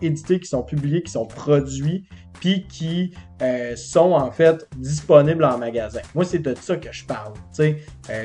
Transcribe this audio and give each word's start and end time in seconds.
édités, 0.00 0.40
qui 0.40 0.48
sont 0.48 0.62
publiés, 0.62 1.02
qui 1.02 1.12
sont 1.12 1.26
produits, 1.26 2.06
puis 2.40 2.66
qui 2.68 3.12
euh, 3.42 3.74
sont 3.76 4.12
en 4.12 4.30
fait 4.30 4.68
disponibles 4.76 5.44
en 5.44 5.58
magasin. 5.58 6.00
Moi, 6.14 6.24
c'est 6.24 6.38
de 6.38 6.54
ça 6.60 6.76
que 6.76 6.92
je 6.92 7.04
parle. 7.04 7.32
Euh, 7.60 7.74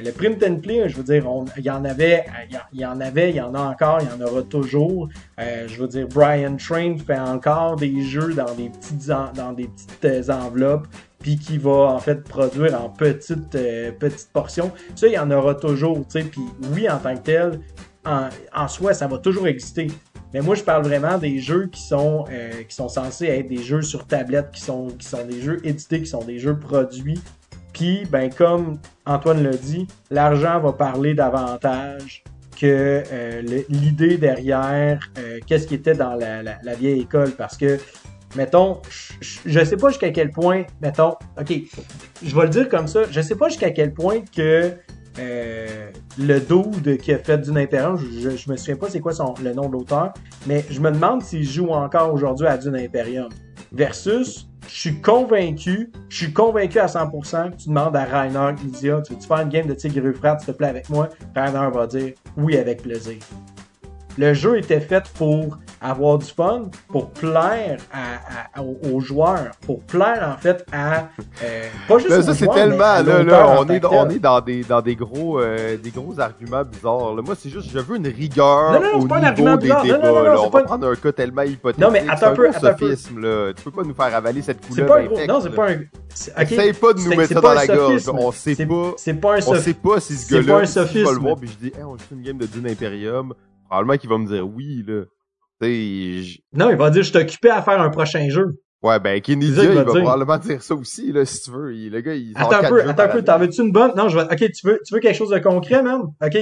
le 0.01 0.11
print 0.11 0.43
and 0.43 0.57
play, 0.57 0.87
je 0.87 0.97
veux 0.97 1.03
dire, 1.03 1.25
il 1.57 1.65
y 1.65 1.69
en 1.69 1.83
avait, 1.85 2.25
il 2.73 2.79
y 2.79 2.85
en 2.85 2.99
avait, 2.99 3.31
y 3.33 3.41
en 3.41 3.53
a 3.55 3.59
encore, 3.59 3.99
il 4.01 4.07
y 4.07 4.23
en 4.23 4.25
aura 4.25 4.43
toujours. 4.43 5.09
Euh, 5.39 5.67
je 5.67 5.81
veux 5.81 5.87
dire, 5.87 6.07
Brian 6.07 6.55
Train 6.57 6.97
fait 6.97 7.19
encore 7.19 7.75
des 7.75 8.01
jeux 8.03 8.33
dans 8.33 8.53
des 8.53 8.69
petites, 8.69 10.29
enveloppes 10.29 10.87
puis 11.19 11.37
qui 11.37 11.57
va 11.57 11.71
en 11.71 11.99
fait 11.99 12.21
produire 12.21 12.79
en 12.81 12.89
petites 12.89 14.29
portions. 14.33 14.71
Ça, 14.93 15.07
il 15.07 15.13
y 15.13 15.17
en 15.17 15.31
aura 15.31 15.55
toujours, 15.55 16.05
tu. 16.05 16.21
Puis 16.25 16.41
oui, 16.73 16.89
en 16.89 16.97
tant 16.97 17.15
que 17.15 17.21
tel, 17.21 17.59
en, 18.05 18.67
soi, 18.67 18.93
ça 18.93 19.07
va 19.07 19.17
toujours 19.17 19.47
exister. 19.47 19.87
Mais 20.33 20.41
moi, 20.41 20.55
je 20.55 20.63
parle 20.63 20.83
vraiment 20.83 21.17
des 21.17 21.39
jeux 21.39 21.67
qui 21.67 21.81
sont 21.81 22.25
euh, 22.31 22.63
qui 22.67 22.75
sont 22.75 22.89
censés 22.89 23.27
être 23.27 23.47
des 23.47 23.61
jeux 23.61 23.83
sur 23.83 24.07
tablette, 24.07 24.51
qui 24.51 24.61
sont 24.61 24.87
qui 24.87 25.07
sont 25.07 25.25
des 25.25 25.41
jeux 25.41 25.59
édités, 25.63 25.99
qui 25.99 26.07
sont 26.07 26.23
des 26.23 26.39
jeux 26.39 26.57
produits. 26.57 27.21
Puis, 27.71 28.05
ben 28.11 28.31
comme 28.33 28.79
Antoine 29.05 29.43
l'a 29.43 29.55
dit, 29.55 29.87
l'argent 30.09 30.59
va 30.59 30.73
parler 30.73 31.13
davantage 31.13 32.23
que 32.59 33.03
euh, 33.11 33.41
l'idée 33.69 34.17
derrière 34.17 34.99
euh, 35.17 35.39
qu'est-ce 35.45 35.67
qui 35.67 35.75
était 35.75 35.95
dans 35.95 36.15
la, 36.15 36.43
la, 36.43 36.57
la, 36.63 36.75
vieille 36.75 37.01
école. 37.01 37.31
Parce 37.31 37.57
que 37.57 37.79
mettons, 38.35 38.81
je, 38.89 39.39
je 39.45 39.63
sais 39.63 39.77
pas 39.77 39.89
jusqu'à 39.89 40.11
quel 40.11 40.29
point, 40.29 40.63
mettons, 40.81 41.15
ok, 41.39 41.53
je 42.23 42.35
vais 42.35 42.43
le 42.43 42.49
dire 42.49 42.69
comme 42.69 42.87
ça, 42.87 43.01
je 43.09 43.21
sais 43.21 43.35
pas 43.35 43.49
jusqu'à 43.49 43.71
quel 43.71 43.93
point 43.93 44.21
que 44.35 44.71
euh, 45.19 45.91
le 46.17 46.39
dude 46.39 46.97
qui 46.97 47.13
a 47.13 47.19
fait 47.19 47.37
Dune 47.37 47.57
Imperium, 47.57 47.97
je, 47.97 48.29
me 48.29 48.57
souviens 48.57 48.75
pas 48.75 48.89
c'est 48.89 48.99
quoi 48.99 49.13
son, 49.13 49.33
le 49.43 49.53
nom 49.53 49.67
de 49.67 49.73
l'auteur, 49.73 50.13
mais 50.47 50.65
je 50.69 50.79
me 50.79 50.91
demande 50.91 51.21
s'il 51.21 51.43
joue 51.43 51.69
encore 51.69 52.13
aujourd'hui 52.13 52.47
à 52.47 52.57
Dune 52.57 52.75
Imperium. 52.75 53.29
Versus, 53.71 54.47
je 54.67 54.73
suis 54.73 55.01
convaincu, 55.01 55.91
je 56.09 56.17
suis 56.17 56.33
convaincu 56.33 56.79
à 56.79 56.87
100% 56.87 57.51
que 57.51 57.57
tu 57.57 57.69
demandes 57.69 57.95
à 57.95 58.05
Rainer 58.05 58.55
Lydia, 58.63 59.01
tu 59.01 59.13
veux-tu 59.13 59.27
faire 59.27 59.39
une 59.39 59.49
game 59.49 59.67
de 59.67 59.73
Tigre 59.73 60.07
Euphrate, 60.07 60.41
s'il 60.41 60.53
te 60.53 60.57
plaît, 60.57 60.67
avec 60.67 60.89
moi? 60.89 61.09
Rainer 61.35 61.69
va 61.73 61.87
dire 61.87 62.13
oui 62.37 62.57
avec 62.57 62.81
plaisir. 62.81 63.17
Le 64.17 64.33
jeu 64.33 64.57
était 64.57 64.79
fait 64.79 65.03
pour 65.15 65.57
avoir 65.83 66.17
du 66.17 66.25
fun, 66.25 66.69
pour 66.87 67.11
plaire 67.11 67.77
à, 67.91 68.59
à, 68.59 68.63
aux 68.63 68.99
joueurs, 69.01 69.51
pour 69.65 69.81
plaire 69.83 70.33
en 70.35 70.39
fait 70.41 70.65
à 70.71 71.09
euh, 71.43 71.67
pas 71.87 71.97
juste 71.99 72.11
aux 72.11 72.21
ça 72.21 72.33
c'est 72.33 72.45
joueurs, 72.45 72.55
tellement 72.55 72.77
mais 72.77 72.83
à 72.83 73.03
là, 73.03 73.23
là 73.23 73.55
on 73.59 73.67
est 73.67 73.83
on 73.85 74.09
est 74.09 74.19
dans 74.19 74.39
des 74.41 74.63
dans 74.63 74.81
des 74.81 74.95
gros 74.95 75.39
euh, 75.41 75.77
des 75.77 75.91
gros 75.91 76.19
arguments 76.19 76.63
bizarres. 76.63 77.13
Là. 77.15 77.21
Moi 77.21 77.35
c'est 77.37 77.49
juste 77.49 77.69
je 77.71 77.79
veux 77.79 77.97
une 77.97 78.07
rigueur 78.07 78.71
Non, 78.73 78.79
non, 78.81 78.91
non, 78.93 78.97
au 78.97 79.01
c'est 79.01 79.07
pas 79.09 79.15
un 79.15 79.19
niveau 79.19 79.27
argument 79.27 79.55
des 79.57 79.61
bizarre. 79.63 79.83
débats. 79.83 79.97
Là. 80.23 80.35
c'est 80.37 80.45
on 80.45 80.49
pas 80.49 80.57
va 80.59 80.63
un- 80.63 80.67
prendre 80.67 80.87
un 80.87 80.95
cas 80.95 81.11
tellement 81.11 81.41
hypothétique. 81.41 81.83
Non, 81.85 81.91
mais 81.91 81.99
attends 82.07 82.17
c'est 82.17 82.25
un 82.25 82.31
peu, 82.35 82.47
gros 82.47 82.55
attends 82.57 82.67
un 82.67 82.73
peu. 82.73 82.95
sophisme 82.95 83.19
là. 83.19 83.53
Tu 83.53 83.63
peux 83.63 83.71
pas 83.71 83.83
nous 83.83 83.93
faire 83.93 84.15
avaler 84.15 84.41
cette 84.41 84.59
C'est 84.63 84.69
couleur 84.69 84.87
pas 84.87 84.99
un 84.99 85.05
gros. 85.05 85.17
Non, 85.27 85.41
c'est 85.41 85.49
pas 85.49 85.69
un. 85.71 85.77
c'est-. 86.13 86.33
Essaye 86.41 86.73
pas 86.73 86.93
de 86.93 86.99
nous 86.99 87.09
C'est- 87.09 87.15
mettre 87.17 87.27
c'est 87.27 87.33
ça 87.33 87.41
dans 87.41 87.49
un 87.49 87.55
la 87.55 87.67
gorge. 87.67 87.79
sophisme. 87.99 88.17
On 88.19 88.31
sait 88.31 88.55
C'est- 88.55 88.65
pas. 88.65 88.91
C'est 88.97 89.13
pas 89.15 89.33
un 89.33 89.37
On 89.37 89.41
sophisme. 89.41 89.63
sait 89.65 89.73
pas 89.73 89.99
si 89.99 90.13
ce 90.15 90.27
c'est 90.27 90.43
pas 90.43 90.59
un 90.61 90.65
si 90.65 90.73
je 90.73 90.79
sophisme. 90.79 91.13
le 91.13 91.19
voir 91.19 91.35
puis 91.35 91.49
je 91.49 91.67
dis, 91.69 91.73
on 91.85 91.97
joue 91.97 92.03
une 92.13 92.21
game 92.21 92.37
de 92.37 92.45
Dune 92.45 92.67
Imperium, 92.67 93.33
probablement 93.67 93.97
qu'il 93.97 94.09
va 94.09 94.17
me 94.17 94.27
dire 94.27 94.47
oui, 94.47 94.83
là. 94.87 95.03
Non, 96.53 96.69
il 96.69 96.77
va 96.77 96.89
dire 96.89 97.03
je 97.03 97.09
suis 97.09 97.17
occupé 97.17 97.49
à 97.49 97.61
faire 97.61 97.79
un 97.81 97.89
prochain 97.89 98.27
jeu. 98.29 98.59
ouais, 99.61 99.63
ben, 99.63 99.73
ça 99.73 99.79
il 99.81 99.85
va 99.85 99.91
dire. 99.93 100.03
probablement 100.03 100.37
dire 100.37 100.61
ça 100.61 100.75
aussi, 100.75 101.11
là, 101.11 101.25
si 101.25 101.41
tu 101.43 101.51
veux. 101.51 101.73
Il- 101.75 101.89
le 101.91 102.01
gars, 102.01 102.13
il 102.15 102.33
Attends 102.35 102.57
un 102.57 102.69
peu, 102.69 102.81
attends 102.89 103.03
un 103.03 103.07
peu. 103.07 103.23
T'en 103.23 103.39
veux-tu 103.39 103.61
une 103.61 103.71
bonne? 103.71 103.91
Non, 103.95 104.09
je 104.09 104.17
vais. 104.17 104.23
Ok, 104.25 104.51
tu 104.51 104.67
veux, 104.67 104.79
tu 104.85 104.93
veux 104.93 104.99
quelque 104.99 105.15
chose 105.15 105.29
de 105.29 105.39
concret, 105.39 105.81
même? 105.81 106.01
Ok. 106.21 106.37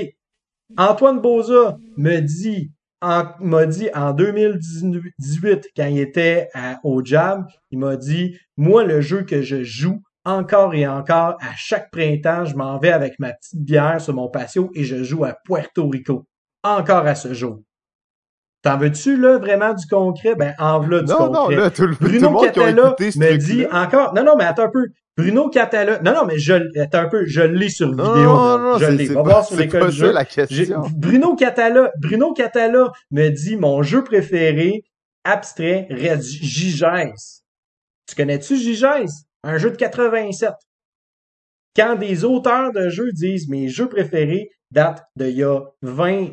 Antoine 0.78 1.22
Boza 1.22 1.78
me 1.98 2.20
dit, 2.20 2.72
en, 3.02 3.26
m'a 3.42 3.66
dit 3.66 3.90
en 3.94 4.14
2018, 4.14 5.68
quand 5.76 5.86
il 5.86 6.00
était 6.00 6.50
à- 6.54 6.80
au 6.84 7.04
Jam, 7.04 7.46
il 7.72 7.80
m'a 7.80 7.96
dit, 7.98 8.36
moi, 8.58 8.84
le 8.84 9.02
jeu 9.02 9.24
que 9.24 9.42
je 9.42 9.64
joue 9.64 10.02
encore 10.24 10.74
et 10.76 10.88
encore, 10.88 11.38
à 11.42 11.54
chaque 11.58 11.92
printemps, 11.92 12.46
je 12.46 12.56
m'en 12.56 12.78
vais 12.80 12.92
avec 12.92 13.14
ma 13.20 13.34
petite 13.34 13.64
bière 13.64 14.00
sur 14.00 14.14
mon 14.14 14.30
patio 14.30 14.70
et 14.76 14.84
je 14.84 15.04
joue 15.04 15.26
à 15.26 15.36
Puerto 15.46 15.88
Rico. 15.90 16.26
Encore 16.64 17.06
à 17.08 17.16
ce 17.16 17.34
jour. 17.34 17.60
T'en 18.64 18.78
veux-tu, 18.78 19.18
là, 19.18 19.38
vraiment 19.40 19.74
du 19.74 19.86
concret? 19.88 20.36
Ben, 20.36 20.54
en 20.60 20.80
voilà 20.80 21.02
du 21.02 21.12
Non, 21.12 21.32
non, 21.32 21.40
concret. 21.46 21.56
là, 21.56 21.70
tout 21.72 21.88
le, 21.88 21.96
tout 21.96 22.04
le 22.04 22.10
Bruno 22.10 22.30
monde 22.30 22.42
qui 22.44 22.48
a 22.48 22.52
Catala 22.52 22.96
me 23.00 23.38
dit 23.38 23.66
encore. 23.72 24.14
Non, 24.14 24.24
non, 24.24 24.36
mais 24.38 24.44
attends 24.44 24.64
un 24.66 24.70
peu. 24.70 24.86
Bruno 25.18 25.50
Catala. 25.50 26.00
Non, 26.02 26.14
non, 26.14 26.26
mais 26.26 26.38
je, 26.38 26.54
attends 26.80 27.00
un 27.00 27.10
peu. 27.10 27.26
Je 27.26 27.42
l'ai 27.42 27.70
sur 27.70 27.88
Non, 27.90 28.14
vidéo. 28.14 28.24
non, 28.34 28.58
non, 28.60 28.78
je 28.78 28.86
c'est- 28.86 28.92
l'ai. 28.92 29.08
c'est 29.08 29.14
Va 29.14 29.24
pas- 29.24 29.30
voir 29.30 29.46
sur 29.46 29.58
l'école 29.58 29.90
du 29.90 29.96
jeu. 29.98 30.12
la 30.12 30.26
question. 30.26 30.82
Bruno 30.96 31.36
Catala, 31.36 31.92
Bruno 32.00 32.34
Catala 32.34 32.92
me 33.12 33.30
dit 33.30 33.58
mon 33.58 33.82
jeu 33.84 34.04
préféré 34.04 34.84
abstrait 35.24 35.88
reste 35.90 36.24
Gigès. 36.30 37.44
Tu 38.08 38.16
connais-tu 38.16 38.56
Gigès? 38.58 39.10
Un 39.44 39.58
jeu 39.58 39.72
de 39.72 39.76
87. 39.76 40.52
Quand 41.76 41.96
des 41.96 42.24
auteurs 42.26 42.72
de 42.74 42.90
jeux 42.90 43.12
disent 43.12 43.48
mes 43.50 43.70
jeux 43.70 43.88
préférés 43.90 44.50
datent 44.72 45.04
d'il 45.16 45.30
y 45.38 45.44
a 45.44 45.62
20, 45.82 46.28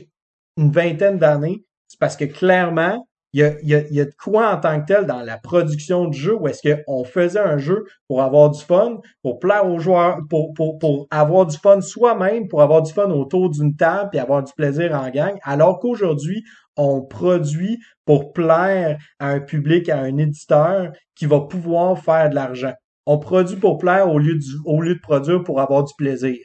une 0.56 0.70
vingtaine 0.72 1.18
d'années, 1.18 1.64
c'est 1.88 1.98
parce 1.98 2.16
que 2.16 2.24
clairement, 2.24 3.06
il 3.34 3.40
y 3.62 3.74
a, 3.74 4.04
de 4.04 4.14
quoi 4.22 4.54
en 4.54 4.58
tant 4.58 4.80
que 4.80 4.86
tel 4.86 5.06
dans 5.06 5.20
la 5.20 5.36
production 5.36 6.06
du 6.06 6.18
jeu 6.18 6.34
où 6.34 6.48
est-ce 6.48 6.76
qu'on 6.86 7.04
faisait 7.04 7.38
un 7.38 7.58
jeu 7.58 7.84
pour 8.08 8.22
avoir 8.22 8.50
du 8.50 8.60
fun, 8.60 9.00
pour 9.22 9.38
plaire 9.38 9.66
aux 9.66 9.78
joueurs, 9.78 10.18
pour, 10.30 10.54
pour, 10.54 10.78
pour 10.78 11.06
avoir 11.10 11.46
du 11.46 11.56
fun 11.58 11.80
soi-même, 11.80 12.48
pour 12.48 12.62
avoir 12.62 12.82
du 12.82 12.92
fun 12.92 13.10
autour 13.10 13.50
d'une 13.50 13.76
table 13.76 14.10
et 14.14 14.18
avoir 14.18 14.42
du 14.42 14.52
plaisir 14.54 14.94
en 14.94 15.10
gang, 15.10 15.38
alors 15.42 15.78
qu'aujourd'hui, 15.78 16.42
on 16.76 17.02
produit 17.02 17.78
pour 18.06 18.32
plaire 18.32 18.98
à 19.18 19.28
un 19.28 19.40
public, 19.40 19.88
à 19.90 19.98
un 19.98 20.16
éditeur 20.16 20.92
qui 21.14 21.26
va 21.26 21.40
pouvoir 21.40 21.98
faire 21.98 22.30
de 22.30 22.34
l'argent. 22.34 22.72
On 23.04 23.18
produit 23.18 23.56
pour 23.56 23.78
plaire 23.78 24.10
au 24.10 24.18
lieu, 24.18 24.38
du, 24.38 24.50
au 24.64 24.80
lieu 24.80 24.94
de 24.94 25.00
produire 25.00 25.42
pour 25.42 25.60
avoir 25.60 25.84
du 25.84 25.92
plaisir. 25.98 26.36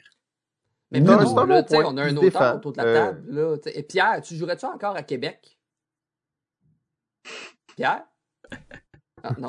Mais 0.90 1.00
Non, 1.00 1.16
là, 1.16 1.24
bon 1.24 1.62
tu 1.62 1.68
sais, 1.68 1.76
point. 1.82 1.84
on 1.92 1.96
a 1.96 2.02
un 2.04 2.10
auteur 2.16 2.22
défend. 2.22 2.54
autour 2.56 2.72
de 2.72 2.76
la 2.78 2.84
Euh, 2.84 2.94
table. 2.94 3.22
Là. 3.28 3.56
Et 3.74 3.82
Pierre, 3.82 4.20
tu 4.22 4.36
jouerais-tu 4.36 4.66
encore 4.66 4.96
à 4.96 5.02
Québec? 5.02 5.58
Pierre? 7.74 8.04
Ah, 9.22 9.34
non. 9.38 9.48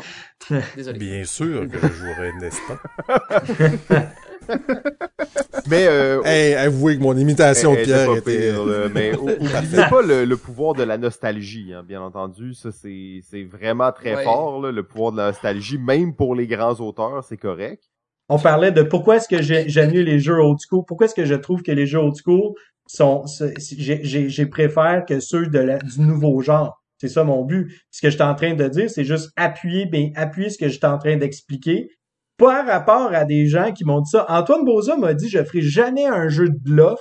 Désolé. 0.75 0.97
Bien 1.00 1.25
sûr 1.25 1.68
que 1.69 1.78
je 1.79 1.88
jouerais, 1.94 2.31
n'est-ce 2.40 2.59
pas? 2.68 4.13
Mais, 5.68 5.88
euh, 5.88 6.22
Hey, 6.24 6.53
avouez 6.53 6.97
que 6.97 7.01
mon 7.03 7.18
imitation 7.18 7.74
de 7.74 7.78
Elle- 7.78 7.81
elle 7.81 7.85
Pierre 7.88 8.07
pas 8.07 8.18
était... 8.18 8.51
pire, 8.51 8.66
là, 8.66 8.90
mais 8.94 9.16
ou- 9.18 9.29
oubliez 9.29 9.84
pas 9.90 10.01
le, 10.01 10.24
le 10.25 10.38
pouvoir 10.38 10.74
de 10.75 10.84
la 10.84 10.97
nostalgie, 10.97 11.74
hein, 11.74 11.84
bien 11.84 12.01
entendu. 12.01 12.53
Ça, 12.53 12.72
c'est, 12.72 13.19
c'est 13.24 13.44
vraiment 13.44 13.91
très 13.91 14.16
Ouais. 14.16 14.24
fort, 14.24 14.62
là, 14.62 14.72
le 14.72 14.84
pouvoir 14.84 15.12
de 15.12 15.18
la 15.18 15.28
nostalgie. 15.28 15.78
Même 15.79 16.16
pour 16.16 16.35
les 16.35 16.47
grands 16.47 16.75
auteurs, 16.79 17.24
c'est 17.24 17.38
correct. 17.38 17.84
On 18.30 18.40
parlait 18.40 18.72
de 18.72 18.81
pourquoi 18.81 19.18
est-ce 19.18 19.28
que 19.28 19.41
j'ai- 19.41 19.69
j'aime 19.69 19.91
mieux 19.91 20.02
les 20.02 20.19
jeux 20.19 20.40
old 20.40 20.58
school, 20.59 20.84
pourquoi 20.88 21.06
est-ce 21.06 21.16
que 21.16 21.25
je 21.25 21.36
trouve 21.36 21.62
que 21.62 21.72
les 21.72 21.86
jeux 21.86 22.00
old 22.00 22.16
school 22.16 22.53
sont, 22.88 23.24
j'ai- 23.68 24.46
préfère 24.47 25.06
que 25.08 25.19
ceux 25.19 25.47
de 25.47 25.78
du 25.84 26.02
nouveau 26.02 26.41
genre? 26.41 26.81
C'est 26.97 27.08
ça 27.09 27.24
mon 27.24 27.44
but. 27.44 27.72
Ce 27.91 28.02
que 28.02 28.09
je 28.09 28.16
suis 28.16 28.24
en 28.24 28.36
train 28.36 28.53
de 28.53 28.68
dire, 28.68 28.90
c'est 28.90 29.03
juste 29.03 29.31
appuyer, 29.36 29.86
ben, 29.86 30.12
appuyer 30.16 30.50
ce 30.50 30.58
que 30.58 30.69
je 30.69 30.80
en 30.86 30.97
train 30.97 31.18
d'expliquer. 31.18 31.90
Par 32.38 32.66
rapport 32.66 33.13
à 33.13 33.25
des 33.25 33.47
gens 33.47 33.72
qui 33.72 33.86
m'ont 33.86 34.02
dit 34.02 34.09
ça. 34.09 34.25
Antoine 34.28 34.66
Boza 34.66 34.97
m'a 34.97 35.13
dit, 35.13 35.30
je 35.30 35.44
ferai 35.44 35.62
jamais 35.62 36.06
un 36.06 36.28
jeu 36.28 36.50
de 36.50 36.57
bluff 36.57 37.00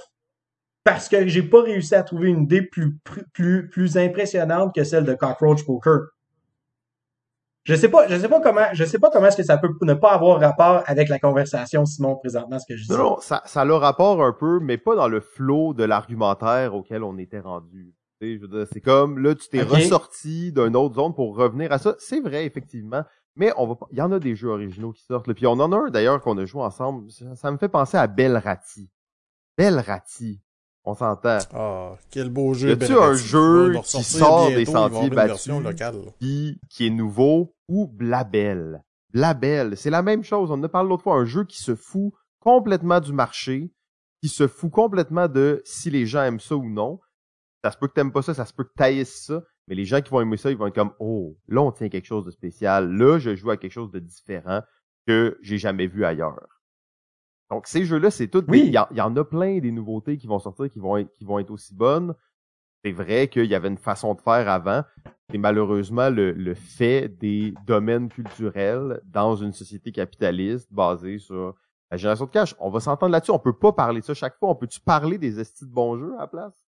parce 0.84 1.08
que 1.08 1.26
j'ai 1.26 1.42
pas 1.42 1.62
réussi 1.62 1.94
à 1.94 2.02
trouver 2.02 2.28
une 2.28 2.42
idée 2.42 2.62
plus, 2.62 2.96
plus, 3.32 3.68
plus 3.68 3.96
impressionnante 3.96 4.74
que 4.74 4.84
celle 4.84 5.04
de 5.04 5.14
Cockroach 5.14 5.64
Poker. 5.64 6.00
Je 7.64 7.74
sais 7.74 7.88
pas, 7.88 8.06
je 8.08 8.18
sais 8.18 8.28
pas 8.28 8.40
comment, 8.40 8.66
je 8.74 8.84
sais 8.84 8.98
pas 8.98 9.10
comment 9.10 9.26
est-ce 9.26 9.38
que 9.38 9.42
ça 9.42 9.56
peut 9.56 9.70
ne 9.80 9.94
pas 9.94 10.12
avoir 10.12 10.38
rapport 10.38 10.82
avec 10.86 11.08
la 11.08 11.18
conversation, 11.18 11.86
Simon, 11.86 12.16
présentement, 12.16 12.58
ce 12.58 12.66
que 12.66 12.76
je 12.76 12.84
dis. 12.84 12.92
Non, 12.92 13.16
ça, 13.20 13.42
ça 13.46 13.62
a 13.62 13.64
le 13.64 13.74
rapport 13.74 14.22
un 14.22 14.34
peu, 14.34 14.60
mais 14.60 14.76
pas 14.76 14.94
dans 14.94 15.08
le 15.08 15.20
flot 15.20 15.72
de 15.72 15.82
l'argumentaire 15.82 16.74
auquel 16.74 17.02
on 17.02 17.16
était 17.16 17.40
rendu. 17.40 17.94
Tu 18.20 18.26
sais, 18.26 18.36
je 18.36 18.42
veux 18.42 18.48
dire, 18.48 18.66
C'est 18.70 18.82
comme, 18.82 19.18
là, 19.18 19.34
tu 19.34 19.48
t'es 19.48 19.62
ressorti 19.62 20.52
d'une 20.52 20.76
autre 20.76 20.96
zone 20.96 21.14
pour 21.14 21.36
revenir 21.36 21.72
à 21.72 21.78
ça. 21.78 21.94
C'est 21.98 22.20
vrai, 22.20 22.44
effectivement. 22.44 23.02
Mais 23.34 23.50
on 23.56 23.66
va 23.66 23.76
pas, 23.76 23.86
il 23.90 23.98
y 23.98 24.02
en 24.02 24.12
a 24.12 24.18
des 24.18 24.36
jeux 24.36 24.50
originaux 24.50 24.92
qui 24.92 25.02
sortent, 25.02 25.26
là. 25.26 25.34
Puis 25.34 25.46
on 25.46 25.52
en 25.52 25.72
a 25.72 25.76
un, 25.76 25.90
d'ailleurs, 25.90 26.20
qu'on 26.20 26.36
a 26.36 26.44
joué 26.44 26.62
ensemble. 26.62 27.10
Ça, 27.10 27.34
ça 27.34 27.50
me 27.50 27.56
fait 27.56 27.68
penser 27.70 27.96
à 27.96 28.06
Belrati. 28.06 28.90
Belrati. 29.56 30.43
On 30.84 30.94
s'entend. 30.94 31.38
Ah, 31.54 31.96
quel 32.10 32.28
beau 32.28 32.52
jeu. 32.52 32.68
Y 32.68 32.72
a-tu 32.72 32.92
un 32.92 33.14
jeu 33.14 33.74
qui 33.82 34.04
sort 34.04 34.48
bientôt, 34.48 34.58
des 34.58 34.64
sentiers 34.66 35.10
battus? 35.10 35.50
qui, 36.20 36.60
qui 36.68 36.86
est 36.86 36.90
nouveau, 36.90 37.54
ou 37.68 37.86
Blabel. 37.86 38.82
Blabel, 39.12 39.76
c'est 39.76 39.90
la 39.90 40.02
même 40.02 40.24
chose. 40.24 40.50
On 40.50 40.54
en 40.54 40.62
a 40.62 40.68
parlé 40.68 40.88
l'autre 40.88 41.04
fois, 41.04 41.16
un 41.16 41.24
jeu 41.24 41.44
qui 41.44 41.62
se 41.62 41.74
fout 41.74 42.12
complètement 42.40 43.00
du 43.00 43.12
marché, 43.12 43.72
qui 44.22 44.28
se 44.28 44.46
fout 44.46 44.70
complètement 44.70 45.28
de 45.28 45.62
si 45.64 45.88
les 45.90 46.04
gens 46.04 46.22
aiment 46.22 46.40
ça 46.40 46.56
ou 46.56 46.68
non. 46.68 47.00
Ça 47.62 47.70
se 47.70 47.78
peut 47.78 47.88
que 47.88 47.94
t'aimes 47.94 48.12
pas 48.12 48.22
ça, 48.22 48.34
ça 48.34 48.44
se 48.44 48.52
peut 48.52 48.64
que 48.64 48.74
t'haïsses 48.76 49.24
ça, 49.26 49.42
mais 49.68 49.74
les 49.74 49.86
gens 49.86 50.02
qui 50.02 50.10
vont 50.10 50.20
aimer 50.20 50.36
ça, 50.36 50.50
ils 50.50 50.56
vont 50.56 50.66
être 50.66 50.74
comme, 50.74 50.92
oh, 50.98 51.38
là, 51.48 51.62
on 51.62 51.72
tient 51.72 51.88
quelque 51.88 52.06
chose 52.06 52.26
de 52.26 52.30
spécial. 52.30 52.92
Là, 52.94 53.18
je 53.18 53.34
joue 53.34 53.50
à 53.50 53.56
quelque 53.56 53.72
chose 53.72 53.90
de 53.90 54.00
différent 54.00 54.60
que 55.06 55.38
j'ai 55.40 55.56
jamais 55.56 55.86
vu 55.86 56.04
ailleurs. 56.04 56.62
Donc, 57.54 57.66
ces 57.68 57.84
jeux-là, 57.84 58.10
c'est 58.10 58.26
tout. 58.28 58.44
Oui. 58.48 58.64
Il 58.66 58.72
y, 58.72 58.78
en- 58.78 58.88
il 58.90 58.96
y 58.96 59.00
en 59.00 59.14
a 59.16 59.24
plein 59.24 59.58
des 59.60 59.70
nouveautés 59.70 60.16
qui 60.18 60.26
vont 60.26 60.38
sortir, 60.40 60.68
qui 60.68 60.80
vont 60.80 60.96
être, 60.96 61.12
qui 61.12 61.24
vont 61.24 61.38
être 61.38 61.50
aussi 61.50 61.74
bonnes. 61.74 62.14
C'est 62.84 62.92
vrai 62.92 63.28
qu'il 63.28 63.46
y 63.46 63.54
avait 63.54 63.68
une 63.68 63.78
façon 63.78 64.14
de 64.14 64.20
faire 64.20 64.48
avant. 64.48 64.82
Et 65.32 65.38
malheureusement, 65.38 66.10
le, 66.10 66.32
le 66.32 66.54
fait 66.54 67.08
des 67.08 67.54
domaines 67.66 68.08
culturels 68.08 69.00
dans 69.06 69.36
une 69.36 69.52
société 69.52 69.92
capitaliste 69.92 70.70
basée 70.72 71.18
sur 71.18 71.54
la 71.90 71.96
génération 71.96 72.26
de 72.26 72.30
cash. 72.30 72.54
On 72.58 72.70
va 72.70 72.80
s'entendre 72.80 73.12
là-dessus. 73.12 73.30
On 73.30 73.38
peut 73.38 73.56
pas 73.56 73.72
parler 73.72 74.00
de 74.00 74.04
ça 74.04 74.14
chaque 74.14 74.36
fois. 74.38 74.50
On 74.50 74.54
peut-tu 74.56 74.80
parler 74.80 75.16
des 75.16 75.38
estis 75.40 75.64
de 75.64 75.70
bons 75.72 75.96
jeux 75.96 76.14
à 76.16 76.22
la 76.22 76.26
place? 76.26 76.60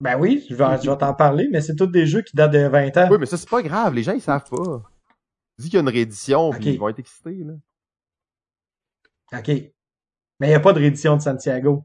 Ben 0.00 0.16
oui, 0.20 0.46
je 0.48 0.54
vais, 0.54 0.80
je 0.80 0.88
vais 0.88 0.96
t'en 0.96 1.12
parler, 1.14 1.48
mais 1.50 1.60
c'est 1.60 1.74
tous 1.74 1.86
des 1.88 2.06
jeux 2.06 2.22
qui 2.22 2.36
datent 2.36 2.52
de 2.52 2.68
20 2.68 2.96
ans. 2.98 3.08
Oui, 3.10 3.16
mais 3.18 3.26
ça, 3.26 3.36
c'est 3.36 3.48
pas 3.50 3.62
grave. 3.62 3.94
Les 3.94 4.04
gens, 4.04 4.12
ils 4.12 4.20
savent 4.20 4.48
pas. 4.48 4.82
Dis 5.58 5.66
qu'il 5.70 5.74
y 5.74 5.78
a 5.78 5.80
une 5.80 5.88
réédition, 5.88 6.50
Ok. 6.50 6.58
puis 6.60 6.70
ils 6.74 6.78
vont 6.78 6.88
être 6.88 7.00
excités, 7.00 7.42
là. 7.42 7.54
OK. 9.32 9.48
Mais 9.48 10.46
il 10.46 10.48
n'y 10.48 10.54
a 10.54 10.60
pas 10.60 10.72
de 10.72 10.78
réédition 10.78 11.16
de 11.16 11.22
Santiago. 11.22 11.84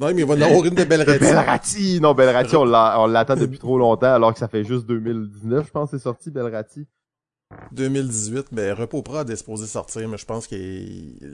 Non, 0.00 0.14
mais 0.14 0.22
il 0.22 0.24
va 0.26 0.34
y 0.36 0.42
en 0.44 0.46
avoir 0.46 0.64
une 0.64 0.74
de 0.74 0.84
De 0.84 1.18
Belrati! 1.18 2.00
Non, 2.00 2.14
Belrati, 2.14 2.54
on 2.54 2.64
l'a- 2.64 3.00
on 3.00 3.06
l'attend 3.08 3.34
depuis 3.34 3.58
trop 3.58 3.78
longtemps, 3.78 4.14
alors 4.14 4.32
que 4.32 4.38
ça 4.38 4.46
fait 4.46 4.62
juste 4.62 4.86
2019, 4.86 5.66
je 5.66 5.70
pense, 5.72 5.90
c'est 5.90 5.98
sorti, 5.98 6.30
Belrati. 6.30 6.86
2018, 7.72 8.52
mais 8.52 8.70
Repos 8.72 9.02
Prod 9.02 9.28
est 9.28 9.34
supposé 9.36 9.66
sortir, 9.66 10.06
mais 10.08 10.18
je 10.18 10.26
pense 10.26 10.46
que 10.46 10.54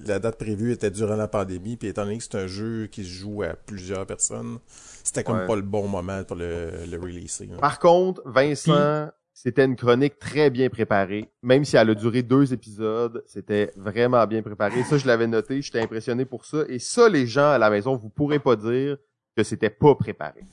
la 0.08 0.18
date 0.18 0.38
prévue 0.38 0.72
était 0.72 0.90
durant 0.90 1.16
la 1.16 1.28
pandémie, 1.28 1.76
puis 1.76 1.88
étant 1.88 2.04
donné 2.04 2.18
que 2.18 2.24
c'est 2.24 2.36
un 2.36 2.46
jeu 2.46 2.86
qui 2.86 3.02
se 3.04 3.08
joue 3.10 3.42
à 3.42 3.48
plusieurs 3.54 4.06
personnes, 4.06 4.58
c'était 5.02 5.24
comme 5.24 5.40
Ouais. 5.40 5.46
pas 5.46 5.56
le 5.56 5.62
bon 5.62 5.86
moment 5.88 6.22
pour 6.24 6.36
le, 6.36 6.70
le 6.90 6.98
releaser. 6.98 7.46
là. 7.46 7.56
Par 7.58 7.78
contre, 7.80 8.22
Vincent, 8.24 9.08
c'était 9.36 9.64
une 9.64 9.74
chronique 9.74 10.18
très 10.20 10.48
bien 10.48 10.70
préparée. 10.70 11.28
Même 11.42 11.64
si 11.64 11.76
elle 11.76 11.90
a 11.90 11.94
duré 11.94 12.22
deux 12.22 12.52
épisodes, 12.52 13.22
c'était 13.26 13.72
vraiment 13.76 14.24
bien 14.28 14.42
préparé. 14.42 14.84
Ça, 14.84 14.96
je 14.96 15.06
l'avais 15.08 15.26
noté, 15.26 15.60
j'étais 15.60 15.80
impressionné 15.80 16.24
pour 16.24 16.44
ça. 16.44 16.58
Et 16.68 16.78
ça, 16.78 17.08
les 17.08 17.26
gens 17.26 17.50
à 17.50 17.58
la 17.58 17.68
maison, 17.68 17.96
vous 17.96 18.08
pourrez 18.08 18.38
pas 18.38 18.54
dire 18.54 18.96
que 19.36 19.42
c'était 19.42 19.70
pas 19.70 19.96
préparé. 19.96 20.44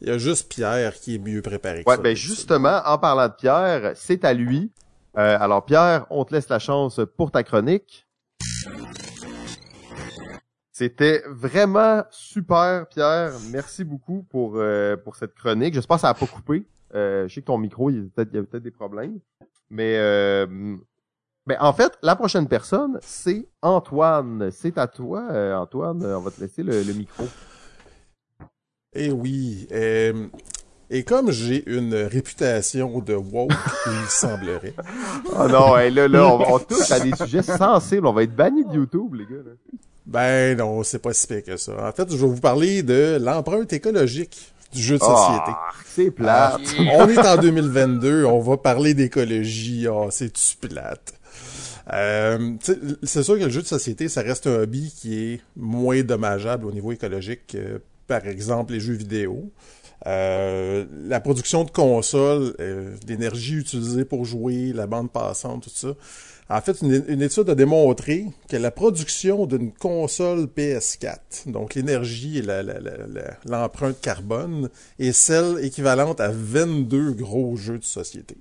Il 0.00 0.08
y 0.08 0.10
a 0.10 0.18
juste 0.18 0.52
Pierre 0.52 0.92
qui 0.94 1.14
est 1.14 1.18
mieux 1.18 1.40
préparé 1.40 1.84
que 1.84 1.88
Ouais, 1.88 1.96
ça. 1.96 2.02
ben 2.02 2.16
justement, 2.16 2.82
en 2.84 2.98
parlant 2.98 3.28
de 3.28 3.34
Pierre, 3.34 3.92
c'est 3.94 4.24
à 4.24 4.34
lui. 4.34 4.72
Euh, 5.16 5.36
alors 5.40 5.64
Pierre, 5.64 6.04
on 6.10 6.24
te 6.24 6.34
laisse 6.34 6.48
la 6.48 6.58
chance 6.58 7.00
pour 7.16 7.30
ta 7.30 7.42
chronique. 7.44 8.06
C'était 10.72 11.22
vraiment 11.28 12.04
super, 12.10 12.86
Pierre. 12.88 13.32
Merci 13.50 13.82
beaucoup 13.84 14.24
pour 14.30 14.52
euh, 14.56 14.96
pour 14.96 15.16
cette 15.16 15.34
chronique. 15.34 15.74
J'espère 15.74 15.96
que 15.96 16.00
ça 16.02 16.10
a 16.10 16.14
pas 16.14 16.26
coupé. 16.26 16.64
Euh, 16.94 17.28
je 17.28 17.34
sais 17.34 17.40
que 17.40 17.46
ton 17.46 17.58
micro, 17.58 17.90
il 17.90 17.96
y 17.96 18.10
il 18.16 18.20
avait 18.20 18.42
peut-être 18.42 18.62
des 18.62 18.70
problèmes, 18.70 19.18
mais 19.70 19.96
euh, 19.98 20.46
ben, 21.46 21.56
en 21.60 21.72
fait, 21.72 21.92
la 22.02 22.14
prochaine 22.16 22.46
personne, 22.48 22.98
c'est 23.02 23.48
Antoine. 23.62 24.50
C'est 24.50 24.76
à 24.78 24.86
toi, 24.86 25.26
euh, 25.30 25.54
Antoine. 25.56 26.04
On 26.04 26.20
va 26.20 26.30
te 26.30 26.40
laisser 26.40 26.62
le, 26.62 26.82
le 26.82 26.92
micro. 26.92 27.24
Eh 28.94 29.10
oui. 29.10 29.66
euh, 29.72 30.26
et 30.90 31.04
comme 31.04 31.30
j'ai 31.30 31.68
une 31.70 31.94
réputation 31.94 33.00
de 33.00 33.14
woke, 33.14 33.52
il 33.86 34.08
semblerait. 34.08 34.74
Oh 35.38 35.46
non, 35.48 35.76
hey, 35.76 35.90
là, 35.90 36.08
là, 36.08 36.26
on, 36.26 36.54
on 36.54 36.58
touche 36.58 36.90
à 36.90 37.00
des 37.00 37.14
sujets 37.14 37.42
sensibles. 37.42 38.06
On 38.06 38.12
va 38.12 38.22
être 38.22 38.34
banni 38.34 38.64
de 38.64 38.74
YouTube, 38.74 39.14
les 39.14 39.24
gars. 39.24 39.42
là. 39.44 39.52
Ben 40.06 40.56
non, 40.56 40.82
c'est 40.82 40.98
pas 41.00 41.12
si 41.12 41.26
pire 41.26 41.44
que 41.44 41.56
ça. 41.58 41.88
En 41.88 41.92
fait, 41.92 42.10
je 42.10 42.16
vais 42.16 42.26
vous 42.26 42.40
parler 42.40 42.82
de 42.82 43.18
l'empreinte 43.20 43.72
écologique 43.74 44.54
du 44.72 44.82
jeu 44.82 44.96
de 44.96 45.02
société. 45.02 45.48
Ah, 45.48 45.70
c'est 45.86 46.10
plate. 46.10 46.60
On 46.78 47.08
est 47.08 47.18
en 47.18 47.36
2022, 47.36 48.24
on 48.24 48.40
va 48.40 48.56
parler 48.56 48.94
d'écologie. 48.94 49.86
Oh, 49.88 50.08
c'est-tu 50.10 50.56
plate? 50.56 51.14
Euh, 51.92 52.54
c'est 53.02 53.22
sûr 53.22 53.38
que 53.38 53.44
le 53.44 53.50
jeu 53.50 53.62
de 53.62 53.66
société, 53.66 54.08
ça 54.08 54.20
reste 54.20 54.46
un 54.46 54.62
hobby 54.62 54.92
qui 54.94 55.18
est 55.18 55.40
moins 55.56 56.02
dommageable 56.02 56.66
au 56.66 56.72
niveau 56.72 56.92
écologique 56.92 57.46
que, 57.48 57.80
par 58.06 58.26
exemple, 58.26 58.72
les 58.74 58.80
jeux 58.80 58.94
vidéo. 58.94 59.50
Euh, 60.06 60.84
la 61.06 61.20
production 61.20 61.64
de 61.64 61.70
consoles, 61.70 62.54
euh, 62.60 62.94
l'énergie 63.08 63.56
utilisée 63.56 64.04
pour 64.04 64.24
jouer, 64.24 64.72
la 64.72 64.86
bande 64.86 65.10
passante, 65.10 65.64
tout 65.64 65.70
ça. 65.70 65.88
En 66.50 66.60
fait, 66.62 66.80
une, 66.80 67.04
une 67.08 67.20
étude 67.20 67.50
a 67.50 67.54
démontré 67.54 68.26
que 68.48 68.56
la 68.56 68.70
production 68.70 69.44
d'une 69.44 69.70
console 69.70 70.44
PS4, 70.44 71.50
donc 71.50 71.74
l'énergie 71.74 72.38
et 72.38 72.42
l'empreinte 73.44 74.00
carbone, 74.00 74.70
est 74.98 75.12
celle 75.12 75.62
équivalente 75.62 76.20
à 76.20 76.30
22 76.30 77.12
gros 77.12 77.54
jeux 77.56 77.78
de 77.78 77.84
société. 77.84 78.38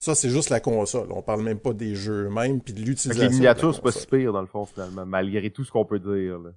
Ça, 0.00 0.14
c'est 0.14 0.30
juste 0.30 0.50
la 0.50 0.60
console. 0.60 1.06
On 1.12 1.22
parle 1.22 1.42
même 1.42 1.58
pas 1.58 1.72
des 1.72 1.94
jeux 1.94 2.26
eux-mêmes 2.26 2.60
puis 2.60 2.74
de 2.74 2.80
l'utilisation. 2.80 3.30
les 3.30 3.34
miniatures, 3.34 3.74
c'est 3.74 3.82
pas 3.82 3.92
si 3.92 4.06
pire, 4.06 4.32
dans 4.32 4.42
le 4.42 4.46
fond, 4.46 4.66
finalement, 4.66 5.06
malgré 5.06 5.50
tout 5.50 5.64
ce 5.64 5.70
qu'on 5.70 5.84
peut 5.84 6.00
dire. 6.00 6.40
Là. 6.40 6.50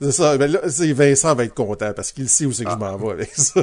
C'est 0.00 0.12
ça. 0.12 0.36
Ben 0.36 0.50
là, 0.50 0.68
c'est 0.68 0.92
Vincent 0.92 1.34
va 1.34 1.44
être 1.44 1.54
content 1.54 1.92
parce 1.94 2.12
qu'il 2.12 2.28
sait 2.28 2.44
où 2.44 2.52
c'est 2.52 2.64
que 2.64 2.70
je 2.70 2.76
m'en 2.76 2.96
vais 2.96 3.12
avec 3.12 3.34
ça. 3.34 3.62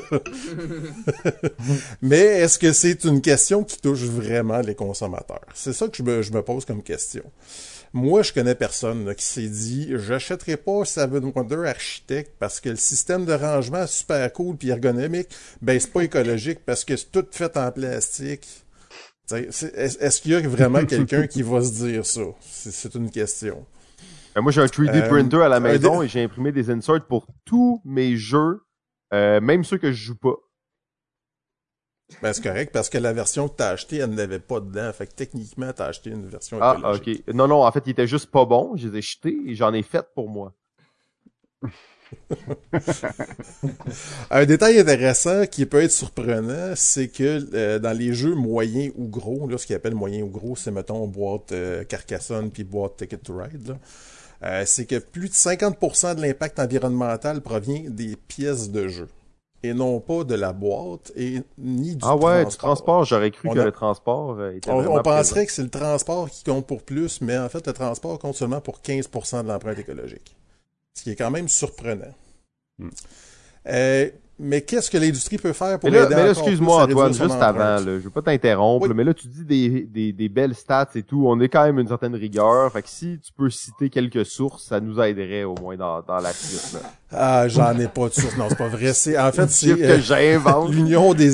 Mais 2.01 2.18
est-ce 2.18 2.57
que 2.57 2.72
c'est 2.72 3.04
une 3.04 3.22
question 3.22 3.63
qui 3.63 3.80
touche 3.80 4.04
vraiment 4.04 4.60
les 4.62 4.75
consommateurs? 4.75 5.45
C'est 5.54 5.74
ça 5.74 5.88
que 5.88 5.98
je 5.98 6.04
me, 6.04 6.22
je 6.22 6.31
me 6.31 6.42
pose 6.42 6.66
comme 6.66 6.81
question. 6.81 7.24
Moi, 7.95 8.24
je 8.24 8.34
connais 8.34 8.56
personne 8.56 9.06
là, 9.06 9.13
qui 9.13 9.25
s'est 9.25 9.50
dit 9.50 9.92
j'achèterai 9.95 10.57
pas 10.57 10.84
Seven 10.86 11.31
Wonder 11.36 11.68
Architect 11.68 12.31
parce 12.39 12.60
que 12.60 12.69
le 12.69 12.75
système 12.75 13.25
de 13.25 13.34
rangement 13.34 13.84
est 13.84 13.88
super 13.88 14.31
cool 14.34 14.57
puis 14.57 14.69
ergonomique, 14.69 15.28
ben 15.62 15.80
c'est 15.80 15.92
pas 15.92 16.01
écologique 16.01 16.60
parce 16.66 16.86
que 16.86 16.96
c'est 16.96 17.12
tout 17.12 17.25
fait 17.31 17.56
en 17.56 17.72
plastique. 17.72 18.48
Est-ce 19.31 20.22
qu'il 20.22 20.31
y 20.31 20.36
a 20.36 20.39
vraiment 20.42 20.86
quelqu'un 20.86 21.28
qui 21.28 21.44
va 21.44 21.62
se 21.62 21.72
dire 21.86 22.06
ça? 22.06 22.22
C'est 22.42 22.96
une 22.96 23.12
question. 23.12 23.63
Euh, 24.38 24.41
moi, 24.41 24.51
j'ai 24.51 24.62
un 24.62 24.65
3D 24.65 25.03
Euh, 25.03 25.07
printer 25.07 25.41
à 25.41 25.50
la 25.50 25.59
maison 25.59 26.01
et 26.01 26.07
j'ai 26.07 26.24
imprimé 26.24 26.51
des 26.51 26.69
inserts 26.69 27.06
pour 27.07 27.27
tous 27.45 27.81
mes 27.85 28.15
jeux, 28.15 28.62
euh, 29.13 29.39
même 29.41 29.63
ceux 29.63 29.77
que 29.77 29.91
je 29.91 30.03
joue 30.06 30.18
pas. 30.18 30.35
Ben, 32.21 32.33
c'est 32.33 32.44
correct, 32.44 32.71
parce 32.74 32.89
que 32.89 32.97
la 32.97 33.13
version 33.13 33.47
que 33.47 33.56
t'as 33.56 33.69
achetée, 33.69 33.97
elle 33.97 34.12
n'avait 34.12 34.39
pas 34.39 34.59
dedans. 34.59 34.91
Fait 34.94 35.07
que 35.07 35.13
techniquement, 35.13 35.71
t'as 35.74 35.88
acheté 35.88 36.09
une 36.12 36.27
version 36.27 36.59
Ah, 36.62 36.94
ok. 36.94 37.09
Non, 37.33 37.47
non, 37.47 37.63
en 37.63 37.71
fait, 37.71 37.83
ils 37.88 37.91
étaient 37.91 38.07
juste 38.07 38.30
pas 38.30 38.45
bons. 38.45 38.75
Je 38.75 38.88
les 38.88 39.00
ai 39.00 39.01
jetés 39.01 39.38
et 39.47 39.56
j'en 39.56 39.74
ai 39.74 39.81
fait 39.83 40.06
pour 40.13 40.30
moi. 40.30 40.53
Un 44.29 44.45
détail 44.45 44.79
intéressant 44.79 45.45
qui 45.47 45.65
peut 45.65 45.81
être 45.81 45.91
surprenant, 45.91 46.74
c'est 46.75 47.07
que 47.07 47.44
euh, 47.56 47.79
dans 47.79 47.97
les 47.97 48.13
jeux 48.13 48.36
moyens 48.36 48.94
ou 48.95 49.07
gros, 49.07 49.47
là, 49.47 49.57
ce 49.57 49.65
qu'ils 49.65 49.75
appellent 49.75 49.95
moyen 49.95 50.21
ou 50.24 50.27
gros, 50.29 50.56
c'est 50.56 50.69
mettons 50.71 51.07
boîte 51.07 51.51
euh, 51.51 51.83
Carcassonne 51.83 52.51
puis 52.51 52.63
boîte 52.63 52.97
Ticket 52.97 53.18
to 53.18 53.36
Ride, 53.38 53.68
là, 53.68 53.79
euh, 54.44 54.63
c'est 54.66 54.86
que 54.86 55.00
plus 55.00 55.30
de 55.30 55.34
50% 55.34 56.16
de 56.16 56.22
l'impact 56.22 56.60
environnemental 56.60 57.42
provient 57.42 57.90
des 57.90 58.16
pièces 58.16 58.69
de 58.69 58.88
jeu 58.88 59.07
et 59.66 59.74
non 59.74 60.01
pas 60.01 60.25
de 60.25 60.36
la 60.36 60.51
boîte 60.51 61.12
et 61.15 61.41
ni 61.58 61.96
du 61.96 62.03
Ah 62.06 62.15
ouais, 62.17 62.41
transport. 62.44 62.50
du 62.51 62.58
transport, 62.58 63.06
j'aurais 63.06 63.32
cru 63.32 63.48
On 63.50 63.53
que 63.53 63.60
a- 63.60 63.63
le 63.65 63.72
transport 63.72 64.38
euh, 64.39 64.51
était 64.56 64.70
On, 64.70 64.79
on 64.79 65.01
penserait 65.01 65.32
présent. 65.36 65.46
que 65.46 65.51
c'est 65.53 65.63
le 65.63 65.70
transport 65.70 66.29
qui 66.29 66.44
compte 66.44 66.67
pour 66.67 66.84
plus, 66.84 67.22
mais 67.22 67.38
en 67.38 67.48
fait, 67.48 67.65
le 67.65 67.72
transport 67.74 68.20
compte 68.20 68.36
seulement 68.36 68.60
pour 68.60 68.82
15% 68.82 69.44
de 69.44 69.48
l'empreinte 69.48 69.79
écologique. 69.79 70.36
Ce 70.94 71.03
qui 71.03 71.12
est 71.12 71.15
quand 71.15 71.32
même 71.32 71.48
surprenant. 71.48 72.13
Hmm. 72.79 72.89
Euh, 73.67 74.10
mais 74.40 74.62
qu'est-ce 74.62 74.90
que 74.90 74.98
l'industrie 74.98 75.38
peut 75.38 75.54
faire 75.54 75.80
pour 75.80 75.90
Mais 75.90 75.98
là, 76.00 76.06
aider 76.06 76.16
mais 76.16 76.24
là, 76.24 76.30
excuse-moi, 76.32 76.84
Antoine, 76.84 77.13
juste 77.13 77.32
avant, 77.42 77.60
là, 77.60 77.78
je 77.80 77.92
veux 78.00 78.10
pas 78.10 78.22
t'interrompre, 78.22 78.88
Oui. 78.88 78.94
mais 78.96 79.04
là, 79.04 79.13
tu 79.13 79.28
dis 79.28 79.46
des, 79.46 79.82
des, 79.84 80.12
des 80.12 80.30
belles 80.30 80.56
stats 80.56 80.90
et 80.96 81.04
tout. 81.04 81.25
On 81.28 81.40
est 81.40 81.50
quand 81.50 81.63
même 81.66 81.80
une 81.80 81.88
certaine 81.88 82.16
rigueur. 82.16 82.72
Fait 82.72 82.82
que 82.82 82.90
si 82.90 83.20
tu 83.24 83.32
peux 83.32 83.50
citer 83.50 83.90
quelques 83.90 84.25
sources, 84.25 84.66
ça 84.66 84.80
nous 84.80 85.00
aiderait 85.00 85.44
au 85.44 85.56
moins 85.56 85.75
dans, 85.78 86.02
dans 86.02 86.20
la 86.20 86.34
suite. 86.34 86.74
Là. 86.74 86.80
Ah, 87.12 87.48
j'en 87.48 87.78
ai 87.80 87.88
pas 87.88 88.10
de 88.10 88.13
source. 88.13 88.36
Non, 88.38 88.48
c'est 88.50 88.58
pas 88.58 88.68
vrai. 88.70 88.94
C'est, 88.94 89.18
en 89.18 89.32
fait, 89.32 89.48
c'est 89.52 89.75
que 89.78 89.84
euh, 89.84 90.00
j'invente. 90.02 90.72
l'Union 90.72 91.13
des... 91.13 91.32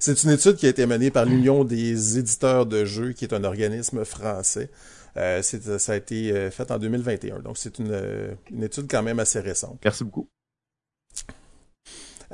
C'est 0.00 0.24
une 0.24 0.30
étude 0.30 0.56
qui 0.56 0.66
a 0.66 0.70
été 0.70 0.84
menée 0.84 1.12
par 1.12 1.24
l'Union 1.24 1.62
des 1.62 2.18
éditeurs 2.18 2.66
de 2.66 2.84
jeux, 2.84 3.12
qui 3.12 3.24
est 3.24 3.32
un 3.32 3.44
organisme 3.44 4.04
français. 4.04 4.68
Euh, 5.16 5.40
ça 5.42 5.92
a 5.92 5.96
été 5.96 6.32
euh, 6.32 6.50
fait 6.50 6.70
en 6.70 6.78
2021. 6.78 7.38
Donc, 7.38 7.56
c'est 7.56 7.78
une, 7.78 7.92
euh, 7.92 8.34
une 8.50 8.64
étude 8.64 8.86
quand 8.90 9.02
même 9.02 9.20
assez 9.20 9.40
récente. 9.40 9.78
Merci 9.84 10.04
beaucoup. 10.04 10.28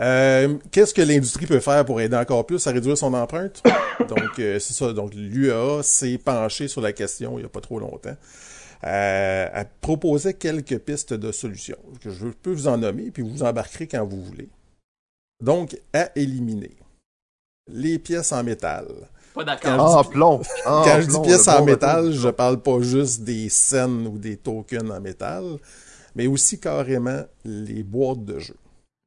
Euh, 0.01 0.57
Qu'est-ce 0.71 0.95
que 0.95 1.03
l'industrie 1.03 1.47
peut 1.47 1.61
faire 1.61 1.85
pour 1.85 2.01
aider 2.01 2.17
encore 2.17 2.47
plus 2.47 2.67
à 2.67 2.71
réduire 2.71 2.97
son 2.97 3.13
empreinte? 3.15 3.63
Donc, 4.09 4.39
euh, 4.39 4.59
c'est 4.59 4.73
ça. 4.73 4.93
Donc, 4.93 5.15
l'UEA 5.15 5.83
s'est 5.83 6.19
penché 6.19 6.69
sur 6.69 6.81
la 6.81 6.93
question 6.93 7.39
il 7.39 7.43
n'y 7.43 7.47
a 7.47 7.51
pas 7.51 7.61
trop 7.61 7.79
longtemps. 7.79 8.17
Euh, 8.85 9.49
elle 9.53 9.69
proposait 9.81 10.35
quelques 10.35 10.79
pistes 10.79 11.15
de 11.15 11.31
solutions 11.31 11.79
que 12.03 12.11
je 12.11 12.27
peux 12.27 12.53
vous 12.53 12.67
en 12.67 12.79
nommer, 12.79 13.11
puis 13.11 13.23
vous 13.23 13.43
embarquerez 13.43 13.87
quand 13.87 14.05
vous 14.05 14.23
voulez. 14.23 14.49
Donc, 15.41 15.77
à 15.93 16.11
éliminer 16.17 16.75
les 17.69 17.99
pièces 17.99 18.33
en 18.33 18.43
métal. 18.43 18.87
Pas 19.35 19.45
d'accord. 19.45 19.99
Ah, 19.99 20.09
plomb. 20.11 20.41
Ah, 20.67 20.83
Quand 20.85 21.01
je 21.01 21.07
dis 21.07 21.21
pièces 21.21 21.49
en 21.49 21.61
bon 21.61 21.67
métal, 21.67 22.07
retour. 22.07 22.21
je 22.21 22.29
parle 22.29 22.61
pas 22.61 22.81
juste 22.81 23.23
des 23.23 23.49
scènes 23.49 24.07
ou 24.07 24.19
des 24.19 24.37
tokens 24.37 24.91
en 24.91 25.01
métal, 25.01 25.45
mais 26.17 26.27
aussi 26.27 26.59
carrément 26.59 27.23
les 27.45 27.83
boîtes 27.83 28.25
de 28.25 28.39
jeu. 28.41 28.57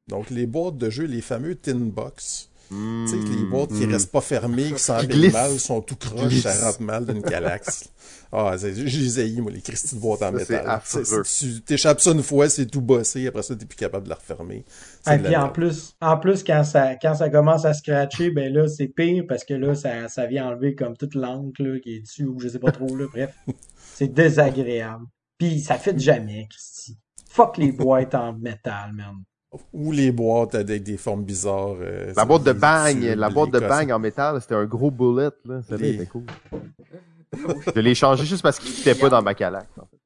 Donc 0.08 0.30
les 0.30 0.46
boîtes 0.46 0.78
de 0.78 0.88
jeu, 0.90 1.04
les 1.04 1.20
fameux 1.20 1.54
tin 1.56 1.74
box, 1.76 2.50
Tu 2.68 2.74
sais, 3.06 3.16
les 3.16 3.44
boîtes 3.44 3.68
qui 3.70 3.86
Hmm. 3.86 3.92
restent 3.92 4.10
pas 4.10 4.20
fermées, 4.20 4.72
qui 4.72 5.06
glissent. 5.06 5.32
mal, 5.32 5.56
sont 5.58 5.80
tout 5.80 5.94
croches, 5.96 6.40
ça 6.40 6.66
rentre 6.66 6.82
mal 6.82 7.06
d'une 7.06 7.20
galaxie. 7.22 7.90
Ah, 8.32 8.56
je 8.56 8.66
les 8.68 9.18
haïs, 9.20 9.40
moi, 9.40 9.52
les 9.52 9.60
Christy 9.60 9.94
de 9.94 10.00
boîtes 10.00 10.22
en 10.22 10.32
métal. 10.32 10.80
Tu 11.38 11.60
t'échappes 11.62 12.00
ça 12.00 12.10
une 12.10 12.24
fois, 12.24 12.48
c'est 12.48 12.66
tout 12.66 12.80
bossé, 12.80 13.28
après 13.28 13.42
ça, 13.44 13.54
t'es 13.54 13.66
plus 13.66 13.76
capable 13.76 14.04
de 14.04 14.08
la 14.10 14.16
refermer. 14.16 14.64
Et 15.06 15.10
la 15.10 15.18
puis 15.18 15.36
en 15.36 15.48
plus, 15.48 15.94
en 16.00 16.18
plus 16.18 16.42
quand 16.42 16.64
ça 16.64 16.96
quand 16.96 17.14
ça 17.14 17.30
commence 17.30 17.64
à 17.64 17.72
scratcher, 17.72 18.30
ben 18.30 18.52
là 18.52 18.66
c'est 18.68 18.88
pire 18.88 19.24
parce 19.28 19.44
que 19.44 19.54
là 19.54 19.74
ça, 19.76 20.08
ça 20.08 20.26
vient 20.26 20.48
enlever 20.48 20.74
comme 20.74 20.96
toute 20.96 21.14
l'encre 21.14 21.62
là, 21.62 21.78
qui 21.78 21.94
est 21.96 22.00
dessus 22.00 22.24
ou 22.26 22.40
je 22.40 22.48
sais 22.48 22.58
pas 22.58 22.72
trop 22.72 22.96
là. 22.96 23.06
Bref, 23.12 23.32
c'est 23.94 24.12
désagréable. 24.12 25.04
Puis 25.38 25.60
ça 25.60 25.78
fait 25.78 25.98
jamais, 25.98 26.48
Christy. 26.50 26.96
Fuck 27.28 27.58
les 27.58 27.70
boîtes 27.70 28.14
en 28.16 28.32
métal, 28.32 28.92
man. 28.92 29.22
Ou 29.72 29.92
les 29.92 30.10
boîtes 30.12 30.54
avec 30.54 30.82
des 30.82 30.96
formes 30.96 31.24
bizarres. 31.24 31.76
euh, 31.80 32.12
La 32.16 32.24
boîte 32.24 32.42
de 32.44 32.52
tubes, 32.52 32.60
la 33.16 33.30
boîte 33.30 33.52
de 33.52 33.60
bang 33.60 33.90
en 33.92 33.98
métal, 33.98 34.40
c'était 34.42 34.54
un 34.54 34.64
gros 34.66 34.90
bullet, 34.90 35.30
là. 35.44 35.60
Celle-là 35.68 35.86
Les- 35.86 35.94
était 35.94 36.06
cool. 36.06 36.24
Je 37.74 37.80
l'ai 37.80 37.94
changé 37.94 38.24
juste 38.24 38.42
parce 38.42 38.58
qu'il 38.58 38.70
fitait 38.70 38.94
pas 38.94 39.08
dans 39.08 39.22
ma 39.22 39.34
calac. 39.34 39.66
en 39.78 39.86
fait. 39.86 39.96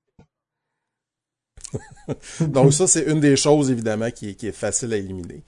Donc 2.48 2.72
ça, 2.72 2.86
c'est 2.86 3.04
une 3.04 3.20
des 3.20 3.36
choses, 3.36 3.70
évidemment, 3.70 4.10
qui 4.10 4.30
est, 4.30 4.34
qui 4.34 4.48
est 4.48 4.52
facile 4.52 4.92
à 4.92 4.96
éliminer. 4.96 5.42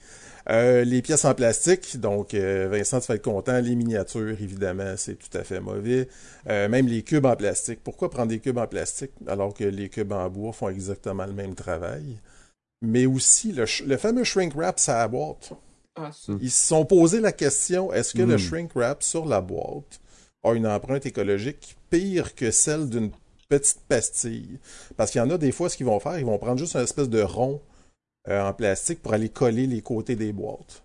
Euh, 0.49 0.83
les 0.83 1.01
pièces 1.01 1.23
en 1.23 1.33
plastique, 1.33 2.01
donc 2.01 2.33
euh, 2.33 2.67
Vincent, 2.69 2.99
tu 2.99 3.07
vas 3.07 3.15
être 3.15 3.23
content. 3.23 3.59
Les 3.61 3.75
miniatures, 3.75 4.29
évidemment, 4.41 4.95
c'est 4.97 5.15
tout 5.15 5.37
à 5.37 5.43
fait 5.45 5.61
mauvais. 5.61 6.09
Euh, 6.49 6.67
même 6.67 6.87
les 6.87 7.01
cubes 7.01 7.25
en 7.25 7.35
plastique. 7.37 7.79
Pourquoi 7.81 8.09
prendre 8.09 8.27
des 8.27 8.39
cubes 8.39 8.57
en 8.57 8.67
plastique 8.67 9.11
alors 9.27 9.53
que 9.53 9.63
les 9.63 9.87
cubes 9.87 10.11
en 10.11 10.29
bois 10.29 10.51
font 10.51 10.67
exactement 10.67 11.25
le 11.25 11.31
même 11.31 11.55
travail? 11.55 12.19
Mais 12.83 13.05
aussi, 13.05 13.53
le, 13.53 13.65
fameux 13.97 14.23
shrink 14.25 14.53
wrap, 14.55 14.77
ça 14.79 14.97
la 14.97 15.07
boîte. 15.07 15.53
Ah, 15.95 16.11
ça. 16.11 16.33
Ils 16.41 16.51
se 16.51 16.67
sont 16.67 16.85
posé 16.85 17.21
la 17.21 17.31
question, 17.31 17.93
est-ce 17.93 18.13
que 18.13 18.21
le 18.23 18.35
Mm. 18.35 18.39
shrink 18.39 18.71
wrap 18.75 19.01
sur 19.01 19.25
la 19.25 19.41
boîte 19.41 20.01
a 20.43 20.53
une 20.53 20.67
empreinte 20.67 21.05
écologique 21.05 21.77
pire 21.89 22.35
que 22.35 22.51
celle 22.51 22.89
d'une 22.89 23.11
petite 23.47 23.79
pastille? 23.87 24.59
Parce 24.97 25.11
qu'il 25.11 25.19
y 25.19 25.23
en 25.23 25.29
a 25.29 25.37
des 25.37 25.51
fois, 25.53 25.69
ce 25.69 25.77
qu'ils 25.77 25.85
vont 25.85 25.99
faire, 25.99 26.19
ils 26.19 26.25
vont 26.25 26.37
prendre 26.37 26.57
juste 26.59 26.75
une 26.75 26.81
espèce 26.81 27.09
de 27.09 27.21
rond 27.21 27.61
euh, 28.27 28.41
en 28.41 28.53
plastique 28.53 29.01
pour 29.01 29.13
aller 29.13 29.29
coller 29.29 29.65
les 29.65 29.81
côtés 29.81 30.15
des 30.15 30.33
boîtes. 30.33 30.83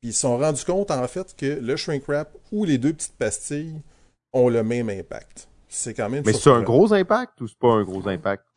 Puis 0.00 0.10
ils 0.10 0.14
se 0.14 0.20
sont 0.20 0.38
rendus 0.38 0.64
compte, 0.64 0.90
en 0.90 1.06
fait, 1.06 1.34
que 1.36 1.46
le 1.46 1.76
shrink 1.76 2.04
wrap 2.08 2.36
ou 2.50 2.64
les 2.64 2.78
deux 2.78 2.92
petites 2.92 3.16
pastilles 3.16 3.80
ont 4.32 4.48
le 4.48 4.62
même 4.64 4.88
impact. 4.88 5.48
C'est 5.68 5.94
quand 5.94 6.08
même 6.08 6.22
Mais 6.26 6.32
c'est 6.32 6.50
un 6.50 6.62
gros 6.62 6.92
impact 6.92 7.40
ou 7.40 7.46
c'est 7.48 7.58
pas 7.58 7.72
un 7.72 7.84
gros 7.84 8.08
impact? 8.08 8.44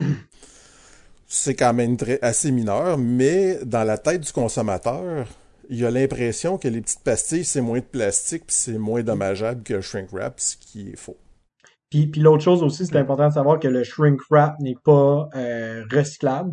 c'est 1.32 1.54
quand 1.54 1.72
même 1.72 1.96
assez 2.22 2.50
mineur, 2.50 2.98
mais 2.98 3.64
dans 3.64 3.84
la 3.84 3.98
tête 3.98 4.20
du 4.20 4.32
consommateur, 4.32 5.28
il 5.68 5.86
a 5.86 5.90
l'impression 5.90 6.58
que 6.58 6.66
les 6.66 6.80
petites 6.80 7.04
pastilles, 7.04 7.44
c'est 7.44 7.60
moins 7.60 7.78
de 7.78 7.84
plastique, 7.84 8.46
puis 8.48 8.56
c'est 8.56 8.78
moins 8.78 9.04
dommageable 9.04 9.62
que 9.62 9.74
le 9.74 9.80
shrink 9.80 10.10
wrap, 10.10 10.40
ce 10.40 10.56
qui 10.56 10.90
est 10.90 10.96
faux. 10.96 11.16
Puis, 11.88 12.08
puis 12.08 12.20
l'autre 12.20 12.42
chose 12.42 12.64
aussi, 12.64 12.84
c'est 12.84 12.96
important 12.96 13.28
de 13.28 13.34
savoir 13.34 13.60
que 13.60 13.68
le 13.68 13.84
shrink 13.84 14.20
wrap 14.28 14.58
n'est 14.58 14.76
pas 14.84 15.28
euh, 15.36 15.84
recyclable. 15.92 16.50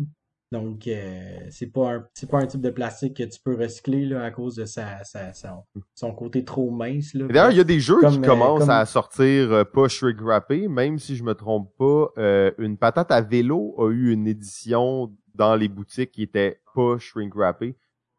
Donc, 0.50 0.86
euh, 0.86 1.38
c'est 1.50 1.66
pas 1.66 1.92
un 1.96 2.04
c'est 2.14 2.28
pas 2.30 2.38
un 2.38 2.46
type 2.46 2.62
de 2.62 2.70
plastique 2.70 3.16
que 3.18 3.22
tu 3.22 3.38
peux 3.38 3.54
recycler 3.54 4.06
là, 4.06 4.24
à 4.24 4.30
cause 4.30 4.56
de 4.56 4.64
sa, 4.64 5.04
sa- 5.04 5.34
son, 5.34 5.64
son 5.94 6.12
côté 6.14 6.42
trop 6.42 6.70
mince. 6.70 7.14
D'ailleurs, 7.14 7.50
il 7.50 7.58
y 7.58 7.60
a 7.60 7.64
des 7.64 7.80
jeux 7.80 7.98
Comme, 8.00 8.12
qui 8.14 8.18
euh, 8.20 8.26
commencent 8.26 8.60
comme- 8.60 8.70
à 8.70 8.86
sortir 8.86 9.52
euh, 9.52 9.64
pas 9.64 9.88
shrink 9.88 10.20
wrappé, 10.22 10.66
même 10.68 10.98
si 10.98 11.16
je 11.16 11.22
me 11.22 11.34
trompe 11.34 11.70
pas, 11.76 12.08
euh, 12.16 12.50
une 12.58 12.78
patate 12.78 13.10
à 13.10 13.20
vélo 13.20 13.74
a 13.78 13.90
eu 13.90 14.10
une 14.12 14.26
édition 14.26 15.14
dans 15.34 15.54
les 15.54 15.68
boutiques 15.68 16.12
qui 16.12 16.22
était 16.22 16.60
pas 16.74 16.96
shrink 16.98 17.34
wrappé. 17.34 17.76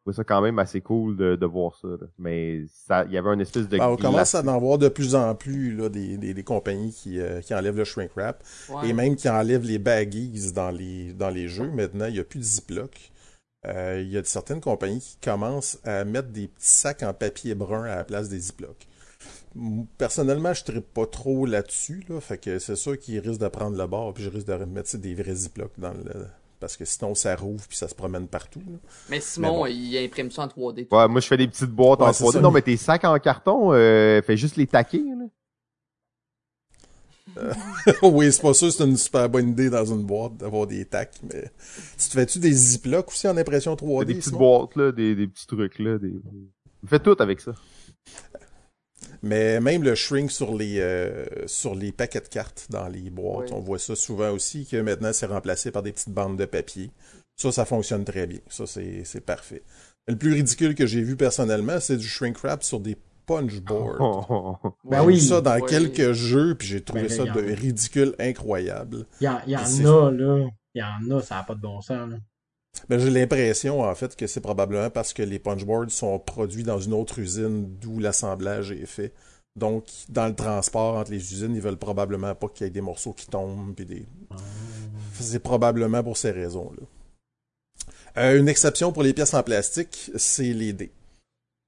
Je 0.10 0.14
trouvais 0.14 0.16
ça 0.16 0.24
quand 0.24 0.42
même 0.42 0.58
assez 0.60 0.82
cool 0.82 1.16
de, 1.18 1.36
de 1.36 1.46
voir 1.46 1.76
ça. 1.82 1.88
là. 1.88 2.08
Mais 2.18 2.64
ça, 2.88 3.06
il 3.06 3.12
y 3.12 3.18
avait 3.18 3.34
une 3.34 3.42
espèce 3.42 3.68
de 3.68 3.78
Ben, 3.78 3.88
on 3.88 3.96
commence 3.98 4.34
à 4.36 4.42
en 4.44 4.60
voir 4.60 4.78
de 4.78 4.88
plus 4.90 5.14
en 5.16 5.36
plus 5.36 5.76
là, 5.76 5.90
des, 5.90 6.18
des, 6.18 6.34
des 6.34 6.44
compagnies 6.44 6.92
qui, 6.94 7.20
euh, 7.20 7.42
qui 7.42 7.54
enlèvent 7.54 7.78
le 7.78 7.84
shrink 7.86 8.12
wrap 8.16 8.44
Ouais. 8.70 8.90
et 8.90 8.94
même 8.94 9.16
qui 9.16 9.30
enlèvent 9.30 9.66
les 9.66 9.78
baggies 9.80 10.52
dans 10.54 10.72
les, 10.72 11.14
dans 11.14 11.30
les 11.30 11.48
jeux. 11.48 11.70
Maintenant, 11.72 12.06
il 12.06 12.14
n'y 12.14 12.20
a 12.20 12.24
plus 12.24 12.40
de 12.40 12.44
Ziploc. 12.44 13.12
Euh, 13.68 14.02
il 14.02 14.10
y 14.10 14.18
a 14.18 14.24
certaines 14.24 14.62
compagnies 14.62 15.02
qui 15.02 15.18
commencent 15.22 15.80
à 15.84 16.06
mettre 16.06 16.30
des 16.30 16.48
petits 16.48 16.66
sacs 16.72 17.04
en 17.04 17.14
papier 17.14 17.56
brun 17.56 17.84
à 17.84 17.98
la 17.98 18.04
place 18.06 18.30
des 18.30 18.40
Ziploc. 18.40 18.88
M- 19.56 19.86
Personnellement, 19.98 20.54
je 20.54 20.72
ne 20.72 20.80
pas 20.80 21.06
trop 21.06 21.46
là-dessus, 21.46 22.06
là, 22.08 22.22
fait 22.22 22.38
que 22.38 22.58
c'est 22.60 22.78
sûr 22.78 22.98
qu'ils 22.98 23.20
risquent 23.20 23.42
de 23.42 23.48
prendre 23.50 23.78
le 23.78 23.86
bord, 23.86 24.14
puis 24.14 24.24
je 24.24 24.30
risque 24.30 24.48
de 24.48 24.82
sais, 24.86 24.98
des 24.98 25.14
vrais 25.14 25.36
Ziploc 25.36 25.72
dans 25.78 25.92
le... 25.94 26.26
Parce 26.60 26.76
que 26.76 26.84
sinon, 26.86 27.16
ça 27.16 27.36
rouvre 27.38 27.66
puis 27.68 27.78
ça 27.78 27.88
se 27.88 27.96
promène 27.96 28.28
partout. 28.28 28.60
là. 28.68 28.78
Mais 29.10 29.20
Simon, 29.22 29.64
Mais 29.64 29.70
bon. 29.72 29.76
il 29.78 29.98
imprime 29.98 30.30
ça 30.30 30.44
en 30.44 30.48
3D. 30.48 30.88
Ouais, 30.92 31.08
moi 31.08 31.22
je 31.22 31.28
fais 31.28 31.38
des 31.38 31.48
petites 31.48 31.70
boîtes 31.72 32.02
en 32.02 32.08
Ouais, 32.08 32.14
c'est 32.14 32.24
3D. 32.26 32.32
ça. 32.34 32.42
Non, 32.42 32.52
mais 32.52 32.62
tes 32.62 32.76
sacs 32.78 33.06
en 33.06 33.18
carton, 33.20 33.72
euh, 33.74 34.22
fais 34.22 34.36
juste 34.36 34.58
les 34.58 34.68
taquer. 34.68 35.02
Là. 35.02 35.26
oui, 38.02 38.32
c'est 38.34 38.42
pas 38.42 38.54
sûr, 38.54 38.72
c'est 38.72 38.84
une 38.84 38.98
super 38.98 39.30
bonne 39.30 39.50
idée 39.50 39.70
dans 39.70 39.86
une 39.86 40.04
boîte 40.04 40.36
d'avoir 40.38 40.66
des 40.68 40.84
tacs, 40.86 41.14
mais 41.32 41.44
tu 41.98 42.10
te 42.10 42.14
fais-tu 42.14 42.40
des 42.40 42.52
Ziploc 42.52 43.08
aussi 43.10 43.28
en 43.28 43.38
impression 43.38 43.76
3D? 43.76 44.06
des 44.06 44.14
petites 44.16 44.26
Simon? 44.34 44.40
boîtes, 44.40 44.76
là, 44.76 44.92
des, 44.92 45.16
des 45.16 45.28
petits 45.28 45.46
trucs 45.48 45.80
là. 45.80 45.98
Des... 46.00 46.14
Fais 46.88 47.00
tout 47.00 47.16
avec 47.20 47.40
ça. 47.40 47.54
Mais 49.22 49.60
même 49.60 49.84
le 49.84 49.96
shrink 49.96 50.32
sur 50.32 50.56
les 50.56 50.80
euh, 50.80 51.26
sur 51.46 51.76
les 51.76 51.92
paquets 51.92 52.22
de 52.22 52.28
cartes 52.28 52.68
dans 52.70 52.88
les 52.88 53.10
boîtes, 53.10 53.50
Oui. 53.50 53.56
on 53.58 53.60
voit 53.60 53.80
ça 53.80 53.96
souvent 53.96 54.32
aussi 54.32 54.66
que 54.66 54.78
maintenant 54.78 55.12
c'est 55.14 55.26
remplacé 55.26 55.72
par 55.72 55.84
des 55.84 55.92
petites 55.92 56.10
bandes 56.14 56.38
de 56.38 56.46
papier. 56.46 56.90
Ça, 57.36 57.52
ça 57.52 57.66
fonctionne 57.66 58.06
très 58.06 58.28
bien. 58.28 58.40
Ça, 58.50 58.66
c'est 58.66 59.04
c'est 59.04 59.22
parfait. 59.22 59.62
Le 60.08 60.16
plus 60.16 60.34
ridicule 60.34 60.74
que 60.76 60.86
j'ai 60.86 61.02
vu 61.02 61.16
personnellement, 61.16 61.80
c'est 61.80 61.98
du 61.98 62.08
shrink 62.08 62.38
wrap 62.40 62.64
sur 62.64 62.80
des 62.80 62.98
punch 63.26 63.60
boards. 63.62 64.60
Ben 64.86 65.02
Ouais. 65.02 65.06
oui. 65.08 65.16
J'ai 65.16 65.22
vu 65.22 65.28
ça 65.28 65.42
dans 65.42 65.60
quelques 65.62 66.14
jeux, 66.14 66.56
puis 66.56 66.68
j'ai 66.68 66.82
trouvé 66.82 67.04
Ben, 67.04 67.10
ça 67.10 67.24
de 67.26 67.40
ridicule 67.54 68.16
incroyable. 68.20 69.06
Il 69.22 69.26
y, 69.26 69.28
en- 69.30 69.40
y 69.46 69.56
en 69.56 69.86
a, 70.08 70.12
là. 70.12 70.48
Il 70.76 70.80
y 70.82 70.84
en 70.84 71.18
a, 71.18 71.22
ça 71.22 71.36
n'a 71.36 71.44
pas 71.44 71.56
de 71.56 71.62
bon 71.62 71.82
sens. 71.82 72.10
Là. 72.10 72.18
Ben, 72.88 73.00
j'ai 73.00 73.10
l'impression, 73.10 73.82
en 73.82 73.96
fait, 73.96 74.16
que 74.16 74.26
c'est 74.26 74.42
probablement 74.42 74.90
parce 74.90 75.14
que 75.14 75.22
les 75.22 75.40
punchboards 75.40 75.92
sont 75.92 76.18
produits 76.20 76.64
dans 76.64 76.80
une 76.80 76.94
autre 76.94 77.20
usine 77.20 77.76
d'où 77.80 78.00
l'assemblage 78.00 78.72
est 78.72 78.86
fait. 78.86 79.14
Donc, 79.56 79.86
dans 80.08 80.28
le 80.28 80.36
transport 80.36 80.96
entre 80.96 81.12
les 81.12 81.34
usines, 81.34 81.56
ils 81.56 81.62
veulent 81.62 81.78
probablement 81.78 82.34
pas 82.34 82.48
qu'il 82.48 82.66
y 82.66 82.68
ait 82.68 82.72
des 82.72 82.82
morceaux 82.82 83.14
qui 83.14 83.28
tombent. 83.28 83.76
Puis 83.76 83.86
des... 83.86 84.06
C'est 85.20 85.40
probablement 85.40 86.04
pour 86.04 86.18
ces 86.18 86.32
raisons-là. 86.32 86.84
Euh, 88.18 88.40
une 88.40 88.48
exception 88.48 88.92
pour 88.92 89.04
les 89.04 89.14
pièces 89.14 89.34
en 89.34 89.44
plastique, 89.44 90.12
c'est 90.16 90.54
les 90.54 90.74
dés. 90.74 90.92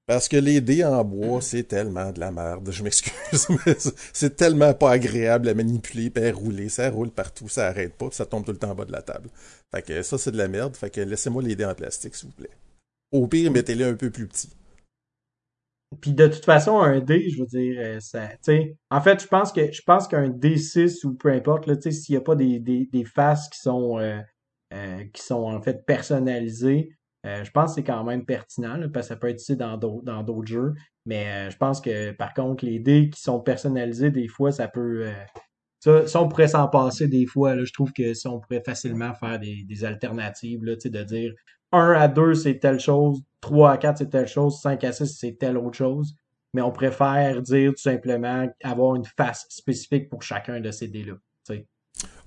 Parce 0.08 0.28
que 0.28 0.36
les 0.38 0.62
dés 0.62 0.84
en 0.84 1.04
bois, 1.04 1.42
c'est 1.42 1.64
tellement 1.64 2.12
de 2.12 2.20
la 2.20 2.32
merde. 2.32 2.70
Je 2.72 2.84
m'excuse, 2.84 3.48
mais 3.66 3.76
c'est- 4.14 4.36
tellement 4.36 4.74
pas 4.74 4.92
agréable 4.92 5.48
à 5.48 5.54
manipuler 5.54 6.10
puis 6.10 6.26
à 6.26 6.34
rouler. 6.34 6.70
Ça 6.70 6.90
roule 6.90 7.12
partout, 7.12 7.48
ça 7.48 7.68
arrête 7.68 7.96
pas, 7.96 8.08
puis 8.08 8.16
ça 8.16 8.26
tombe 8.26 8.44
tout 8.44 8.52
le 8.52 8.58
temps 8.58 8.72
en 8.72 8.76
bas 8.76 8.86
de 8.86 8.92
la 8.92 9.02
table. 9.02 9.30
Fait 9.74 9.82
que 9.82 10.02
ça, 10.02 10.18
c'est 10.18 10.32
de 10.32 10.38
la 10.38 10.48
merde. 10.48 10.76
Fait 10.76 10.90
que 10.90 11.02
laissez-moi 11.02 11.44
les 11.44 11.56
dés 11.56 11.66
en 11.66 11.76
plastique, 11.76 12.16
s'il 12.16 12.30
vous 12.30 12.36
plaît. 12.36 12.50
Au 13.12 13.28
pire, 13.28 13.52
mettez-les 13.52 13.86
un 13.86 13.96
peu 13.96 14.10
plus 14.10 14.28
petits. 14.28 14.50
Puis 16.00 16.14
de 16.14 16.28
toute 16.28 16.46
façon, 16.46 16.80
un 16.80 17.00
D, 17.02 17.30
je 17.30 17.42
veux 17.42 17.48
dire, 17.48 17.76
euh, 17.80 18.00
ça, 18.00 18.30
en 18.90 19.02
fait, 19.02 19.22
je 19.22 19.28
pense 19.28 19.52
que 19.52 19.72
je 19.72 19.82
pense 19.82 20.08
qu'un 20.08 20.30
D6 20.30 21.06
ou 21.06 21.16
peu 21.16 21.30
importe, 21.30 21.68
là, 21.68 21.76
s'il 21.80 22.14
n'y 22.14 22.18
a 22.18 22.22
pas 22.22 22.36
des, 22.36 22.60
des, 22.60 22.86
des 22.92 23.04
faces 23.04 23.50
qui 23.50 23.60
sont 23.60 24.00
euh, 24.00 24.20
euh, 24.74 25.04
qui 25.14 25.22
sont 25.22 25.44
en 25.44 25.62
fait 25.62 25.86
personnalisées, 25.86 26.90
euh, 27.26 27.44
je 27.44 27.52
pense 27.52 27.72
que 27.72 27.76
c'est 27.76 27.84
quand 27.84 28.04
même 28.04 28.26
pertinent, 28.26 28.78
là, 28.78 28.88
parce 28.90 29.08
que 29.08 29.14
ça 29.14 29.20
peut 29.20 29.28
être 29.28 29.42
utilisé 29.42 29.56
dans 29.56 29.78
d'autres 29.78 30.48
jeux. 30.48 30.74
Mais 31.06 31.28
euh, 31.28 31.50
je 31.50 31.58
pense 31.58 31.82
que 31.82 32.12
par 32.12 32.34
contre, 32.34 32.66
les 32.66 32.80
dés 32.80 33.10
qui 33.10 33.22
sont 33.22 33.40
personnalisés, 33.40 34.12
des 34.12 34.28
fois, 34.28 34.52
ça 34.52 34.68
peut 34.68 35.08
euh, 35.08 36.06
ça, 36.08 36.22
on 36.22 36.28
pourrait 36.30 36.48
s'en 36.48 36.68
passer 36.68 37.08
des 37.08 37.26
fois. 37.26 37.56
Là, 37.56 37.64
je 37.64 37.74
trouve 37.74 37.92
que 37.94 38.14
ça, 38.14 38.30
on 38.30 38.40
pourrait 38.40 38.64
facilement 38.66 39.14
faire 39.16 39.40
des, 39.40 39.64
des 39.64 39.84
alternatives, 39.84 40.64
là, 40.64 40.76
de 40.76 41.04
dire 41.04 41.34
1 41.72 41.94
à 41.94 42.08
2, 42.08 42.34
c'est 42.34 42.60
telle 42.60 42.80
chose, 42.80 43.22
3 43.42 43.72
à 43.72 43.78
4, 43.78 43.98
c'est 44.00 44.10
telle 44.10 44.28
chose, 44.28 44.60
5 44.62 44.84
à 44.84 44.92
6, 44.92 45.18
c'est 45.18 45.38
telle 45.40 45.58
autre 45.58 45.78
chose. 45.78 46.16
Mais 46.54 46.62
on 46.62 46.72
préfère 46.72 47.42
dire 47.42 47.72
tout 47.72 47.82
simplement 47.82 48.48
avoir 48.64 48.96
une 48.96 49.06
face 49.06 49.46
spécifique 49.50 50.10
pour 50.10 50.22
chacun 50.22 50.60
de 50.60 50.70
ces 50.70 50.88
dés-là. 50.88 51.14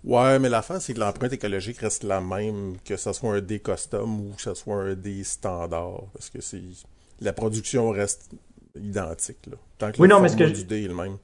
Ouais, 0.04 0.38
mais 0.38 0.50
l'affaire, 0.50 0.82
c'est 0.82 0.92
que 0.92 1.00
l'empreinte 1.00 1.32
écologique 1.32 1.78
reste 1.78 2.04
la 2.04 2.20
même, 2.20 2.76
que 2.84 2.96
ce 2.96 3.12
soit 3.14 3.34
un 3.36 3.40
dé 3.40 3.60
custom 3.60 4.20
ou 4.20 4.34
que 4.34 4.42
ce 4.42 4.52
soit 4.52 4.76
un 4.76 4.94
dé 4.94 5.24
standard. 5.24 6.02
Parce 6.12 6.28
que 6.28 6.42
c'est 6.42 6.60
la 7.20 7.32
production 7.32 7.88
reste 7.90 8.30
identique. 8.76 9.46
Là. 9.46 9.56
Tant 9.78 9.92
que 9.92 10.00
Oui, 10.02 10.08
le 10.08 10.14
non, 10.14 10.20
mais 10.20 10.28
ce 10.28 10.36
que 10.36 10.44
du 10.44 10.64
dé 10.64 10.84
est 10.84 10.88
le 10.88 10.94
même. 10.94 11.16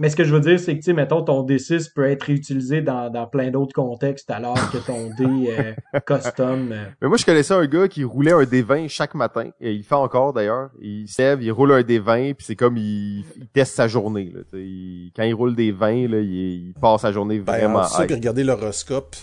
Mais 0.00 0.08
ce 0.10 0.16
que 0.16 0.24
je 0.24 0.34
veux 0.34 0.40
dire, 0.40 0.58
c'est 0.58 0.72
que, 0.74 0.78
tu 0.78 0.86
sais, 0.86 0.92
mettons, 0.92 1.22
ton 1.22 1.46
D6 1.46 1.92
peut 1.94 2.04
être 2.10 2.24
réutilisé 2.24 2.82
dans, 2.82 3.10
dans 3.10 3.28
plein 3.28 3.52
d'autres 3.52 3.72
contextes 3.72 4.28
alors 4.30 4.58
que 4.72 4.78
ton 4.78 5.08
dé 5.16 5.50
euh, 5.56 6.00
custom. 6.06 6.72
euh, 6.72 6.86
Mais 7.00 7.06
moi, 7.08 7.16
je 7.16 7.24
connaissais 7.24 7.54
un 7.54 7.64
gars 7.66 7.86
qui 7.86 8.02
roulait 8.02 8.32
un 8.32 8.42
D20 8.42 8.88
chaque 8.88 9.14
matin. 9.14 9.50
Et 9.60 9.70
il 9.72 9.78
le 9.78 9.82
fait 9.84 9.94
encore, 9.94 10.32
d'ailleurs. 10.32 10.70
Il 10.80 11.06
se 11.06 11.22
lève, 11.22 11.42
il 11.42 11.52
roule 11.52 11.72
un 11.72 11.82
D20, 11.82 12.34
puis 12.34 12.44
c'est 12.44 12.56
comme 12.56 12.76
il, 12.76 13.24
il 13.36 13.46
teste 13.52 13.76
sa 13.76 13.86
journée. 13.86 14.32
Là, 14.34 14.40
tu 14.42 14.56
sais. 14.58 14.64
Il- 14.64 15.12
quand 15.14 15.22
il 15.22 15.32
roule 15.34 15.54
des 15.54 15.70
20, 15.70 16.08
là, 16.08 16.18
il, 16.18 16.68
il 16.68 16.74
passe 16.80 17.02
sa 17.02 17.12
journée 17.12 17.38
Ben, 17.38 17.56
vraiment 17.58 17.78
entre 17.80 17.96
ça, 17.98 18.04
puis 18.04 18.14
regarder 18.16 18.42
l'horoscope. 18.42 19.14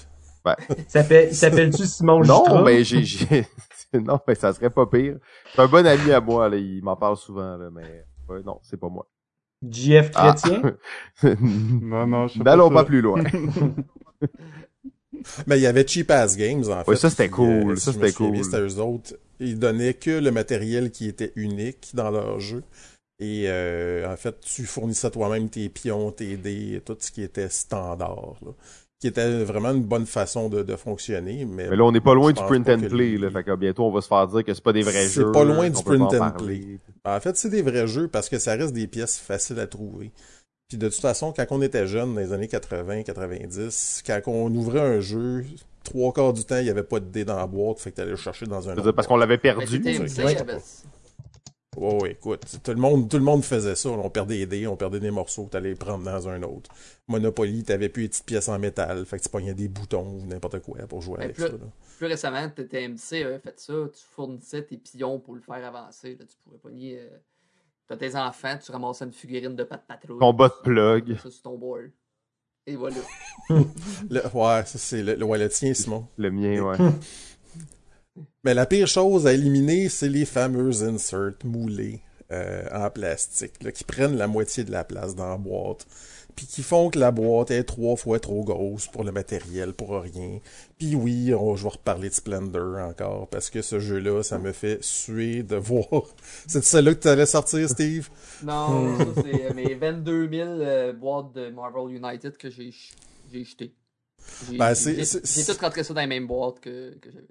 ça 0.88 1.04
il 1.12 1.36
s'appelle-tu 1.36 1.84
Simon 1.86 2.22
Non, 2.24 2.44
Jutra? 2.46 2.63
mais 2.63 2.84
j'ai, 2.86 3.04
non, 3.94 4.20
mais 4.25 4.36
ça 4.36 4.54
serait 4.54 4.70
pas 4.70 4.86
pire. 4.86 5.18
C'est 5.54 5.62
un 5.62 5.68
bon 5.68 5.86
ami 5.86 6.12
à 6.13 6.22
moi, 6.22 6.48
là, 6.48 6.56
il 6.56 6.82
m'en 6.82 6.96
parle 6.96 7.18
souvent, 7.18 7.58
là, 7.58 7.68
mais 7.74 8.06
non, 8.46 8.58
c'est 8.63 8.80
pas 8.80 8.88
moi. 8.88 9.06
JF 9.68 10.12
Ah. 10.15 10.34
Chrétien? 10.36 10.62
Non, 11.82 12.08
non, 12.08 12.27
je 12.27 12.34
sais 12.38 12.44
N'allons 12.44 12.70
ça. 12.70 12.74
pas 12.75 12.84
plus 12.86 13.01
loin. 13.01 13.24
Mais 15.48 15.58
il 15.60 15.62
y 15.62 15.68
avait 15.68 15.86
Cheap 15.88 16.10
Ass 16.12 16.36
Games, 16.38 16.63
en 16.70 16.84
fait. 16.84 16.91
Ouais, 16.91 16.96
ça, 16.98 17.10
c'était 17.10 17.27
qui, 17.27 17.36
cool. 17.36 17.77
Ça, 17.80 17.94
c'était 17.94 18.12
cool. 18.12 18.44
C'était 18.44 18.60
eux 18.62 18.80
autres. 18.80 19.15
Ils 19.39 19.60
donnaient 19.60 19.94
que 19.94 20.12
le 20.12 20.32
matériel 20.32 20.91
qui 20.91 21.08
était 21.08 21.32
unique 21.36 21.91
dans 21.94 22.10
leur 22.12 22.39
jeu. 22.39 22.63
Et 23.20 23.46
euh, 23.48 24.12
en 24.12 24.15
fait, 24.18 24.39
tu 24.41 24.65
fournissais 24.65 25.12
toi-même 25.12 25.48
tes 25.50 25.70
pions, 25.70 26.12
tes 26.12 26.38
dés, 26.38 26.82
tout 26.84 26.98
ce 27.00 27.12
qui 27.12 27.22
était 27.22 27.50
standard. 27.50 28.36
là. 28.44 28.51
Qui 29.01 29.08
était 29.08 29.43
vraiment 29.43 29.72
une 29.72 29.81
bonne 29.84 30.05
façon 30.05 30.48
de, 30.48 30.62
de 30.62 30.75
fonctionner. 30.75 31.43
Mais, 31.43 31.67
Mais 31.70 31.75
là, 31.75 31.84
on 31.84 31.91
n'est 31.91 32.00
pas 32.01 32.13
loin 32.13 32.31
du 32.31 32.39
print 32.41 32.70
and 32.70 32.81
play, 32.88 33.10
les- 33.10 33.17
là. 33.17 33.31
Fait 33.31 33.43
que 33.43 33.55
bientôt, 33.55 33.84
on 33.86 33.91
va 33.91 34.00
se 34.01 34.08
faire 34.08 34.27
dire 34.27 34.43
que 34.46 34.53
c'est 34.53 34.63
pas 34.63 34.74
des 34.74 34.84
vrais 34.84 35.08
C'est 35.08 35.22
jeux. 35.22 35.31
pas 35.31 35.43
loin 35.43 35.70
du 35.72 35.84
print 35.84 36.01
en 36.03 36.05
and 36.15 36.31
parler. 36.31 36.79
En 37.03 37.20
fait, 37.20 37.36
c'est 37.36 37.50
des 37.50 37.63
vrais 37.63 37.88
jeux 37.88 38.08
parce 38.08 38.29
que 38.29 38.38
ça 38.38 38.53
reste 38.53 38.74
des 38.74 38.86
pièces 38.86 39.17
faciles 39.17 39.60
à 39.60 39.65
trouver. 39.65 40.12
Puis 40.70 40.77
de 40.77 40.88
toute 40.88 41.01
façon, 41.01 41.34
quand 41.36 41.46
on 41.50 41.62
était 41.63 41.88
jeune, 41.88 42.13
dans 42.13 42.22
les 42.22 42.31
années 42.31 42.48
80-90, 42.48 44.03
quand 44.05 44.22
on 44.27 44.53
ouvrait 44.53 44.79
un 44.81 45.00
jeu, 45.00 45.43
trois 45.84 46.13
quarts 46.13 46.34
du 46.34 46.46
temps, 46.46 46.58
il 46.60 46.65
n'y 46.65 46.70
avait 46.70 46.84
pas 46.84 47.00
de 47.00 47.05
dés 47.05 47.25
dans 47.25 47.38
la 47.38 47.48
boîte, 47.48 47.79
fait 47.79 47.89
que 47.91 47.96
t'allais 47.98 48.12
le 48.12 48.17
chercher 48.17 48.46
dans 48.46 48.70
un 48.70 48.77
autre. 48.77 48.91
parce 48.91 49.08
qu'on 49.08 49.17
l'avait 49.17 49.39
perdu. 49.39 49.81
Ouais. 51.78 52.12
écoute, 52.12 52.44
tout 52.63 52.72
le 52.72 52.78
monde, 52.78 53.10
tout 53.10 53.18
le 53.18 53.24
monde 53.24 53.44
faisait 53.44 53.75
ça. 53.75 53.90
On 53.90 54.10
perdait 54.10 54.38
des 54.40 54.46
dés, 54.46 54.68
on 54.68 54.75
perdait 54.75 55.00
des 55.00 55.12
morceaux, 55.12 55.48
t'allais 55.50 55.70
les 55.70 55.75
prendre 55.75 56.04
dans 56.04 56.28
un 56.30 56.42
autre. 56.44 56.70
Monopoly, 57.08 57.63
t'avais 57.63 57.90
plus 57.90 58.04
les 58.04 58.10
petites 58.10 58.25
pièces 58.25 58.50
en 58.50 58.60
métal, 58.60 59.06
fait 59.06 59.18
que 59.18 59.24
tu 59.24 59.30
pognais 59.30 59.54
des 59.54 59.68
boutons 59.68 60.20
ou 60.20 60.25
n'importe 60.25 60.60
quoi 60.60 60.80
pour 60.88 61.01
jouer 61.01 61.16
Mais 61.20 61.24
avec 61.25 61.36
plus- 61.36 61.46
ça. 61.48 61.51
là. 61.54 61.58
Plus 61.98 62.08
récemment, 62.08 62.50
TMC 62.50 63.24
avait 63.24 63.40
fait 63.40 63.60
ça. 63.60 63.74
Tu 63.94 64.04
fournissais 64.16 64.63
tes 64.63 64.78
pions 64.78 65.20
pour 65.20 65.36
le 65.36 65.42
faire 65.42 65.63
avancer. 65.66 66.18
Là, 66.20 66.25
tu 66.25 66.36
pourrais 66.44 66.58
pogner. 66.58 67.00
Euh, 67.00 67.08
T'as 67.88 67.98
tes 67.98 68.16
enfants, 68.16 68.58
tu 68.63 68.72
ramassais 68.72 69.04
une 69.06 69.12
figurine 69.12 69.54
de 69.56 69.63
Pat 69.66 69.84
Patrouille. 69.86 70.18
Combat 70.18 70.48
de 70.48 70.54
plug. 70.63 71.18
Ça 71.22 71.30
sur 71.30 71.42
ton 71.42 71.58
board. 71.58 71.92
Et 72.66 72.75
voilà. 72.78 72.96
Le- 73.50 74.22
ouais, 74.34 74.66
ça 74.66 74.78
c'est 74.78 75.04
le, 75.04 75.16
le- 75.16 75.25
ouais, 75.25 75.38
le 75.38 75.50
tien, 75.50 75.74
Simon. 75.74 76.08
Le 76.18 76.32
mien, 76.32 76.62
ouais. 76.62 76.78
Mais 78.44 78.54
la 78.54 78.66
pire 78.66 78.88
chose 78.88 79.28
à 79.28 79.34
éliminer, 79.34 79.90
c'est 79.90 80.10
les 80.10 80.25
fameux 80.25 80.84
inserts 80.84 81.34
moulés 81.44 82.01
euh, 82.32 82.63
en 82.72 82.90
plastique, 82.90 83.62
là, 83.63 83.72
qui 83.72 83.84
prennent 83.84 84.16
la 84.18 84.28
moitié 84.28 84.63
de 84.63 84.72
la 84.72 84.84
place 84.86 85.16
dans 85.16 85.28
la 85.30 85.38
boîte, 85.38 85.86
puis 86.34 86.46
qui 86.46 86.63
font 86.63 86.90
que 86.90 86.98
la 86.98 87.12
boîte 87.12 87.51
est 87.51 87.66
trois 87.66 87.98
fois 87.98 88.22
trop 88.22 88.46
grosse 88.46 88.88
pour 88.88 89.04
le 89.04 89.12
matériel, 89.12 89.74
pour 89.74 90.00
rien. 90.01 90.40
Puis 90.78 90.96
oui, 90.96 91.34
on- 91.34 91.58
je 91.58 91.63
vais 91.63 91.70
reparler 91.72 92.08
de 92.08 92.13
Splendor 92.13 92.78
encore, 92.80 93.28
parce 93.28 93.50
que 93.50 93.62
ce 93.62 93.80
jeu-là, 93.82 94.24
ça 94.24 94.38
me 94.40 94.54
fait 94.54 94.82
suer 94.82 95.44
de 95.44 95.56
voir. 95.58 96.06
C'est 96.48 96.63
celle-là 96.63 96.96
que 96.96 97.01
tu 97.01 97.08
allais 97.10 97.25
sortir, 97.25 97.68
Steve? 97.70 98.10
Non, 98.44 98.98
ça 98.98 99.06
c'est 99.24 99.46
euh, 99.51 99.54
mes 99.54 99.74
22 99.75 100.30
000 100.30 100.48
euh, 100.50 100.94
boîtes 100.94 101.34
de 101.34 101.50
Marvel 101.50 101.96
United 101.98 102.38
que 102.38 102.50
j'ai 102.50 102.72
jetées. 103.34 103.74
J'ai 104.50 104.58
Ben, 104.58 104.74
tout 104.74 105.60
rentré 105.60 105.84
ça 105.84 105.94
dans 105.94 106.01
les 106.01 106.08
mêmes 106.08 106.28
boîtes 106.28 106.62
que, 106.62 106.98
que 107.00 107.12
j'avais. 107.12 107.28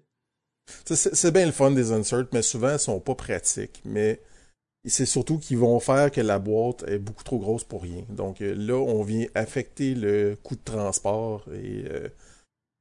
C'est 0.84 1.32
bien 1.32 1.46
le 1.46 1.52
fun 1.52 1.70
des 1.70 1.92
inserts, 1.92 2.26
mais 2.32 2.42
souvent, 2.42 2.72
ils 2.72 2.78
sont 2.78 3.00
pas 3.00 3.14
pratiques. 3.14 3.80
Mais 3.84 4.20
c'est 4.84 5.06
surtout 5.06 5.38
qu'ils 5.38 5.58
vont 5.58 5.78
faire 5.80 6.10
que 6.10 6.20
la 6.20 6.38
boîte 6.38 6.84
est 6.88 6.98
beaucoup 6.98 7.24
trop 7.24 7.38
grosse 7.38 7.64
pour 7.64 7.82
rien. 7.82 8.04
Donc 8.08 8.40
euh, 8.40 8.54
là, 8.54 8.76
on 8.76 9.02
vient 9.02 9.26
affecter 9.34 9.94
le 9.94 10.36
coût 10.42 10.56
de 10.56 10.62
transport 10.64 11.44
et, 11.52 11.84
euh, 11.90 12.08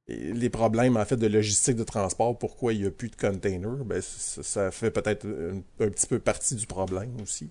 et 0.08 0.32
les 0.32 0.50
problèmes, 0.50 0.96
en 0.96 1.04
fait, 1.04 1.16
de 1.16 1.26
logistique 1.26 1.76
de 1.76 1.84
transport. 1.84 2.36
Pourquoi 2.36 2.72
il 2.72 2.80
n'y 2.80 2.86
a 2.86 2.90
plus 2.90 3.10
de 3.10 3.16
container? 3.16 3.84
Ben, 3.84 4.00
ça, 4.02 4.70
fait 4.70 4.90
peut-être 4.90 5.26
un, 5.26 5.88
petit 5.88 6.06
peu 6.06 6.18
partie 6.18 6.56
du 6.56 6.66
problème 6.66 7.16
aussi. 7.22 7.48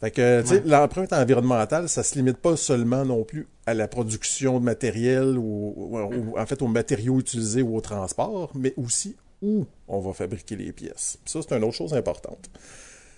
Fait 0.00 0.10
que, 0.10 0.40
tu 0.42 0.48
sais, 0.48 0.54
Ouais. 0.54 0.62
l'empreinte 0.64 1.12
environnementale, 1.12 1.88
ça 1.88 2.02
se 2.02 2.14
limite 2.14 2.38
pas 2.38 2.56
seulement 2.56 3.04
non 3.04 3.22
plus 3.22 3.46
à 3.66 3.74
la 3.74 3.86
production 3.86 4.58
de 4.58 4.64
matériel 4.64 5.36
ou, 5.36 5.74
ou- 5.76 5.98
ou- 5.98 6.38
en 6.38 6.46
fait 6.46 6.62
aux 6.62 6.68
matériaux 6.68 7.20
utilisés 7.20 7.60
ou 7.62 7.76
au 7.76 7.80
transport, 7.82 8.50
mais 8.54 8.72
aussi 8.78 9.14
où 9.42 9.66
on 9.88 10.00
va 10.00 10.12
fabriquer 10.14 10.56
les 10.56 10.72
pièces. 10.72 11.18
Puis 11.22 11.32
ça, 11.32 11.40
c'est 11.42 11.54
une 11.56 11.64
autre 11.64 11.74
chose 11.76 11.92
importante. 11.94 12.48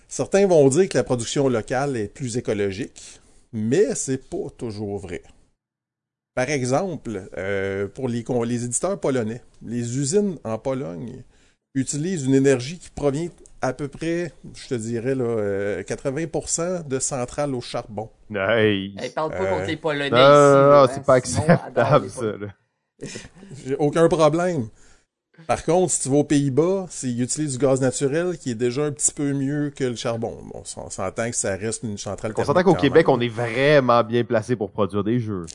Certains 0.09 0.45
vont 0.45 0.67
dire 0.67 0.89
que 0.89 0.97
la 0.97 1.03
production 1.05 1.47
locale 1.47 1.95
est 1.95 2.07
plus 2.09 2.35
écologique, 2.37 3.19
mais 3.53 3.95
c'est 3.95 4.29
pas 4.29 4.49
toujours 4.57 4.97
vrai. 4.99 5.21
Par 6.35 6.49
exemple, 6.49 7.29
euh, 7.37 7.87
pour 7.87 8.09
les, 8.09 8.25
les 8.45 8.65
éditeurs 8.65 8.99
polonais, 8.99 9.41
les 9.65 9.97
usines 9.97 10.37
en 10.43 10.57
Pologne 10.57 11.23
utilisent 11.75 12.25
une 12.25 12.35
énergie 12.35 12.77
qui 12.79 12.89
provient 12.89 13.29
à 13.63 13.71
peu 13.73 13.87
près, 13.87 14.31
je 14.55 14.67
te 14.67 14.75
dirais, 14.75 15.15
là, 15.15 15.23
euh, 15.23 15.83
80% 15.83 16.83
de 16.87 16.99
centrales 16.99 17.55
au 17.55 17.61
charbon. 17.61 18.09
Nice. 18.29 18.91
Hey, 18.99 19.09
parle 19.15 19.31
pas 19.31 19.43
Euh, 19.43 19.49
contre 19.55 19.67
les 19.67 19.77
Polonais 19.77 20.09
Non, 20.09 20.17
non, 20.17 20.63
non, 20.63 20.69
là, 20.69 20.87
c'est 20.89 20.99
hein, 20.99 21.03
pas 21.05 21.13
acceptable, 21.15 22.03
les 22.03 22.09
ça, 22.09 22.19
Polonais. 22.19 22.45
là. 22.45 22.53
J'ai 23.65 23.75
aucun 23.77 24.07
problème. 24.09 24.67
Par 25.47 25.63
contre, 25.63 25.91
si 25.91 26.01
tu 26.01 26.09
vas 26.09 26.17
aux 26.17 26.23
Pays-Bas, 26.23 26.85
c'est- 26.89 27.07
ils 27.07 27.21
utilisent 27.21 27.57
du 27.57 27.65
gaz 27.65 27.81
naturel 27.81 28.37
qui 28.37 28.51
est 28.51 28.55
déjà 28.55 28.83
un 28.83 28.91
petit 28.91 29.11
peu 29.11 29.33
mieux 29.33 29.71
que 29.75 29.83
le 29.83 29.95
charbon. 29.95 30.37
Bon, 30.53 30.61
on 30.75 30.89
s'entend 30.89 31.29
que 31.29 31.35
ça 31.35 31.55
reste 31.55 31.83
une 31.83 31.97
centrale 31.97 32.33
On 32.37 32.43
s'entend 32.43 32.63
qu'au 32.63 32.75
Québec, 32.75 33.09
on 33.09 33.19
est 33.19 33.29
vraiment 33.29 34.03
bien 34.03 34.23
placé 34.23 34.55
pour 34.55 34.71
produire 34.71 35.03
des 35.03 35.19
jeux. 35.19 35.45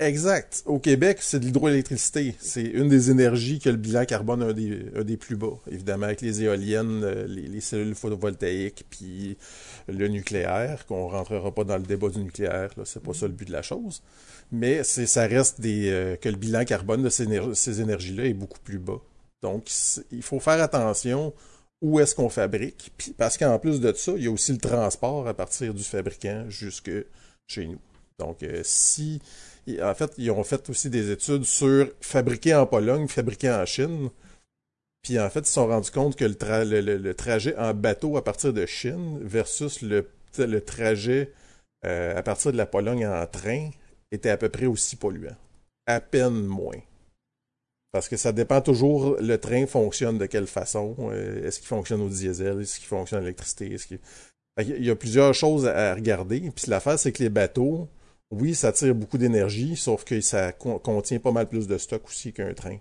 Exact. 0.00 0.62
Au 0.64 0.78
Québec, 0.78 1.18
c'est 1.20 1.40
de 1.40 1.44
l'hydroélectricité. 1.44 2.34
C'est 2.40 2.62
une 2.64 2.88
des 2.88 3.10
énergies 3.10 3.58
que 3.58 3.68
le 3.68 3.76
bilan 3.76 4.06
carbone 4.06 4.42
a 4.42 4.46
un 4.46 5.04
des, 5.04 5.16
plus 5.18 5.36
bas. 5.36 5.58
Évidemment, 5.70 6.06
avec 6.06 6.22
les 6.22 6.42
éoliennes, 6.42 7.02
euh, 7.04 7.26
les, 7.26 7.42
les 7.42 7.60
cellules 7.60 7.94
photovoltaïques, 7.94 8.86
puis 8.88 9.36
le 9.88 10.08
nucléaire, 10.08 10.86
qu'on 10.86 11.06
rentrera 11.08 11.54
pas 11.54 11.64
dans 11.64 11.76
le 11.76 11.82
débat 11.82 12.08
du 12.08 12.20
nucléaire, 12.20 12.70
c'est 12.86 13.02
pas 13.02 13.12
ça 13.12 13.26
le 13.26 13.34
but 13.34 13.46
de 13.46 13.52
la 13.52 13.60
chose. 13.60 14.02
Mais 14.50 14.84
ça 14.84 15.26
reste 15.26 15.60
des, 15.60 15.90
euh, 15.90 16.16
que 16.16 16.30
le 16.30 16.36
bilan 16.36 16.64
carbone 16.64 17.02
de 17.02 17.10
ces, 17.10 17.24
éner- 17.26 17.54
ces 17.54 17.82
énergies-là 17.82 18.24
est 18.24 18.32
beaucoup 18.34 18.60
plus 18.60 18.78
bas. 18.78 19.02
Donc, 19.42 19.68
il 20.12 20.22
faut 20.22 20.40
faire 20.40 20.62
attention 20.62 21.34
où 21.82 22.00
est-ce 22.00 22.14
qu'on 22.14 22.30
fabrique. 22.30 22.90
Parce 23.18 23.36
qu'en 23.36 23.58
plus 23.58 23.80
de 23.80 23.92
ça, 23.92 24.12
il 24.16 24.24
y 24.24 24.28
a 24.28 24.30
aussi 24.30 24.52
le 24.52 24.58
transport 24.58 25.28
à 25.28 25.34
partir 25.34 25.74
du 25.74 25.82
fabricant 25.82 26.46
jusque 26.48 26.90
chez 27.46 27.66
nous. 27.66 27.80
Donc, 28.18 28.42
euh, 28.42 28.60
si 28.64 29.20
en 29.82 29.94
fait, 29.94 30.12
ils 30.18 30.30
ont 30.30 30.42
fait 30.44 30.68
aussi 30.70 30.90
des 30.90 31.10
études 31.10 31.44
sur 31.44 31.88
fabriquer 32.00 32.54
en 32.54 32.66
Pologne, 32.66 33.06
fabriquer 33.08 33.50
en 33.50 33.64
Chine. 33.66 34.10
Puis 35.02 35.18
en 35.18 35.30
fait, 35.30 35.40
ils 35.40 35.46
se 35.46 35.52
sont 35.54 35.66
rendus 35.66 35.90
compte 35.90 36.16
que 36.16 36.24
le, 36.24 36.34
tra- 36.34 36.64
le- 36.64 36.80
le- 36.80 36.98
le 36.98 37.14
trajet 37.14 37.56
en 37.56 37.72
bateau 37.74 38.16
à 38.16 38.24
partir 38.24 38.52
de 38.52 38.66
Chine 38.66 39.18
versus 39.22 39.82
le, 39.82 40.06
trajet 40.60 41.32
euh, 41.84 42.16
à 42.16 42.22
partir 42.22 42.52
de 42.52 42.56
la 42.56 42.66
Pologne 42.66 43.06
en 43.06 43.26
train 43.26 43.70
était 44.12 44.30
à 44.30 44.36
peu 44.36 44.48
près 44.48 44.66
aussi 44.66 44.96
polluant. 44.96 45.36
À 45.86 46.00
peine 46.00 46.42
moins. 46.46 46.80
Parce 47.92 48.08
que 48.08 48.16
ça 48.16 48.32
dépend 48.32 48.60
toujours, 48.60 49.16
le 49.20 49.36
train 49.38 49.66
fonctionne 49.66 50.18
de 50.18 50.26
quelle 50.26 50.46
façon. 50.46 50.94
Euh, 51.00 51.46
est-ce 51.46 51.58
qu'il 51.58 51.68
fonctionne 51.68 52.02
au 52.02 52.08
diesel? 52.08 52.60
Est-ce 52.60 52.78
qu'il 52.78 52.88
fonctionne 52.88 53.18
à 53.20 53.22
l'électricité? 53.22 53.76
Il 54.58 54.84
y 54.84 54.90
a 54.90 54.96
plusieurs 54.96 55.34
choses 55.34 55.66
à 55.66 55.94
regarder. 55.94 56.40
Puis 56.54 56.66
l'affaire, 56.68 56.98
c'est 56.98 57.10
que 57.12 57.22
les 57.22 57.30
bateaux, 57.30 57.88
oui, 58.30 58.54
ça 58.54 58.72
tire 58.72 58.94
beaucoup 58.94 59.18
d'énergie, 59.18 59.76
sauf 59.76 60.04
que 60.04 60.20
ça 60.20 60.52
con- 60.52 60.78
contient 60.78 61.18
pas 61.18 61.32
mal 61.32 61.48
plus 61.48 61.66
de 61.66 61.78
stock 61.78 62.04
aussi 62.06 62.32
qu'un 62.32 62.54
train. 62.54 62.78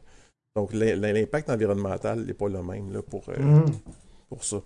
Donc 0.55 0.73
l'im- 0.73 0.95
l'impact 0.95 1.49
environnemental 1.49 2.21
n'est 2.25 2.33
pas 2.33 2.49
le 2.49 2.62
même 2.63 2.91
là, 2.91 3.01
pour, 3.01 3.27
euh, 3.29 3.38
Mhm. 3.39 3.65
pour 4.29 4.43
ça. 4.43 4.62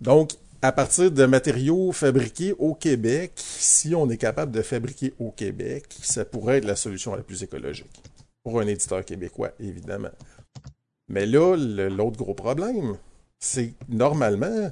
Donc, 0.00 0.32
à 0.62 0.72
partir 0.72 1.10
de 1.10 1.24
matériaux 1.26 1.92
fabriqués 1.92 2.54
au 2.58 2.74
Québec, 2.74 3.32
si 3.36 3.94
on 3.94 4.08
est 4.10 4.16
capable 4.16 4.52
de 4.52 4.62
fabriquer 4.62 5.12
au 5.18 5.30
Québec, 5.30 5.84
ça 6.02 6.24
pourrait 6.24 6.58
être 6.58 6.64
la 6.64 6.76
solution 6.76 7.14
la 7.14 7.22
plus 7.22 7.42
écologique. 7.42 8.02
Pour 8.42 8.60
un 8.60 8.66
éditeur 8.66 9.04
québécois, 9.04 9.52
évidemment. 9.60 10.10
Mais 11.08 11.26
là, 11.26 11.56
l'autre 11.56 12.16
gros 12.16 12.34
problème, 12.34 12.96
c'est 13.38 13.72
normalement, 13.88 14.70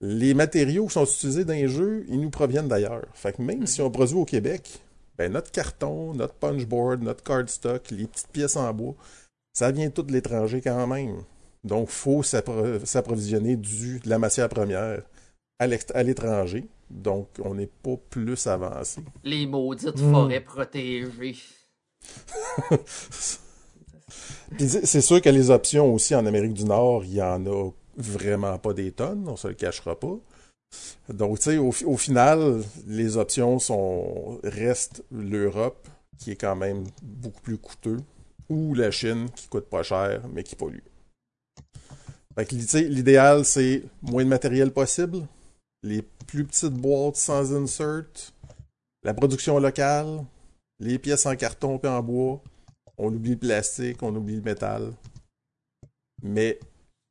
les 0.00 0.34
matériaux 0.34 0.86
qui 0.86 0.92
sont 0.94 1.04
utilisés 1.04 1.44
dans 1.44 1.54
les 1.54 1.68
jeux, 1.68 2.04
ils 2.08 2.20
nous 2.20 2.30
proviennent 2.30 2.68
d'ailleurs. 2.68 3.06
Fait 3.14 3.32
que 3.32 3.42
même 3.42 3.66
si 3.66 3.80
on 3.80 3.90
produit 3.90 4.16
au 4.16 4.24
Québec, 4.24 4.80
ben 5.16 5.32
notre 5.32 5.50
carton, 5.50 6.12
notre 6.14 6.34
punchboard, 6.34 7.02
notre 7.02 7.22
cardstock, 7.24 7.90
les 7.90 8.06
petites 8.06 8.28
pièces 8.28 8.56
en 8.56 8.72
bois, 8.74 8.94
ça 9.54 9.70
vient 9.70 9.88
tout 9.90 10.02
de 10.02 10.12
l'étranger 10.12 10.60
quand 10.60 10.86
même. 10.86 11.16
Donc, 11.64 11.88
faut 11.88 12.22
s'appro- 12.22 12.84
s'approvisionner 12.84 13.56
du 13.56 13.98
de 14.00 14.08
la 14.10 14.18
matière 14.18 14.48
première 14.48 15.02
à 15.58 15.66
l'étranger. 16.02 16.66
Donc, 16.90 17.28
on 17.42 17.54
n'est 17.54 17.66
pas 17.82 17.96
plus 18.10 18.46
avancé. 18.46 19.00
Les 19.24 19.46
maudites 19.46 19.98
Hmm. 19.98 20.12
forêts 20.12 20.40
protégées. 20.42 21.36
C'est 24.58 25.00
sûr 25.00 25.20
que 25.20 25.28
les 25.28 25.50
options 25.50 25.92
aussi 25.92 26.14
en 26.14 26.24
Amérique 26.26 26.54
du 26.54 26.64
Nord, 26.64 27.04
il 27.04 27.14
y 27.14 27.22
en 27.22 27.44
a 27.46 27.70
vraiment 27.96 28.58
pas 28.58 28.72
des 28.72 28.92
tonnes, 28.92 29.28
on 29.28 29.36
se 29.36 29.48
le 29.48 29.54
cachera 29.54 29.98
pas. 29.98 30.18
Donc, 31.08 31.38
tu 31.38 31.44
sais, 31.44 31.58
au, 31.58 31.72
au 31.84 31.96
final, 31.96 32.62
les 32.86 33.16
options 33.16 33.58
sont 33.58 34.40
restent 34.42 35.02
l'Europe, 35.10 35.88
qui 36.18 36.32
est 36.32 36.36
quand 36.36 36.56
même 36.56 36.84
beaucoup 37.02 37.40
plus 37.40 37.58
coûteux. 37.58 37.98
ou 38.48 38.74
la 38.74 38.90
Chine 38.90 39.28
qui 39.34 39.48
coûte 39.48 39.68
pas 39.68 39.82
cher 39.82 40.22
mais 40.32 40.42
qui 40.42 40.56
pollue. 40.56 40.82
Fait 42.34 42.46
que 42.46 42.54
l'idéal 42.54 43.44
c'est 43.44 43.82
moins 44.02 44.24
de 44.24 44.28
matériel 44.28 44.70
possible, 44.72 45.26
les 45.82 46.02
plus 46.02 46.44
petites 46.44 46.74
boîtes 46.74 47.16
sans 47.16 47.54
insert, 47.54 48.04
la 49.02 49.14
production 49.14 49.58
locale, 49.58 50.24
les 50.80 50.98
pièces 50.98 51.26
en 51.26 51.36
carton 51.36 51.80
et 51.82 51.88
en 51.88 52.02
bois, 52.02 52.42
on 52.98 53.12
oublie 53.12 53.32
le 53.32 53.38
plastique, 53.38 54.02
on 54.02 54.14
oublie 54.14 54.36
le 54.36 54.42
métal. 54.42 54.92
Mais 56.22 56.58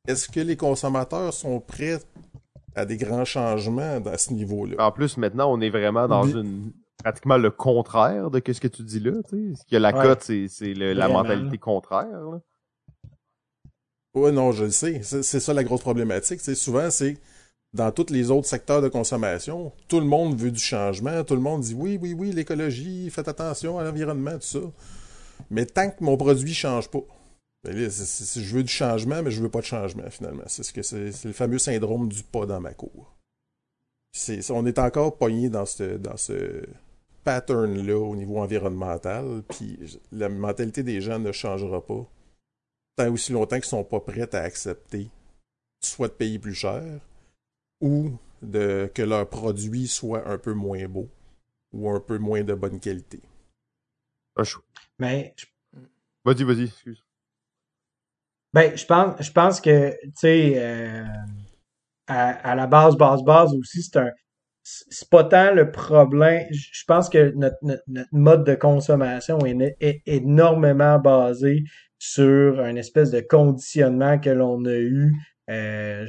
est-ce 0.06 0.28
que 0.28 0.40
les 0.40 0.56
consommateurs 0.56 1.32
sont 1.32 1.60
prêts 1.60 1.98
à 2.74 2.84
des 2.84 2.96
grands 2.96 3.24
changements 3.24 4.00
à 4.04 4.18
ce 4.18 4.32
niveau-là? 4.32 4.76
En 4.78 4.92
plus, 4.92 5.16
maintenant, 5.16 5.52
on 5.52 5.60
est 5.60 5.70
vraiment 5.70 6.08
dans 6.08 6.24
une 6.24 6.72
pratiquement 7.02 7.36
le 7.36 7.50
contraire 7.50 8.30
de 8.30 8.42
ce 8.52 8.60
que 8.60 8.68
tu 8.68 8.82
dis 8.82 9.00
là. 9.00 9.12
Tu 9.28 9.54
sais. 9.54 9.62
Ce 9.62 9.70
que 9.70 9.76
la 9.76 9.92
cote, 9.92 10.22
c'est, 10.22 10.74
la 10.74 11.08
mentalité 11.08 11.58
contraire. 11.58 12.06
Là. 12.06 12.40
Ouais, 14.14 14.32
non, 14.32 14.52
je 14.52 14.64
le 14.64 14.70
sais. 14.70 15.02
C'est, 15.02 15.22
ça 15.22 15.52
la 15.52 15.62
grosse 15.62 15.82
problématique. 15.82 16.40
C'est 16.40 16.54
souvent, 16.54 16.90
c'est 16.90 17.18
dans 17.74 17.90
tous 17.92 18.10
les 18.10 18.30
autres 18.30 18.46
secteurs 18.46 18.80
de 18.80 18.88
consommation, 18.88 19.72
tout 19.88 20.00
le 20.00 20.06
monde 20.06 20.36
veut 20.36 20.50
du 20.50 20.60
changement. 20.60 21.22
Tout 21.24 21.34
le 21.34 21.40
monde 21.40 21.60
dit 21.60 21.74
oui, 21.74 21.98
oui, 22.00 22.14
oui, 22.16 22.32
l'écologie, 22.32 23.10
faites 23.10 23.28
attention 23.28 23.78
à 23.78 23.84
l'environnement, 23.84 24.32
tout 24.32 24.40
ça. 24.40 24.58
Mais 25.50 25.66
tant 25.66 25.90
que 25.90 26.02
mon 26.02 26.16
produit 26.16 26.54
change 26.54 26.88
pas, 26.88 27.00
ben 27.72 27.90
je 27.90 28.54
veux 28.54 28.62
du 28.62 28.72
changement, 28.72 29.22
mais 29.22 29.30
je 29.30 29.42
veux 29.42 29.50
pas 29.50 29.60
de 29.60 29.66
changement 29.66 30.08
finalement. 30.10 30.44
C'est 30.46 30.62
ce 30.62 30.72
que 30.72 30.82
c'est, 30.82 31.24
le 31.24 31.32
fameux 31.32 31.58
syndrome 31.58 32.08
du 32.08 32.22
pas 32.22 32.46
dans 32.46 32.60
ma 32.60 32.74
cour. 32.74 33.14
on 34.50 34.66
est 34.66 34.78
encore 34.78 35.16
pogné 35.16 35.48
dans 35.48 35.66
ce, 35.66 35.96
dans 35.96 36.16
ce 36.16 36.64
pattern-là 37.24 37.98
au 37.98 38.14
niveau 38.14 38.38
environnemental, 38.38 39.42
puis 39.48 39.98
la 40.12 40.28
mentalité 40.28 40.82
des 40.82 41.00
gens 41.00 41.18
ne 41.18 41.32
changera 41.32 41.84
pas 41.84 42.06
tant 42.96 43.12
aussi 43.12 43.32
longtemps 43.32 43.56
qu'ils 43.56 43.66
sont 43.66 43.84
pas 43.84 44.00
prêts 44.00 44.34
à 44.34 44.40
accepter 44.40 45.10
soit 45.80 46.08
de 46.08 46.14
payer 46.14 46.38
plus 46.38 46.54
cher 46.54 46.82
ou 47.80 48.18
de 48.42 48.90
que 48.94 49.02
leur 49.02 49.28
produit 49.28 49.86
soit 49.86 50.26
un 50.28 50.38
peu 50.38 50.52
moins 50.52 50.86
beau 50.88 51.08
ou 51.72 51.90
un 51.90 52.00
peu 52.00 52.18
moins 52.18 52.42
de 52.42 52.54
bonne 52.54 52.80
qualité. 52.80 53.20
Ah, 54.36 54.42
Mais 54.98 55.34
vas-y, 56.24 56.44
vas-y, 56.44 56.64
excuse. 56.64 57.05
Ben, 58.56 58.74
je 58.74 58.86
pense, 58.86 59.14
je 59.20 59.30
pense 59.32 59.60
que, 59.60 59.90
tu 59.90 60.10
sais, 60.14 60.54
euh, 60.56 61.04
à, 62.06 62.54
la 62.54 62.66
base, 62.66 62.96
base, 62.96 63.22
base 63.22 63.52
aussi, 63.54 63.82
c'est 63.82 63.98
un. 63.98 64.10
C'est 64.62 65.10
pas 65.10 65.24
tant 65.24 65.52
le 65.52 65.70
problème. 65.70 66.46
Je 66.50 66.84
pense 66.88 67.10
que 67.10 67.34
notre, 67.36 67.58
mode 68.12 68.44
de 68.44 68.54
consommation 68.54 69.38
est, 69.44 70.02
énormément 70.06 70.98
basé 70.98 71.64
sur 71.98 72.58
un 72.60 72.76
espèce 72.76 73.10
de 73.10 73.20
conditionnement 73.20 74.18
que 74.18 74.30
l'on 74.30 74.64
a 74.64 74.72
eu. 74.74 75.12
Euh, 75.50 76.06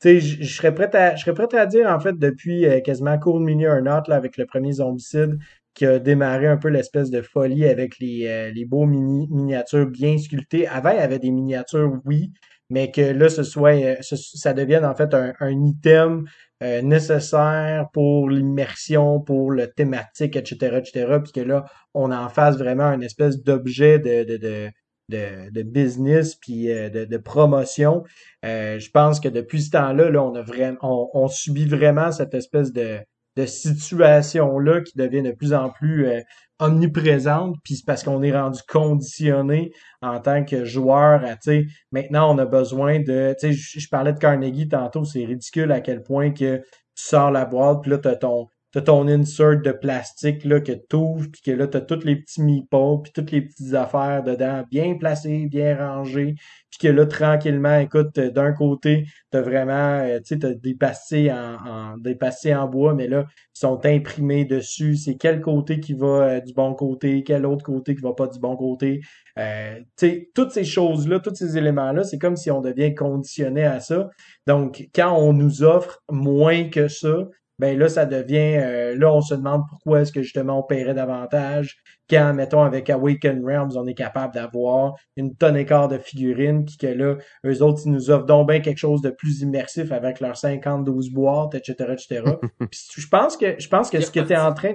sais, 0.00 0.20
je 0.20 0.44
serais 0.44 0.74
prêt 0.74 0.94
à, 0.94 1.16
je 1.16 1.24
serais 1.24 1.34
prêt 1.34 1.58
à 1.58 1.66
dire, 1.66 1.88
en 1.88 1.98
fait, 2.00 2.16
depuis 2.18 2.66
euh, 2.66 2.80
quasiment 2.80 3.18
court 3.18 3.40
de 3.40 3.66
un 3.66 3.80
là, 3.80 4.02
avec 4.10 4.36
le 4.36 4.46
premier 4.46 4.72
zombicide, 4.72 5.38
qui 5.74 5.86
a 5.86 5.98
démarré 5.98 6.46
un 6.46 6.56
peu 6.56 6.68
l'espèce 6.68 7.10
de 7.10 7.22
folie 7.22 7.64
avec 7.64 7.98
les, 8.00 8.26
euh, 8.26 8.50
les 8.50 8.64
beaux 8.64 8.86
mini 8.86 9.28
miniatures 9.30 9.86
bien 9.86 10.18
sculptées. 10.18 10.66
Avant, 10.66 10.90
il 10.90 10.96
y 10.96 11.00
avait 11.00 11.18
des 11.18 11.30
miniatures, 11.30 11.92
oui, 12.04 12.32
mais 12.68 12.90
que 12.90 13.00
là, 13.00 13.28
ce 13.28 13.42
soit, 13.42 13.76
euh, 13.76 13.96
ça 14.00 14.52
devienne 14.52 14.84
en 14.84 14.94
fait 14.94 15.14
un, 15.14 15.32
un 15.40 15.64
item 15.64 16.24
euh, 16.62 16.82
nécessaire 16.82 17.86
pour 17.92 18.28
l'immersion, 18.28 19.20
pour 19.20 19.52
le 19.52 19.68
thématique, 19.68 20.36
etc., 20.36 20.78
etc., 20.78 21.18
puis 21.22 21.32
que 21.32 21.40
là, 21.40 21.64
on 21.94 22.10
en 22.10 22.28
fasse 22.28 22.56
vraiment 22.58 22.92
une 22.92 23.04
espèce 23.04 23.42
d'objet 23.42 23.98
de, 23.98 24.24
de, 24.24 24.36
de 24.36 24.70
de, 25.10 25.62
business 25.62 26.34
puis 26.34 26.66
de, 26.66 27.06
de, 27.06 27.16
promotion. 27.16 28.02
je 28.42 28.90
pense 28.90 29.20
que 29.20 29.28
depuis 29.30 29.62
ce 29.62 29.70
temps-là, 29.70 30.10
là, 30.10 30.22
on 30.22 30.34
a 30.34 30.42
vraiment 30.42 30.76
on, 30.82 31.08
on 31.14 31.28
subit 31.28 31.64
vraiment 31.64 32.12
cette 32.12 32.34
espèce 32.34 32.74
de, 32.74 32.98
de 33.38 33.46
situations-là 33.46 34.80
qui 34.82 34.98
deviennent 34.98 35.26
de 35.26 35.32
plus 35.32 35.54
en 35.54 35.70
plus 35.70 36.06
euh, 36.06 36.20
omniprésentes, 36.58 37.54
puis 37.62 37.76
c'est 37.76 37.86
parce 37.86 38.02
qu'on 38.02 38.20
est 38.24 38.36
rendu 38.36 38.60
conditionné 38.68 39.70
en 40.02 40.18
tant 40.18 40.44
que 40.44 40.64
joueur 40.64 41.20
tu 41.20 41.36
sais, 41.42 41.66
maintenant 41.92 42.34
on 42.34 42.38
a 42.38 42.46
besoin 42.46 42.98
de, 42.98 43.36
tu 43.40 43.54
sais, 43.54 43.80
je 43.80 43.88
parlais 43.88 44.12
de 44.12 44.18
Carnegie 44.18 44.66
tantôt, 44.66 45.04
c'est 45.04 45.24
ridicule 45.24 45.70
à 45.70 45.80
quel 45.80 46.02
point 46.02 46.32
que 46.32 46.56
tu 46.56 47.04
sors 47.04 47.30
la 47.30 47.44
boîte, 47.44 47.82
puis 47.82 47.92
là, 47.92 47.98
t'as 47.98 48.16
ton, 48.16 48.48
t'as 48.78 48.92
ton 48.92 49.08
insert 49.08 49.60
de 49.60 49.72
plastique 49.72 50.44
là, 50.44 50.60
que 50.60 50.72
ouvres, 50.94 51.26
puis 51.32 51.42
que 51.42 51.50
là, 51.50 51.66
t'as 51.66 51.80
tous 51.80 52.04
les 52.04 52.16
petits 52.16 52.42
meeples, 52.42 53.02
puis 53.02 53.12
toutes 53.12 53.30
les 53.32 53.42
petites 53.42 53.74
affaires 53.74 54.22
dedans, 54.22 54.64
bien 54.70 54.96
placées, 54.96 55.46
bien 55.46 55.76
rangées, 55.76 56.36
puis 56.70 56.78
que 56.80 56.88
là, 56.88 57.06
tranquillement, 57.06 57.78
écoute, 57.78 58.18
d'un 58.20 58.52
côté, 58.52 59.06
t'as 59.30 59.40
vraiment, 59.40 60.00
euh, 60.00 60.18
tu 60.18 60.34
sais, 60.34 60.38
t'as 60.38 60.52
des 60.52 60.74
pastilles 60.74 61.32
en, 61.32 61.56
en, 61.66 61.98
des 61.98 62.14
pastilles 62.14 62.54
en 62.54 62.68
bois, 62.68 62.94
mais 62.94 63.08
là, 63.08 63.26
ils 63.28 63.58
sont 63.58 63.84
imprimés 63.84 64.44
dessus, 64.44 64.96
c'est 64.96 65.16
quel 65.16 65.40
côté 65.40 65.80
qui 65.80 65.94
va 65.94 66.06
euh, 66.06 66.40
du 66.40 66.52
bon 66.52 66.74
côté, 66.74 67.24
quel 67.24 67.46
autre 67.46 67.64
côté 67.64 67.96
qui 67.96 68.02
va 68.02 68.12
pas 68.12 68.28
du 68.28 68.38
bon 68.38 68.56
côté. 68.56 69.00
Euh, 69.38 69.78
tu 69.96 70.08
sais, 70.08 70.30
toutes 70.34 70.52
ces 70.52 70.64
choses-là, 70.64 71.18
tous 71.18 71.34
ces 71.34 71.58
éléments-là, 71.58 72.04
c'est 72.04 72.18
comme 72.18 72.36
si 72.36 72.50
on 72.50 72.60
devient 72.60 72.94
conditionné 72.94 73.64
à 73.64 73.80
ça. 73.80 74.08
Donc, 74.46 74.88
quand 74.94 75.16
on 75.18 75.32
nous 75.32 75.62
offre 75.62 76.02
moins 76.10 76.68
que 76.68 76.86
ça, 76.86 77.28
ben 77.58 77.76
là, 77.76 77.88
ça 77.88 78.06
devient, 78.06 78.56
euh, 78.60 78.96
là, 78.96 79.12
on 79.12 79.20
se 79.20 79.34
demande 79.34 79.62
pourquoi 79.68 80.02
est-ce 80.02 80.12
que 80.12 80.22
justement 80.22 80.60
on 80.60 80.62
paierait 80.62 80.94
davantage 80.94 81.78
quand, 82.08 82.32
mettons, 82.32 82.62
avec 82.62 82.88
Awaken 82.88 83.44
Realms, 83.44 83.76
on 83.76 83.86
est 83.86 83.94
capable 83.94 84.32
d'avoir 84.32 84.94
une 85.16 85.36
tonne 85.36 85.56
et 85.56 85.66
quart 85.66 85.88
de 85.88 85.98
figurines, 85.98 86.64
puis 86.64 86.76
que 86.78 86.86
là, 86.86 87.16
eux 87.44 87.62
autres, 87.62 87.82
ils 87.84 87.92
nous 87.92 88.10
offrent 88.10 88.24
donc 88.24 88.48
bien 88.48 88.60
quelque 88.60 88.78
chose 88.78 89.02
de 89.02 89.10
plus 89.10 89.42
immersif 89.42 89.92
avec 89.92 90.20
leurs 90.20 90.36
50-12 90.36 91.12
boîtes, 91.12 91.54
etc., 91.54 91.92
etc. 91.92 92.22
puis 92.70 92.80
je 92.96 93.08
pense 93.08 93.36
que, 93.36 93.56
je 93.58 93.68
pense 93.68 93.90
que 93.90 94.00
ce 94.00 94.10
que 94.10 94.20
tu 94.20 94.32
es 94.32 94.36
en 94.36 94.54
train, 94.54 94.74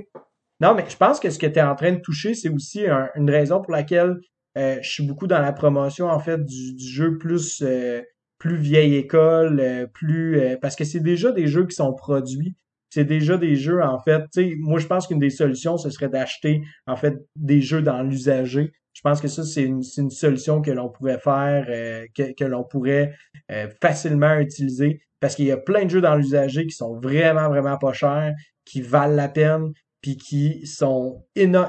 non, 0.60 0.76
mais 0.76 0.86
je 0.88 0.98
pense 0.98 1.19
que 1.19 1.30
ce 1.30 1.39
que 1.39 1.48
tu 1.48 1.60
es 1.60 1.63
en 1.63 1.76
train 1.76 1.93
de 1.93 2.02
toucher, 2.02 2.34
c'est 2.34 2.50
aussi 2.50 2.86
une 3.15 3.30
raison 3.30 3.62
pour 3.62 3.72
laquelle 3.72 4.17
euh, 4.58 4.78
je 4.82 4.89
suis 4.89 5.08
beaucoup 5.08 5.26
dans 5.26 5.41
la 5.41 5.54
promotion, 5.54 6.08
en 6.08 6.19
fait, 6.19 6.46
du, 6.46 6.78
jeu 6.78 7.17
plus, 7.17 7.63
euh, 7.63 8.02
plus 8.38 8.58
vieille 8.58 8.96
école, 8.96 9.89
plus, 9.93 10.58
parce 10.62 10.76
que 10.76 10.84
c'est 10.84 11.00
déjà 11.00 11.32
des 11.32 11.48
jeux 11.48 11.65
qui 11.65 11.76
sont 11.76 11.93
produits 11.93 12.56
c'est 12.93 13.06
déjà 13.06 13.38
des 13.38 13.56
jeux, 13.56 13.82
en 13.82 13.97
fait. 13.97 14.23
Moi, 14.60 14.77
je 14.77 14.86
pense 14.86 15.08
qu'une 15.08 15.17
des 15.17 15.32
solutions, 15.32 15.77
ce 15.77 15.89
serait 15.89 16.10
d'acheter, 16.10 16.62
en 16.86 16.95
fait, 16.95 17.15
des 17.36 17.60
jeux 17.60 17.82
dans 17.82 18.03
l'usager. 18.03 18.71
Je 18.93 19.01
pense 19.01 19.19
que 19.19 19.27
ça, 19.27 19.43
c'est 19.43 19.63
une, 19.63 19.82
une, 19.97 20.12
solution 20.12 20.62
que 20.62 20.69
l'on 20.69 20.89
pourrait 20.89 21.17
faire, 21.17 21.65
euh, 21.69 22.06
que, 22.15 22.36
que 22.36 22.45
l'on 22.45 22.63
pourrait 22.63 23.15
euh, 23.51 23.67
facilement 23.82 24.38
utiliser. 24.38 25.01
Parce 25.19 25.34
qu'il 25.34 25.45
y 25.45 25.51
a 25.51 25.58
plein 25.58 25.86
de 25.86 25.89
jeux 25.89 26.01
dans 26.01 26.15
l'usager 26.15 26.67
qui 26.67 26.75
sont 26.75 26.99
vraiment, 26.99 27.49
vraiment 27.49 27.79
pas 27.79 27.93
chers, 27.93 28.32
qui 28.63 28.82
valent 28.82 29.15
la 29.15 29.27
peine, 29.27 29.71
puis 30.03 30.15
qui 30.15 30.67
sont 30.67 31.25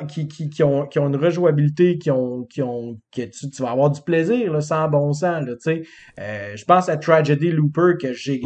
qui, 0.08 0.28
qui, 0.28 0.50
qui, 0.50 0.62
ont, 0.62 0.86
qui 0.86 0.98
ont 0.98 1.08
une 1.08 1.16
rejouabilité, 1.16 1.96
qui 1.96 2.10
ont, 2.10 2.44
qui 2.44 2.60
ont, 2.60 3.00
que 3.16 3.22
tu, 3.22 3.48
tu 3.48 3.62
vas 3.62 3.70
avoir 3.70 3.90
du 3.90 4.02
plaisir, 4.02 4.52
là, 4.52 4.60
sans 4.60 4.90
bon 4.90 5.14
sens, 5.14 5.46
là, 5.46 5.54
tu 5.54 5.60
sais. 5.60 5.82
Euh, 6.20 6.54
je 6.54 6.64
pense 6.66 6.90
à 6.90 6.98
Tragedy 6.98 7.50
Looper 7.50 7.94
que 7.98 8.12
j'ai 8.12 8.42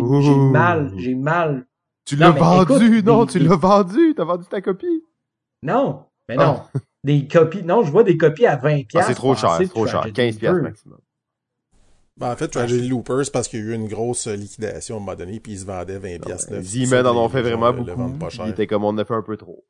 mal, 0.53 0.93
j'ai 0.97 1.17
mal 1.17 1.67
tu 2.09 2.17
l'as 2.17 2.31
vendu, 2.31 3.03
non, 3.03 3.27
tu 3.27 3.39
l'as 3.39 3.57
vendu, 3.57 4.15
t'as 4.17 4.25
vendu 4.25 4.47
ta 4.47 4.63
copie. 4.63 5.05
Non, 5.63 6.07
mais 6.29 6.37
non. 6.37 6.63
Ah. 6.63 6.79
Des 7.05 7.29
copies, 7.29 7.63
non, 7.63 7.85
je 7.85 7.93
vois 7.93 8.03
des 8.03 8.17
copies 8.17 8.45
à 8.45 8.57
20 8.57 8.83
ah, 8.95 9.03
c'est 9.03 9.15
trop 9.15 9.35
cher, 9.37 9.55
c'est 9.57 9.69
trop 9.69 9.87
cher, 9.87 10.05
15 10.13 10.37
pièces 10.37 10.53
maximum. 10.53 10.99
Ben, 12.17 12.33
en 12.33 12.37
fait, 12.37 12.49
Tragedy 12.49 12.89
Loopers, 12.89 13.31
parce 13.33 13.47
qu'il 13.47 13.61
y 13.61 13.63
a 13.63 13.67
eu 13.67 13.75
une 13.75 13.87
grosse 13.87 14.27
liquidation 14.27 14.97
à 14.97 14.99
un 14.99 15.01
moment 15.01 15.15
donné, 15.15 15.39
puis 15.39 15.53
ils 15.53 15.61
se 15.61 15.65
vendaient 15.65 15.99
20 15.99 16.25
pièces. 16.25 16.49
Ils 16.75 16.93
en 16.93 17.17
ont 17.17 17.29
fait 17.29 17.43
vraiment 17.43 17.73
beaucoup. 17.73 18.19
Il 18.45 18.51
était 18.51 18.67
comme 18.67 18.85
on 18.85 18.99
a 18.99 19.05
fait 19.05 19.15
un 19.15 19.23
peu 19.23 19.37
trop. 19.37 19.65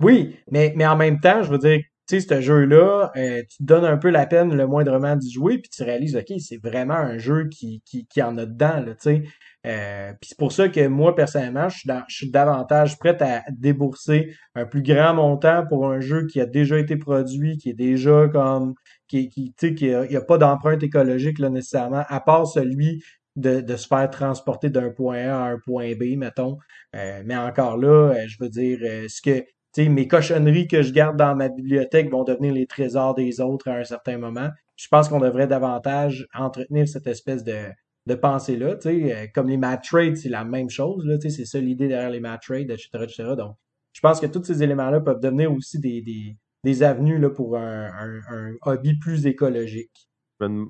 Oui, 0.00 0.36
mais, 0.50 0.74
mais 0.76 0.86
en 0.86 0.96
même 0.96 1.18
temps, 1.18 1.42
je 1.42 1.50
veux 1.50 1.58
dire, 1.58 1.80
tu 2.06 2.20
sais, 2.20 2.26
ce 2.28 2.40
jeu-là, 2.42 3.12
euh, 3.16 3.42
tu 3.48 3.58
te 3.58 3.62
donnes 3.62 3.86
un 3.86 3.96
peu 3.96 4.10
la 4.10 4.26
peine 4.26 4.54
le 4.54 4.66
moindrement 4.66 5.16
d'y 5.16 5.32
jouer, 5.32 5.58
puis 5.58 5.70
tu 5.70 5.82
réalises, 5.82 6.16
OK, 6.16 6.38
c'est 6.38 6.58
vraiment 6.62 6.94
un 6.94 7.16
jeu 7.16 7.48
qui, 7.48 7.82
qui, 7.86 8.06
qui 8.06 8.22
en 8.22 8.36
a 8.36 8.44
dedans, 8.44 8.80
là, 8.80 8.94
tu 8.94 9.00
sais. 9.00 9.22
Euh, 9.66 10.12
puis 10.20 10.28
c'est 10.30 10.38
pour 10.38 10.52
ça 10.52 10.68
que 10.68 10.86
moi, 10.86 11.14
personnellement, 11.14 11.68
je 11.68 11.78
suis, 11.78 11.90
je 12.08 12.14
suis 12.14 12.30
davantage 12.30 12.98
prêt 12.98 13.20
à 13.22 13.42
débourser 13.50 14.34
un 14.54 14.66
plus 14.66 14.82
grand 14.82 15.14
montant 15.14 15.64
pour 15.66 15.88
un 15.90 16.00
jeu 16.00 16.26
qui 16.26 16.40
a 16.40 16.46
déjà 16.46 16.78
été 16.78 16.96
produit, 16.96 17.56
qui 17.56 17.70
est 17.70 17.74
déjà 17.74 18.28
comme 18.28 18.74
qui, 19.08 19.28
qui 19.28 19.54
tu 19.58 19.68
sais, 19.68 19.74
qui 19.74 19.92
a, 19.92 20.02
a 20.02 20.20
pas 20.20 20.38
d'empreinte 20.38 20.82
écologique 20.82 21.38
là, 21.38 21.48
nécessairement, 21.48 22.04
à 22.08 22.20
part 22.20 22.46
celui 22.46 23.02
de, 23.36 23.60
de 23.60 23.76
se 23.76 23.86
faire 23.86 24.08
transporter 24.10 24.70
d'un 24.70 24.90
point 24.90 25.28
A 25.28 25.44
à 25.44 25.50
un 25.50 25.58
point 25.64 25.92
B, 25.94 26.16
mettons. 26.16 26.58
Euh, 26.94 27.22
mais 27.24 27.36
encore 27.36 27.76
là, 27.76 28.12
euh, 28.12 28.24
je 28.28 28.36
veux 28.40 28.50
dire, 28.50 28.78
ce 29.08 29.20
que 29.22 29.44
sais, 29.74 29.88
mes 29.88 30.06
cochonneries 30.06 30.68
que 30.68 30.82
je 30.82 30.92
garde 30.92 31.16
dans 31.16 31.34
ma 31.34 31.48
bibliothèque 31.48 32.10
vont 32.10 32.24
devenir 32.24 32.52
les 32.52 32.66
trésors 32.66 33.14
des 33.14 33.40
autres 33.40 33.68
à 33.68 33.74
un 33.76 33.84
certain 33.84 34.18
moment. 34.18 34.48
Je 34.76 34.88
pense 34.88 35.08
qu'on 35.08 35.20
devrait 35.20 35.46
davantage 35.46 36.26
entretenir 36.34 36.88
cette 36.88 37.06
espèce 37.06 37.44
de, 37.44 37.68
de 38.06 38.14
pensée-là. 38.14 38.76
Euh, 38.86 39.26
comme 39.34 39.48
les 39.48 39.56
match 39.56 39.88
trades, 39.90 40.16
c'est 40.16 40.28
la 40.28 40.44
même 40.44 40.70
chose. 40.70 41.04
Là, 41.06 41.16
c'est 41.20 41.30
ça 41.44 41.58
l'idée 41.58 41.88
derrière 41.88 42.10
les 42.10 42.20
match 42.20 42.46
trades, 42.46 42.70
etc., 42.70 42.88
etc. 43.02 43.24
Donc, 43.36 43.56
je 43.92 44.00
pense 44.00 44.20
que 44.20 44.26
tous 44.26 44.44
ces 44.44 44.62
éléments-là 44.62 45.00
peuvent 45.00 45.20
devenir 45.20 45.52
aussi 45.52 45.78
des, 45.78 46.02
des, 46.02 46.36
des 46.64 46.82
avenues 46.82 47.18
là, 47.18 47.30
pour 47.30 47.56
un, 47.56 47.86
un, 47.86 48.20
un 48.30 48.52
hobby 48.62 48.98
plus 48.98 49.26
écologique. 49.26 50.08
Me- 50.40 50.66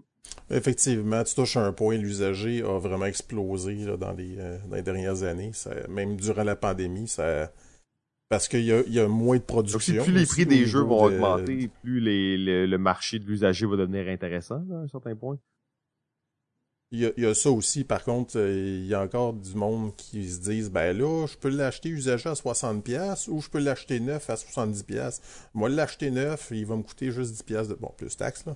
Effectivement, 0.51 1.23
tu 1.23 1.35
touches 1.35 1.57
à 1.57 1.65
un 1.67 1.73
point, 1.73 1.97
l'usager 1.97 2.63
a 2.63 2.79
vraiment 2.79 3.07
explosé 3.07 3.75
là, 3.77 3.97
dans, 3.97 4.13
les, 4.13 4.37
euh, 4.39 4.59
dans 4.69 4.77
les 4.77 4.83
dernières 4.83 5.23
années. 5.23 5.51
Ça- 5.53 5.87
même 5.89 6.17
durant 6.17 6.45
la 6.45 6.57
pandémie, 6.57 7.09
ça 7.09 7.53
parce 8.31 8.49
qu'il 8.49 8.65
y 8.65 8.73
a, 8.73 8.81
il 8.87 8.93
y 8.93 8.99
a 8.99 9.07
moins 9.07 9.37
de 9.37 9.43
Donc, 9.43 9.51
si 9.83 9.93
production. 9.93 10.03
plus 10.05 10.13
les 10.13 10.27
prix 10.27 10.47
des 10.47 10.65
jeux 10.65 10.81
vont 10.81 11.09
de- 11.09 11.15
augmenter, 11.15 11.69
plus 11.83 12.01
les, 12.01 12.37
le, 12.39 12.67
le 12.67 12.79
marché 12.79 13.19
de 13.19 13.27
l'usager 13.27 13.67
va 13.67 13.77
devenir 13.77 14.09
intéressant, 14.09 14.63
là, 14.69 14.77
à 14.77 14.81
un 14.81 14.89
certain 14.89 15.15
point. 15.15 15.39
Il 16.95 17.01
y, 17.01 17.07
a, 17.07 17.11
il 17.17 17.25
y 17.25 17.27
a 17.27 17.35
ça 17.35 17.51
aussi, 17.51 17.83
par 17.83 18.05
contre, 18.05 18.39
euh, 18.39 18.79
il 18.81 18.87
y 18.87 18.95
a 18.95 19.03
encore 19.03 19.33
du 19.33 19.57
monde 19.57 19.91
qui 19.97 20.31
se 20.31 20.39
disent 20.39 20.71
ben 20.71 20.97
là, 20.97 21.27
je 21.27 21.37
peux 21.37 21.49
l'acheter 21.49 21.89
usagé 21.89 22.29
à 22.29 22.35
60$ 22.35 23.29
ou 23.31 23.41
je 23.41 23.51
peux 23.51 23.59
l'acheter 23.59 23.99
neuf 23.99 24.31
à 24.31 24.35
70$. 24.35 25.21
Moi, 25.55 25.69
l'acheter 25.71 26.13
neuf, 26.13 26.49
il 26.53 26.65
va 26.65 26.77
me 26.77 26.83
coûter 26.83 27.11
juste 27.11 27.51
10$ 27.51 27.67
de. 27.67 27.75
Bon, 27.75 27.91
plus 27.97 28.17
taxes, 28.17 28.47
là. 28.47 28.55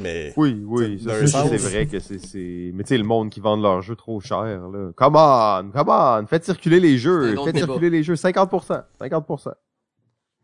Mais. 0.00 0.34
Oui, 0.36 0.62
oui, 0.66 1.02
sens. 1.02 1.48
c'est 1.48 1.56
vrai 1.56 1.86
que 1.86 1.98
c'est, 1.98 2.18
c'est... 2.18 2.72
Mais 2.74 2.84
tu 2.84 2.88
sais, 2.88 2.98
le 2.98 3.04
monde 3.04 3.30
qui 3.30 3.40
vend 3.40 3.56
leurs 3.56 3.80
jeux 3.80 3.96
trop 3.96 4.20
cher, 4.20 4.68
là. 4.68 4.92
Come 4.94 5.16
on, 5.16 5.70
come 5.72 5.88
on, 5.88 6.26
faites 6.26 6.44
circuler 6.44 6.80
les 6.80 6.98
jeux, 6.98 7.36
faites 7.42 7.56
circuler 7.56 7.88
les 7.88 8.02
jeux, 8.02 8.14
50%, 8.14 8.82
50%. 9.00 9.52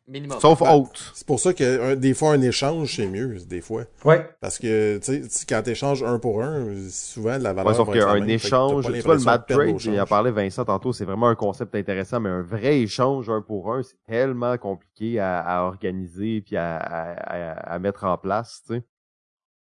Minimum. 0.07 0.39
Sauf 0.39 0.61
haute. 0.61 1.13
C'est 1.15 1.27
pour 1.27 1.41
ça 1.41 1.55
que 1.55 1.93
un- 1.93 1.97
des 1.97 2.13
fois, 2.13 2.33
un 2.33 2.41
échange, 2.43 2.97
c'est 2.97 3.07
mieux, 3.07 3.37
des 3.47 3.63
fois. 3.63 3.85
Ouais. 4.05 4.29
Parce 4.41 4.59
que, 4.59 4.99
tu 4.99 5.05
sais, 5.05 5.21
tu- 5.23 5.47
quand 5.47 5.63
tu 5.63 5.71
échanges 5.71 6.03
un 6.03 6.19
pour 6.19 6.43
un, 6.43 6.67
souvent, 6.91 7.39
la 7.39 7.55
valeur 7.55 7.67
Ouais, 7.73 7.75
sauf 7.75 7.91
qu'un 7.91 8.27
échange, 8.27 8.85
tu 8.85 8.91
vois, 9.03 9.15
le 9.15 9.19
au 9.19 9.43
trade, 9.79 9.81
il 9.95 10.01
en 10.01 10.05
parlait 10.07 10.31
Vincent 10.31 10.65
tantôt, 10.67 10.93
c'est 10.93 11.07
vraiment 11.07 11.29
un 11.29 11.35
concept 11.35 11.75
intéressant, 11.75 12.21
mais 12.21 12.29
un 12.29 12.43
vrai 12.43 12.81
échange 12.81 13.31
un 13.31 13.41
pour 13.41 13.73
un, 13.73 13.83
c'est 13.83 13.97
tellement 14.07 14.59
compliqué 14.59 15.21
à, 15.21 15.39
à 15.41 15.63
organiser 15.63 16.43
puis 16.43 16.57
à, 16.59 16.77
à, 16.77 17.13
à- 17.13 17.75
à 17.75 17.79
mettre 17.79 18.05
en 18.05 18.19
place, 18.19 18.61
tu 18.67 18.75
sais. 18.75 18.83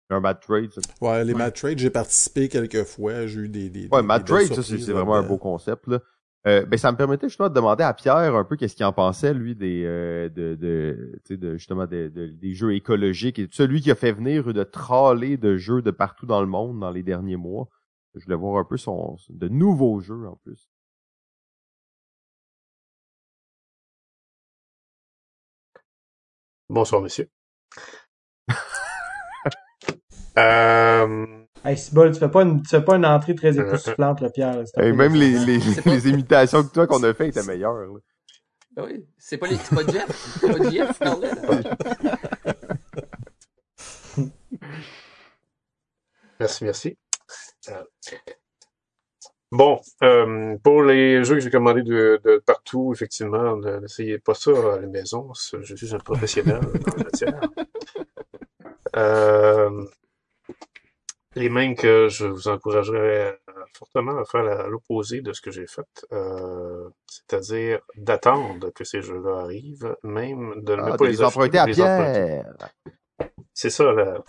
Un 0.09 0.19
mad 0.19 0.39
trade, 0.41 0.71
ça. 0.73 0.81
Ouais, 0.99 1.23
les 1.23 1.31
Ouais. 1.31 1.39
mad 1.39 1.53
trades, 1.53 1.79
j'ai 1.79 1.89
participé 1.89 2.49
quelques 2.49 2.83
fois, 2.83 3.25
j'ai 3.27 3.39
eu 3.39 3.47
des, 3.49 3.69
des, 3.69 3.87
Ouais, 3.89 4.01
des- 4.01 4.25
trade, 4.25 4.53
ça, 4.53 4.61
c'est 4.61 4.75
vraiment 4.91 5.15
un 5.15 5.23
beau 5.23 5.37
concept, 5.37 5.87
là. 5.87 5.99
Euh, 6.45 6.65
ben, 6.65 6.77
ça 6.77 6.91
me 6.91 6.97
permettait 6.97 7.29
justement 7.29 7.49
de 7.49 7.53
demander 7.53 7.83
à 7.85 7.93
Pierre 7.93 8.35
un 8.35 8.43
peu 8.43 8.57
qu'est-ce 8.57 8.75
qu'il 8.75 8.85
en 8.85 8.91
pensait, 8.93 9.33
lui, 9.33 9.55
des, 9.55 9.83
euh, 9.85 10.27
de, 10.29 10.55
de, 10.55 11.35
de, 11.35 11.53
justement, 11.57 11.87
de- 11.87 12.09
des 12.09 12.53
jeux 12.53 12.73
écologiques 12.75 13.39
et 13.39 13.47
celui 13.51 13.79
qui 13.81 13.91
a 13.91 13.95
fait 13.95 14.11
venir 14.11 14.53
de 14.53 14.63
tralée 14.63 15.37
de 15.37 15.55
jeux 15.57 15.81
de 15.81 15.91
partout 15.91 16.25
dans 16.25 16.41
le 16.41 16.47
monde 16.47 16.79
dans 16.81 16.91
les 16.91 17.03
derniers 17.03 17.37
mois. 17.37 17.69
Je 18.15 18.25
voulais 18.25 18.35
voir 18.35 18.57
un 18.59 18.65
peu 18.65 18.77
son, 18.77 19.17
de 19.29 19.47
nouveaux 19.47 20.01
jeux, 20.01 20.27
en 20.27 20.35
plus. 20.43 20.69
Bonsoir, 26.69 27.01
monsieur. 27.01 27.29
euh, 30.37 31.42
Hey, 31.65 31.77
Cibol, 31.77 32.11
tu 32.11 32.19
fais 32.19 32.29
pas 32.29 32.41
une, 32.43 32.61
tu 32.61 32.69
fais 32.69 32.81
pas 32.83 32.95
une 32.97 33.05
entrée 33.05 33.35
très 33.35 33.57
époustouflante, 33.57 34.19
là, 34.21 34.29
Pierre. 34.29 34.57
là, 34.57 34.63
même 34.93 35.13
les, 35.15 35.31
nécessaire. 35.31 35.47
les, 35.47 35.59
C'est 35.61 35.81
pas- 35.81 35.89
les 35.91 36.09
imitations 36.09 36.63
que 36.63 36.71
toi 36.73 36.87
qu'on 36.87 37.01
a 37.03 37.13
fait 37.13 37.29
étaient 37.29 37.43
meilleures, 37.43 37.73
là. 37.75 37.87
Ben 38.75 38.85
oui. 38.85 39.05
C'est 39.17 39.37
pas, 39.37 39.47
les... 39.47 39.55
c'est 39.55 39.75
pas 39.75 39.91
Jeff. 39.91 40.37
C'est 40.41 40.47
pas 40.57 40.69
Jeff 40.69 40.91
qui 40.93 40.99
parlait, 40.99 41.29
là. 41.31 42.55
merci, 46.39 46.63
merci. 46.65 46.97
Euh, 47.69 47.83
bon, 49.51 49.79
euh, 50.03 50.57
pour 50.63 50.83
les 50.83 51.23
jeux 51.23 51.35
que 51.35 51.41
j'ai 51.41 51.49
commandés 51.51 51.83
de, 51.83 52.19
de 52.25 52.41
partout, 52.45 52.91
effectivement, 52.93 53.55
ne- 53.57 53.79
n'essayez 53.79 54.17
pas 54.19 54.33
ça 54.33 54.51
à 54.51 54.79
la 54.81 54.87
maison. 54.87 55.31
Je 55.61 55.75
suis 55.75 55.93
un 55.95 55.99
professionnel 55.99 56.57
en 56.57 56.97
la 56.97 57.03
matière. 57.03 57.39
Euh, 58.95 59.85
les 61.35 61.49
mêmes 61.49 61.75
que 61.75 62.07
je 62.09 62.25
vous 62.25 62.47
encouragerais 62.47 63.39
fortement 63.73 64.17
à 64.17 64.25
faire 64.25 64.67
l'opposé 64.69 65.21
de 65.21 65.33
ce 65.33 65.41
que 65.41 65.51
j'ai 65.51 65.67
fait, 65.67 66.05
euh, 66.11 66.89
c'est-à-dire 67.07 67.79
d'attendre 67.95 68.71
que 68.71 68.83
ces 68.83 69.01
jeux-là 69.01 69.41
arrivent, 69.41 69.95
même 70.03 70.61
de 70.63 70.75
ne 70.75 70.81
Ah, 70.81 70.97
pas 70.97 71.05
de 71.05 71.05
les, 71.05 71.23
emprunter 71.23 71.57
à 71.57 71.65
les. 71.65 71.73
Pierre. 71.73 72.53
C'est 73.53 73.69
ça, 73.69 73.91
là. 73.91 74.23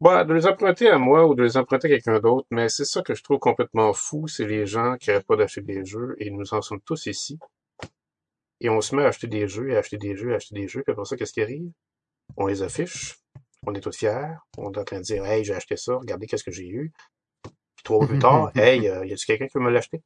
Bah, 0.00 0.24
de 0.24 0.34
les 0.34 0.46
emprunter 0.48 0.88
à 0.88 0.98
moi 0.98 1.28
ou 1.28 1.36
de 1.36 1.44
les 1.44 1.56
emprunter 1.56 1.86
à 1.86 1.90
quelqu'un 1.90 2.18
d'autre, 2.18 2.48
mais 2.50 2.68
c'est 2.68 2.84
ça 2.84 3.02
que 3.02 3.14
je 3.14 3.22
trouve 3.22 3.38
complètement 3.38 3.92
fou, 3.92 4.26
c'est 4.26 4.46
les 4.46 4.66
gens 4.66 4.96
qui 4.96 5.10
n'arrêtent 5.10 5.26
pas 5.28 5.36
d'acheter 5.36 5.60
des 5.60 5.84
jeux, 5.84 6.16
et 6.18 6.30
nous 6.30 6.54
en 6.54 6.60
sommes 6.60 6.80
tous 6.80 7.06
ici. 7.06 7.38
Et 8.60 8.68
on 8.68 8.80
se 8.80 8.96
met 8.96 9.04
à 9.04 9.08
acheter 9.08 9.28
des 9.28 9.46
jeux, 9.46 9.70
et 9.70 9.76
à 9.76 9.78
acheter 9.78 9.98
des 9.98 10.16
jeux, 10.16 10.32
à 10.32 10.36
acheter 10.36 10.56
des 10.56 10.66
jeux, 10.66 10.82
puis 10.82 10.90
après 10.90 11.04
ça, 11.04 11.16
qu'est-ce 11.16 11.32
qui 11.32 11.42
arrive? 11.42 11.70
On 12.36 12.46
les 12.48 12.64
affiche, 12.64 13.21
on 13.66 13.74
est 13.74 13.80
tous 13.80 13.96
fiers, 13.96 14.34
on 14.58 14.72
est 14.72 14.78
en 14.78 14.84
train 14.84 14.98
de 14.98 15.02
dire, 15.04 15.24
hey, 15.24 15.44
j'ai 15.44 15.54
acheté 15.54 15.76
ça, 15.76 15.94
regardez 15.96 16.26
qu'est-ce 16.26 16.44
que 16.44 16.50
j'ai 16.50 16.68
eu. 16.68 16.92
Puis 17.42 17.84
trois 17.84 17.98
mois 17.98 18.08
plus 18.08 18.18
tard, 18.50 18.50
hey, 18.56 18.88
euh, 18.88 19.04
y 19.06 19.12
a-tu 19.12 19.26
quelqu'un 19.26 19.46
qui 19.46 19.58
veut 19.58 19.64
me 19.64 19.70
l'acheter? 19.70 20.02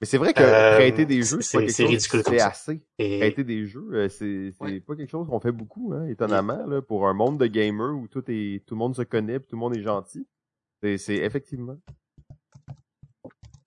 Mais 0.00 0.06
c'est 0.06 0.16
vrai 0.16 0.32
que 0.32 0.42
Euh, 0.42 0.76
prêter 0.76 1.04
des 1.04 1.22
jeux, 1.22 1.42
c'est 1.42 1.50
c'est- 1.50 1.58
pas 1.58 1.62
quelque 1.64 1.72
c'est 1.74 1.82
chose 1.82 1.90
ridicule 1.92 2.18
qui 2.20 2.24
comme 2.24 2.32
fait 2.34 2.38
ça. 2.38 2.46
assez. 2.48 2.80
Et 2.98 3.18
Prêter 3.18 3.44
des 3.44 3.66
jeux, 3.66 3.86
euh, 3.92 4.08
c'est 4.08 4.52
Ouais. 4.60 4.80
pas 4.80 4.96
quelque 4.96 5.10
chose 5.10 5.28
qu'on 5.28 5.40
fait 5.40 5.52
beaucoup, 5.52 5.92
hein, 5.92 6.06
étonnamment, 6.06 6.64
là, 6.66 6.80
pour 6.80 7.06
un 7.06 7.12
monde 7.12 7.36
de 7.38 7.46
gamers 7.46 7.94
où 7.94 8.08
tout 8.08 8.24
est 8.28 8.64
tout 8.66 8.74
le 8.74 8.78
monde 8.78 8.96
se 8.96 9.02
connaît, 9.02 9.38
puis 9.38 9.48
tout 9.48 9.56
le 9.56 9.60
monde 9.60 9.76
est 9.76 9.82
gentil. 9.82 10.26
C'est 10.82 10.96
effectivement. 11.16 11.76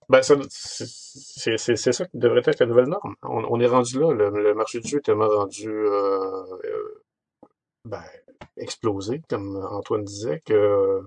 Ben, 0.08 0.22
ça- 0.22 0.34
c'est 0.48 1.76
ça 1.76 2.04
qui 2.06 2.18
devrait 2.18 2.42
être 2.44 2.58
la 2.58 2.66
nouvelle 2.66 2.88
norme. 2.88 3.14
On, 3.22 3.44
on 3.48 3.60
est 3.60 3.66
rendu 3.68 4.00
là. 4.00 4.12
Le, 4.12 4.30
le 4.30 4.54
marché 4.54 4.80
du 4.80 4.88
jeu 4.88 4.98
est 4.98 5.02
tellement 5.02 5.28
rendu 5.28 5.68
euh, 5.68 6.42
euh, 6.64 7.03
ben, 7.84 8.02
explosé, 8.56 9.22
comme 9.28 9.56
Antoine 9.56 10.04
disait, 10.04 10.40
que 10.46 11.00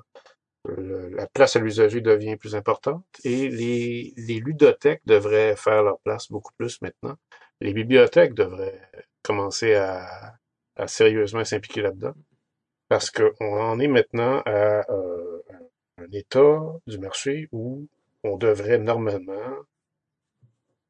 le- 0.66 1.10
la 1.10 1.28
place 1.28 1.56
à 1.56 1.60
l'usager 1.60 2.02
devient 2.02 2.38
plus 2.38 2.56
importante 2.56 3.06
et 3.24 3.50
les, 3.50 4.14
les 4.18 4.40
ludothèques 4.40 5.02
devraient 5.06 5.56
faire 5.56 5.84
leur 5.84 6.00
place 6.02 6.30
beaucoup 6.32 6.54
plus 6.58 6.82
maintenant. 6.82 7.16
Les 7.62 7.74
bibliothèques 7.74 8.34
devraient 8.34 8.82
commencer 9.24 9.76
à, 9.76 10.36
à 10.76 10.88
sérieusement 10.88 11.44
s'impliquer 11.46 11.82
là-dedans 11.82 12.14
parce 12.90 13.12
qu'on 13.12 13.34
en 13.42 13.80
est 13.80 13.88
maintenant 13.88 14.42
à 14.46 14.90
euh, 14.92 15.42
un 16.00 16.12
état 16.14 16.60
du 16.88 17.00
marché 17.00 17.50
où 17.52 17.88
on 18.24 18.38
devrait 18.38 18.78
normalement, 18.80 19.56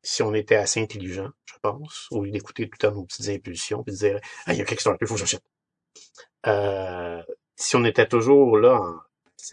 si 0.02 0.24
on 0.24 0.34
était 0.34 0.56
assez 0.56 0.82
intelligent, 0.82 1.30
je 1.46 1.54
pense, 1.62 2.08
au 2.10 2.24
lieu 2.24 2.32
d'écouter 2.32 2.64
tout 2.68 2.72
le 2.74 2.78
temps 2.90 2.96
nos 2.96 3.04
petites 3.04 3.30
impulsions 3.30 3.84
puis 3.84 3.94
de 3.94 3.98
dire 4.00 4.20
Ah, 4.48 4.54
il 4.54 4.58
y 4.60 4.62
a 4.62 4.66
quelque 4.66 4.80
chose 4.82 4.94
un 4.94 4.98
peu, 4.98 5.06
faut 5.06 5.14
que 5.16 5.20
j'achète. 5.20 5.44
Euh, 6.48 7.22
si 7.56 7.76
on 7.76 7.86
était 7.86 8.08
toujours 8.08 8.58
là 8.58 8.80
en- 8.82 8.98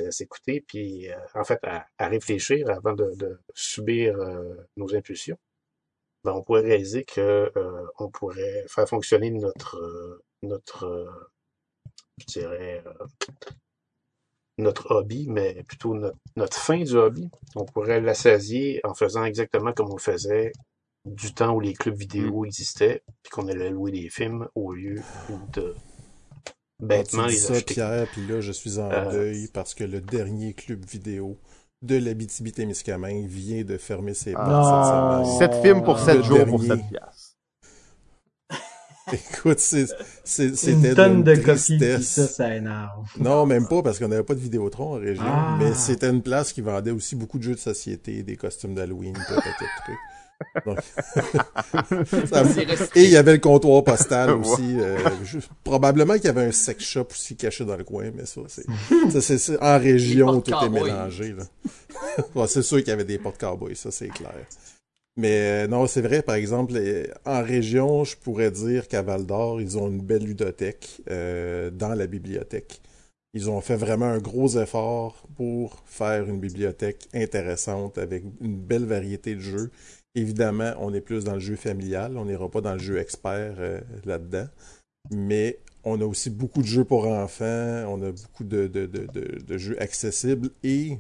à 0.05 0.11
s'écouter, 0.11 0.63
puis 0.67 1.11
euh, 1.11 1.17
en 1.35 1.45
fait 1.45 1.61
à, 1.65 1.87
à 1.99 2.09
réfléchir 2.09 2.69
avant 2.71 2.95
de, 2.95 3.15
de 3.17 3.39
subir 3.55 4.17
euh, 4.21 4.55
nos 4.77 4.95
impulsions, 4.95 5.39
ben, 6.25 6.33
on 6.33 6.43
pourrait 6.43 6.63
réaliser 6.63 7.05
que 7.05 7.53
euh, 7.57 7.87
on 7.99 8.11
pourrait 8.11 8.65
faire 8.69 8.89
fonctionner 8.89 9.31
notre 9.31 10.23
notre 10.43 11.07
je 12.19 12.27
dirais 12.27 12.83
notre 14.59 14.91
hobby, 14.95 15.27
mais 15.29 15.63
plutôt 15.65 15.95
notre, 15.95 16.17
notre 16.37 16.57
fin 16.57 16.79
du 16.83 16.95
hobby. 16.97 17.29
On 17.57 17.65
pourrait 17.65 18.01
l'assasier 18.01 18.81
en 18.85 18.95
faisant 18.95 19.25
exactement 19.25 19.73
comme 19.73 19.91
on 19.91 19.97
le 19.97 20.01
faisait 20.01 20.53
du 21.05 21.35
temps 21.35 21.55
où 21.55 21.61
les 21.61 21.75
clubs 21.75 21.97
vidéo 21.97 22.45
existaient, 22.45 23.03
puis 23.23 23.31
qu'on 23.31 23.49
allait 23.49 23.71
louer 23.71 23.91
des 23.91 24.09
films 24.09 24.49
au 24.55 24.73
lieu 24.73 25.03
de 25.53 25.75
bêtement 26.87 27.27
les 27.27 27.37
ça, 27.37 27.53
acheter. 27.55 27.75
Pierre, 27.75 28.07
puis 28.13 28.27
là, 28.27 28.41
je 28.41 28.53
suis 28.53 28.79
en 28.79 28.91
Euh, 28.91 29.11
deuil 29.11 29.49
parce 29.53 29.75
que 29.75 29.85
le 29.85 30.01
dernier 30.01 30.53
club 30.55 30.85
vidéo 30.85 31.39
de 31.83 31.97
l'Abitibi-Témiscamingue 31.97 33.27
vient 33.27 33.63
de 33.65 33.77
fermer 33.77 34.15
ses 34.15 34.33
portes 34.33 34.47
Ah. 34.49 35.23
cette 35.39 35.53
semaine. 35.53 35.53
7 35.53 35.63
films 35.63 35.85
pour 35.85 35.99
7 35.99 36.17
Le 36.17 36.23
jours 36.23 36.47
pour 36.47 36.61
dernier. 36.61 36.83
7 36.83 36.91
piastres. 36.91 37.31
Écoute, 39.13 39.59
c'est- 39.59 39.87
c'est- 40.25 40.47
Une 40.49 40.57
c'était 40.57 40.95
tonne 40.95 41.23
de 41.23 41.35
copies, 41.35 41.77
puis 41.77 41.79
tristesse. 41.79 42.09
ça, 42.09 42.27
ça 42.27 42.55
énerve. 42.57 43.07
Non, 43.19 43.45
même 43.45 43.69
pas, 43.69 43.83
parce 43.83 43.99
qu'on 43.99 44.09
n'avait 44.09 44.23
pas 44.23 44.35
de 44.35 44.41
Vidéotron 44.41 44.95
en 44.95 44.99
région. 44.99 45.25
Ah. 45.27 45.57
Mais 45.61 45.75
c'était 45.75 46.09
une 46.09 46.23
place 46.23 46.53
qui 46.55 46.63
vendait 46.63 46.91
aussi 46.91 47.15
beaucoup 47.15 47.37
de 47.39 47.43
jeux 47.43 47.55
de 47.55 47.59
société, 47.61 48.23
des 48.23 48.37
costumes 48.37 48.75
d'Halloween, 48.75 49.13
truc. 49.13 49.97
Donc. 50.67 50.79
Et 52.95 53.05
il 53.05 53.11
y 53.11 53.17
avait 53.17 53.33
le 53.35 53.39
comptoir 53.39 53.83
postal 53.85 54.31
aussi. 54.35 54.77
euh, 54.81 54.99
je- 55.25 55.39
probablement 55.63 56.15
qu'il 56.15 56.25
y 56.25 56.29
avait 56.29 56.45
un 56.45 56.53
sex 56.53 56.85
shop 56.85 57.09
aussi 57.11 57.37
caché 57.37 57.65
dans 57.65 57.77
le 57.77 57.85
coin, 57.85 58.11
mais 58.15 58.27
ça, 58.27 58.41
c'est, 58.49 58.65
ça, 59.11 59.21
c'est, 59.21 59.39
c'est- 59.39 59.63
en 59.63 59.79
région, 59.79 60.41
tout 60.41 60.51
est 60.65 60.69
mélangé, 60.69 61.35
c'est 62.47 62.63
sûr 62.63 62.79
qu'il 62.79 62.89
y 62.89 62.93
avait 62.93 63.05
des 63.05 63.19
portes 63.19 63.39
cowboy, 63.41 63.75
ça, 63.77 63.91
c'est 63.91 64.09
clair. 64.09 64.35
Mais 65.17 65.65
euh, 65.65 65.67
non, 65.69 65.87
c'est 65.87 66.01
vrai, 66.03 66.23
par 66.23 66.35
exemple, 66.35 66.75
les- 66.75 67.09
en 67.25 67.43
région, 67.43 68.05
je 68.05 68.17
pourrais 68.17 68.51
dire 68.51 68.89
qu'à 68.89 69.03
Val 69.03 69.25
d'Or, 69.27 69.61
ils 69.61 69.79
ont 69.79 69.89
une 69.89 70.03
belle 70.03 70.25
ludothèque 70.25 71.03
euh, 71.11 71.71
dans 71.71 71.95
la 71.95 72.07
bibliothèque. 72.07 72.81
Ils 73.37 73.51
ont 73.51 73.61
fait 73.61 73.77
vraiment 73.77 74.07
un 74.07 74.19
gros 74.19 74.49
effort 74.59 75.25
pour 75.37 75.83
faire 75.87 76.25
une 76.29 76.39
bibliothèque 76.39 77.09
intéressante 77.15 77.99
avec 77.99 78.23
une 78.41 78.57
belle 78.57 78.85
variété 78.87 79.35
de 79.35 79.41
jeux 79.41 79.71
Évidemment, 80.15 80.75
on 80.79 80.95
est 80.95 81.01
plus 81.01 81.25
dans 81.25 81.35
le 81.35 81.41
jeu 81.41 81.57
familial, 81.57 82.17
on 82.17 82.27
n'ira 82.27 82.49
pas 82.49 82.61
dans 82.61 82.75
le 82.75 82.79
jeu 82.79 82.99
expert 82.99 83.57
euh, 83.59 83.81
là-dedans. 84.05 84.47
Mais 85.11 85.59
on 85.83 86.01
a 86.01 86.05
aussi 86.05 86.31
beaucoup 86.31 86.63
de 86.63 86.67
jeux 86.67 86.85
pour 86.85 87.07
enfants, 87.07 87.85
on 87.89 88.01
a 88.03 88.13
beaucoup 88.13 88.45
de, 88.45 89.59
jeux 89.59 89.81
accessibles 89.83 90.51
et 90.63 90.99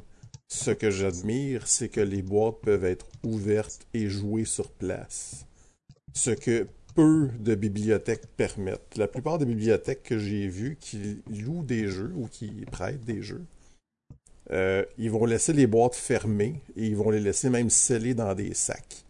ce 0.49 0.73
que 0.73 0.91
j'admire, 0.91 1.67
c'est 1.67 1.89
que 1.89 2.01
les 2.01 2.23
boîtes 2.23 2.61
peuvent 2.61 2.85
être 2.85 3.07
ouvertes 3.23 3.87
et 3.95 4.09
jouées 4.09 4.45
sur 4.45 4.71
place. 4.71 5.47
Ce 6.13 6.31
que 6.31 6.67
peu 6.95 7.31
de 7.41 7.55
bibliothèques 7.55 8.27
permettent. 8.37 8.97
La 8.97 9.09
plupart 9.09 9.39
des 9.39 9.47
bibliothèques 9.47 10.03
que 10.03 10.19
j'ai 10.19 10.49
vues 10.49 10.77
qui 10.79 11.23
louent 11.29 11.65
des 11.65 11.89
jeux 11.89 12.13
ou 12.15 12.29
qui 12.29 12.51
prêtent 12.71 13.05
des 13.05 13.23
jeux, 13.23 13.45
euh, 14.51 14.85
ils 14.99 15.11
vont 15.11 15.25
laisser 15.25 15.53
les 15.53 15.67
boîtes 15.67 15.97
fermées 15.97 16.61
et 16.77 16.87
ils 16.87 16.97
vont 16.97 17.11
les 17.11 17.21
laisser 17.21 17.49
même 17.49 17.71
scellées 17.71 18.15
dans 18.15 18.35
des 18.35 18.55
sacs 18.55 19.04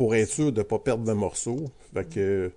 pour 0.00 0.14
être 0.14 0.30
sûr 0.30 0.50
de 0.50 0.60
ne 0.60 0.62
pas 0.62 0.78
perdre 0.78 1.04
de 1.04 1.12
morceaux. 1.12 1.66
Fait 1.92 2.08
que 2.08 2.50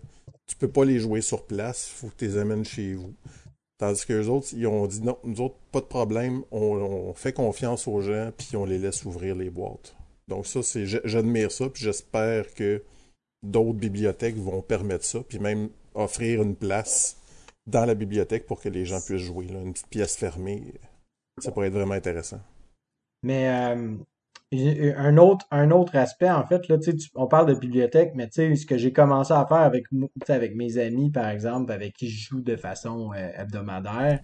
tu 0.48 0.56
peux 0.56 0.70
pas 0.70 0.86
les 0.86 1.00
jouer 1.00 1.20
sur 1.20 1.46
place, 1.46 1.90
faut 1.90 2.08
que 2.08 2.16
tu 2.16 2.26
les 2.26 2.38
amènes 2.38 2.64
chez 2.64 2.94
vous. 2.94 3.14
Tandis 3.78 4.06
que 4.06 4.14
les 4.14 4.30
autres, 4.30 4.48
ils 4.54 4.66
ont 4.66 4.88
dit 4.88 5.02
non, 5.02 5.18
nous 5.26 5.42
autres, 5.42 5.58
pas 5.74 5.82
de 5.82 5.86
problème, 5.86 6.44
on, 6.52 7.14
fait 7.14 7.34
confiance 7.34 7.86
aux 7.86 8.00
gens, 8.00 8.32
puis 8.38 8.56
on 8.56 8.64
les 8.64 8.78
laisse 8.78 9.04
ouvrir 9.04 9.36
les 9.36 9.50
boîtes. 9.50 9.94
Donc 10.30 10.48
ça, 10.48 10.64
c'est 10.64 10.86
j'admire 10.86 11.52
ça, 11.52 11.68
puis 11.68 11.84
j'espère 11.84 12.54
que 12.54 12.82
d'autres 13.46 13.78
bibliothèques 13.78 14.38
vont 14.38 14.62
permettre 14.62 15.04
ça, 15.04 15.20
puis 15.20 15.38
même 15.38 15.68
offrir 15.96 16.44
une 16.44 16.56
place 16.56 17.18
dans 17.68 17.84
la 17.84 17.94
bibliothèque 17.94 18.46
pour 18.46 18.62
que 18.62 18.70
les 18.70 18.86
gens 18.86 19.02
puissent 19.02 19.18
jouer. 19.24 19.48
Une 19.50 19.74
petite 19.74 19.90
pièce 19.90 20.16
fermée, 20.16 20.64
ça 21.40 21.52
pourrait 21.52 21.68
être 21.68 21.74
vraiment 21.74 21.96
intéressant. 21.96 22.40
Mais 23.22 23.50
euh, 23.50 23.98
un 24.98 25.18
autre, 25.18 25.46
un 25.52 25.72
autre 25.72 25.96
aspect, 25.96 26.30
en 26.30 26.46
fait, 26.46 26.68
là, 26.68 26.78
tu, 26.78 26.92
on 27.16 27.28
parle 27.28 27.48
de 27.48 27.60
bibliothèque, 27.60 28.12
mais 28.16 28.30
ce 28.32 28.66
que 28.66 28.78
j'ai 28.78 28.94
commencé 28.94 29.34
à 29.34 29.46
faire 29.48 29.58
avec, 29.58 29.86
avec 30.28 30.56
mes 30.56 30.78
amis, 30.78 31.12
par 31.12 31.30
exemple, 31.30 31.72
avec 31.72 31.94
qui 31.94 32.10
je 32.10 32.30
joue 32.30 32.42
de 32.42 32.56
façon 32.56 33.12
euh, 33.14 33.30
hebdomadaire, 33.38 34.20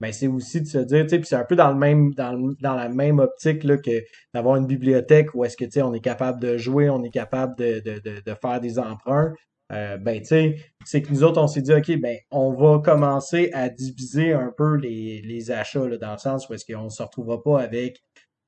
ben 0.00 0.12
c'est 0.12 0.26
aussi 0.26 0.60
de 0.60 0.66
se 0.66 0.78
dire, 0.78 1.06
puis 1.06 1.20
c'est 1.24 1.36
un 1.36 1.44
peu 1.44 1.56
dans 1.56 1.70
le 1.70 1.76
même, 1.76 2.12
dans, 2.14 2.36
dans 2.60 2.74
la 2.74 2.88
même 2.88 3.20
optique 3.20 3.64
là, 3.64 3.76
que 3.76 4.02
d'avoir 4.34 4.56
une 4.56 4.66
bibliothèque 4.66 5.34
où 5.34 5.44
est-ce 5.44 5.56
que 5.56 5.82
on 5.82 5.94
est 5.94 6.00
capable 6.00 6.40
de 6.40 6.58
jouer, 6.58 6.90
on 6.90 7.02
est 7.04 7.10
capable 7.10 7.56
de, 7.56 7.80
de, 7.80 8.00
de, 8.00 8.34
faire 8.34 8.60
des 8.60 8.78
emprunts. 8.78 9.32
Euh, 9.72 9.96
ben 9.96 10.20
tu 10.20 10.26
sais, 10.26 10.56
c'est 10.84 11.00
que 11.00 11.10
nous 11.10 11.24
autres, 11.24 11.40
on 11.40 11.46
s'est 11.46 11.62
dit, 11.62 11.72
OK, 11.72 11.90
ben 12.00 12.18
on 12.30 12.52
va 12.52 12.80
commencer 12.80 13.50
à 13.54 13.68
diviser 13.68 14.32
un 14.34 14.52
peu 14.56 14.76
les, 14.76 15.22
les 15.22 15.50
achats 15.50 15.96
dans 15.96 16.12
le 16.12 16.18
sens 16.18 16.48
où 16.48 16.54
est-ce 16.54 16.70
qu'on 16.70 16.90
se 16.90 17.02
retrouvera 17.02 17.42
pas 17.42 17.60
avec 17.60 18.02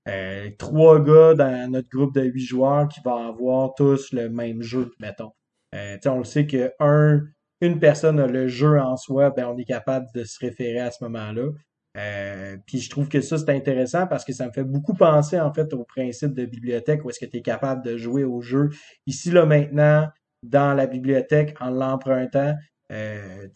euh, 0.08 0.50
trois 0.58 1.00
gars 1.00 1.34
dans 1.34 1.70
notre 1.70 1.88
groupe 1.88 2.14
de 2.14 2.22
huit 2.22 2.44
joueurs 2.44 2.88
qui 2.88 3.00
vont 3.04 3.28
avoir 3.28 3.74
tous 3.74 4.12
le 4.12 4.28
même 4.28 4.62
jeu, 4.62 4.92
mettons. 5.00 5.32
Euh, 5.74 5.96
on 6.06 6.18
le 6.18 6.24
sait 6.24 6.46
que 6.46 6.72
un, 6.78 7.22
une 7.60 7.80
personne 7.80 8.20
a 8.20 8.26
le 8.26 8.48
jeu 8.48 8.78
en 8.78 8.96
soi, 8.96 9.30
ben 9.30 9.46
on 9.46 9.58
est 9.58 9.64
capable 9.64 10.06
de 10.14 10.24
se 10.24 10.38
référer 10.38 10.80
à 10.80 10.90
ce 10.90 11.02
moment-là. 11.04 11.50
Euh, 11.96 12.56
puis 12.66 12.78
je 12.78 12.90
trouve 12.90 13.08
que 13.08 13.20
ça, 13.20 13.38
c'est 13.38 13.50
intéressant 13.50 14.06
parce 14.06 14.24
que 14.24 14.32
ça 14.32 14.46
me 14.46 14.52
fait 14.52 14.64
beaucoup 14.64 14.94
penser 14.94 15.40
en 15.40 15.52
fait 15.52 15.72
au 15.72 15.84
principe 15.84 16.34
de 16.34 16.44
bibliothèque 16.44 17.04
où 17.04 17.10
est-ce 17.10 17.18
que 17.18 17.24
tu 17.24 17.38
es 17.38 17.42
capable 17.42 17.82
de 17.82 17.96
jouer 17.96 18.24
au 18.24 18.42
jeu 18.42 18.68
ici, 19.06 19.30
là, 19.30 19.46
maintenant, 19.46 20.06
dans 20.42 20.74
la 20.74 20.86
bibliothèque, 20.86 21.56
en 21.60 21.70
l'empruntant. 21.70 22.54
Euh, 22.92 23.48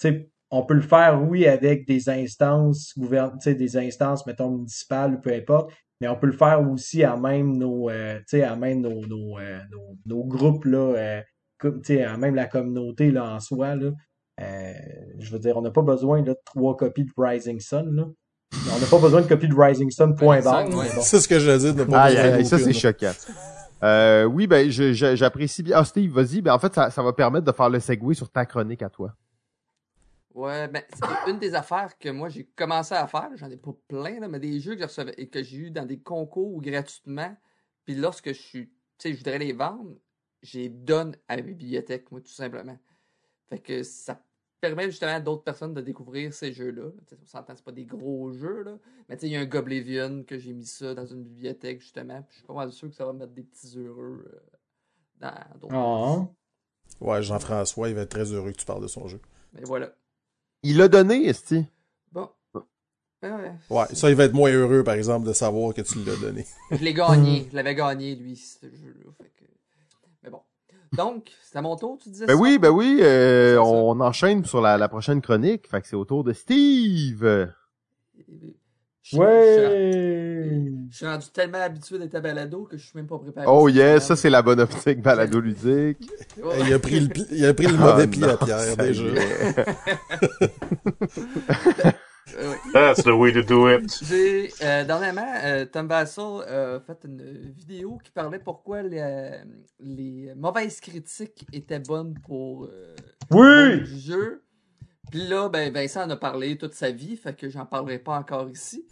on 0.50 0.64
peut 0.64 0.74
le 0.74 0.80
faire, 0.80 1.22
oui, 1.22 1.46
avec 1.46 1.86
des 1.86 2.08
instances 2.08 2.94
des 2.96 3.76
instances, 3.76 4.26
mettons, 4.26 4.50
municipales 4.50 5.14
ou 5.14 5.20
peu 5.20 5.32
importe, 5.32 5.70
mais 6.00 6.08
on 6.08 6.16
peut 6.16 6.26
le 6.26 6.32
faire 6.32 6.60
aussi 6.70 7.04
à 7.04 7.16
même 7.16 7.56
nos, 7.56 7.90
euh, 7.90 8.20
à 8.32 8.56
même 8.56 8.80
nos, 8.80 9.06
nos, 9.06 9.38
euh, 9.38 9.58
nos, 9.70 9.96
nos, 10.06 10.24
groupes, 10.24 10.64
là, 10.64 10.78
euh, 10.78 11.20
comme, 11.58 11.82
à 11.88 12.16
même 12.16 12.34
la 12.34 12.46
communauté 12.46 13.10
là, 13.10 13.34
en 13.34 13.40
soi. 13.40 13.76
Là. 13.76 13.90
Euh, 14.40 14.72
je 15.18 15.30
veux 15.30 15.38
dire, 15.38 15.56
on 15.56 15.62
n'a 15.62 15.70
pas 15.70 15.82
besoin 15.82 16.22
de 16.22 16.34
trois 16.44 16.76
copies 16.76 17.04
de 17.04 17.12
Rising 17.16 17.60
Sun. 17.60 17.94
Là. 17.94 18.06
On 18.74 18.80
n'a 18.80 18.86
pas 18.86 18.98
besoin 18.98 19.20
de 19.20 19.26
copie 19.26 19.48
de 19.48 19.54
Rising 19.54 19.90
Sun, 19.90 20.16
point 20.16 20.40
barre. 20.40 20.66
C'est 21.02 21.20
ce 21.20 21.28
que 21.28 21.38
je 21.38 21.72
dis. 21.72 21.80
Ah, 21.92 22.42
ça, 22.44 22.58
c'est 22.58 22.72
choquant. 22.72 23.12
Euh, 23.82 24.24
oui, 24.24 24.46
ben, 24.46 24.70
j'apprécie 24.70 25.62
bien. 25.62 25.76
Ah, 25.78 25.84
Steve, 25.84 26.12
vas-y. 26.12 26.40
Ben, 26.40 26.52
en 26.52 26.58
fait, 26.58 26.74
ça, 26.74 26.90
ça 26.90 27.02
va 27.02 27.12
permettre 27.12 27.46
de 27.46 27.52
faire 27.52 27.70
le 27.70 27.80
segway 27.80 28.14
sur 28.14 28.30
ta 28.30 28.44
chronique 28.44 28.82
à 28.82 28.90
toi. 28.90 29.14
Ouais, 30.34 30.68
ben, 30.68 30.82
c'est 30.92 31.30
une 31.30 31.38
des 31.38 31.54
affaires 31.54 31.98
que 31.98 32.08
moi 32.08 32.28
j'ai 32.28 32.44
commencé 32.44 32.94
à 32.94 33.06
faire. 33.06 33.30
J'en 33.34 33.50
ai 33.50 33.56
pas 33.56 33.74
plein, 33.88 34.20
là, 34.20 34.28
mais 34.28 34.38
des 34.38 34.60
jeux 34.60 34.76
que, 34.76 34.84
recevais, 34.84 35.14
et 35.16 35.28
que 35.28 35.42
j'ai 35.42 35.56
eu 35.56 35.70
dans 35.70 35.84
des 35.84 36.00
concours 36.00 36.60
gratuitement. 36.62 37.36
Puis 37.84 37.96
lorsque 37.96 38.28
je 38.28 38.40
suis, 38.40 38.68
tu 38.68 38.74
sais, 38.98 39.12
je 39.12 39.18
voudrais 39.18 39.38
les 39.38 39.52
vendre, 39.52 39.96
j'ai 40.42 40.68
donne 40.68 41.16
à 41.28 41.36
la 41.36 41.42
bibliothèque, 41.42 42.10
moi, 42.12 42.20
tout 42.20 42.30
simplement. 42.30 42.78
Fait 43.48 43.58
que 43.58 43.82
ça 43.82 44.22
permet 44.60 44.84
justement 44.84 45.14
à 45.14 45.20
d'autres 45.20 45.42
personnes 45.42 45.74
de 45.74 45.80
découvrir 45.80 46.32
ces 46.32 46.52
jeux-là. 46.52 46.90
On 47.22 47.26
s'entend, 47.26 47.56
c'est 47.56 47.64
pas 47.64 47.72
des 47.72 47.86
gros 47.86 48.30
jeux, 48.30 48.62
là. 48.62 48.78
Mais 49.08 49.16
tu 49.16 49.22
sais, 49.22 49.26
il 49.28 49.32
y 49.32 49.36
a 49.36 49.40
un 49.40 49.46
Goblivion 49.46 50.22
que 50.22 50.38
j'ai 50.38 50.52
mis 50.52 50.66
ça 50.66 50.94
dans 50.94 51.06
une 51.06 51.24
bibliothèque, 51.24 51.80
justement. 51.80 52.22
Puis 52.22 52.34
je 52.34 52.36
suis 52.36 52.46
pas 52.46 52.54
mal 52.54 52.70
sûr 52.70 52.88
que 52.88 52.94
ça 52.94 53.04
va 53.04 53.12
mettre 53.12 53.32
des 53.32 53.42
petits 53.42 53.76
heureux 53.78 54.24
euh, 54.32 54.40
dans 55.18 55.58
d'autres 55.58 55.74
oh. 55.74 56.34
Ouais, 57.00 57.22
Jean-François, 57.22 57.88
il 57.88 57.94
va 57.94 58.02
être 58.02 58.10
très 58.10 58.32
heureux 58.32 58.52
que 58.52 58.58
tu 58.58 58.66
parles 58.66 58.82
de 58.82 58.88
son 58.88 59.08
jeu. 59.08 59.20
Mais 59.52 59.62
voilà. 59.64 59.92
Il 60.62 60.76
l'a 60.76 60.88
donné, 60.88 61.26
Esti. 61.26 61.64
Bon. 62.12 62.28
Ouais. 63.22 63.30
ouais, 63.70 63.86
ça, 63.92 64.10
il 64.10 64.16
va 64.16 64.24
être 64.24 64.34
moins 64.34 64.50
heureux, 64.50 64.82
par 64.84 64.94
exemple, 64.94 65.26
de 65.26 65.32
savoir 65.32 65.74
que 65.74 65.82
tu 65.82 65.98
l'as 66.04 66.16
donné. 66.16 66.46
je 66.70 66.76
l'ai 66.76 66.94
gagné. 66.94 67.46
Je 67.50 67.56
l'avais 67.56 67.74
gagné, 67.74 68.14
lui, 68.14 68.36
ce 68.36 68.66
jeu-là. 68.66 69.10
Que... 69.18 69.44
Mais 70.22 70.30
bon. 70.30 70.40
Donc, 70.92 71.30
c'est 71.42 71.58
à 71.58 71.62
mon 71.62 71.76
tour, 71.76 71.98
tu 72.02 72.10
disais 72.10 72.26
ben 72.26 72.34
oui, 72.34 72.58
ben 72.58 72.70
oui, 72.70 72.98
euh, 73.00 73.58
on 73.58 74.00
enchaîne 74.00 74.44
sur 74.44 74.60
la, 74.60 74.76
la, 74.76 74.88
prochaine 74.88 75.20
chronique. 75.20 75.68
Fait 75.68 75.80
que 75.80 75.88
c'est 75.88 75.96
au 75.96 76.04
tour 76.04 76.24
de 76.24 76.32
Steve. 76.32 77.50
Ouais! 79.14 80.64
Je 80.90 80.96
suis 80.96 81.06
rendu 81.06 81.26
tellement 81.32 81.60
habitué 81.60 81.98
d'être 81.98 82.14
à 82.14 82.20
balado 82.20 82.64
que 82.64 82.76
je 82.76 82.84
suis 82.84 82.96
même 82.96 83.06
pas 83.06 83.18
préparé. 83.18 83.46
Oh 83.48 83.68
yes, 83.68 84.06
ça 84.06 84.16
c'est 84.16 84.30
la 84.30 84.42
bonne 84.42 84.60
optique 84.60 85.00
balado 85.00 85.40
ludique. 85.40 86.10
il 86.66 86.72
a 86.72 86.78
pris 86.78 87.00
le, 87.00 87.08
il 87.30 87.44
a 87.44 87.54
pris 87.54 87.66
le 87.66 87.76
mauvais 87.76 88.06
pied 88.06 88.24
à 88.24 88.36
Pierre 88.36 88.76
déjà. 88.76 89.04
That's 92.72 93.02
the 93.02 93.16
way 93.16 93.32
to 93.32 93.42
do 93.42 93.68
it. 93.68 93.90
J'ai, 94.02 94.52
euh, 94.62 94.84
dernièrement, 94.84 95.34
euh, 95.44 95.66
Tom 95.66 95.88
Bassel 95.88 96.42
a 96.46 96.80
fait 96.80 96.98
une 97.04 97.52
vidéo 97.56 97.98
qui 98.02 98.12
parlait 98.12 98.38
pourquoi 98.38 98.82
les, 98.82 99.40
les 99.80 100.32
mauvaises 100.36 100.80
critiques 100.80 101.46
étaient 101.52 101.80
bonnes 101.80 102.14
pour, 102.26 102.64
euh, 102.64 102.94
oui! 103.30 103.30
pour 103.30 103.42
le 103.42 103.84
jeu. 103.84 104.42
Puis 105.10 105.26
là, 105.26 105.48
ben, 105.48 105.72
Vincent 105.72 106.04
en 106.04 106.10
a 106.10 106.16
parlé 106.16 106.56
toute 106.56 106.74
sa 106.74 106.92
vie, 106.92 107.16
fait 107.16 107.34
que 107.36 107.48
j'en 107.48 107.66
parlerai 107.66 107.98
pas 107.98 108.16
encore 108.16 108.48
ici. 108.48 108.86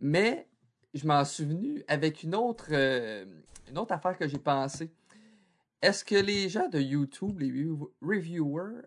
Mais 0.00 0.48
je 0.94 1.06
m'en 1.06 1.24
suis 1.24 1.44
venu 1.44 1.84
avec 1.86 2.24
une 2.24 2.34
autre, 2.34 2.68
euh, 2.72 3.24
une 3.68 3.78
autre 3.78 3.92
affaire 3.92 4.18
que 4.18 4.26
j'ai 4.26 4.38
pensé. 4.38 4.90
Est-ce 5.80 6.04
que 6.04 6.16
les 6.16 6.48
gens 6.48 6.68
de 6.68 6.80
YouTube, 6.80 7.38
les 7.38 7.52
reviewers, 8.02 8.82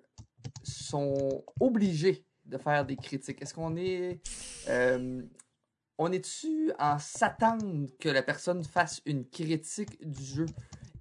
sont 0.63 1.43
obligés 1.59 2.25
de 2.45 2.57
faire 2.57 2.85
des 2.85 2.97
critiques? 2.97 3.41
Est-ce 3.41 3.53
qu'on 3.53 3.77
est. 3.77 4.19
Euh, 4.67 5.21
on 5.97 6.11
est-tu 6.11 6.71
en 6.79 6.99
s'attendre 6.99 7.87
que 7.99 8.09
la 8.09 8.23
personne 8.23 8.63
fasse 8.63 9.01
une 9.05 9.25
critique 9.25 10.05
du 10.05 10.23
jeu 10.23 10.45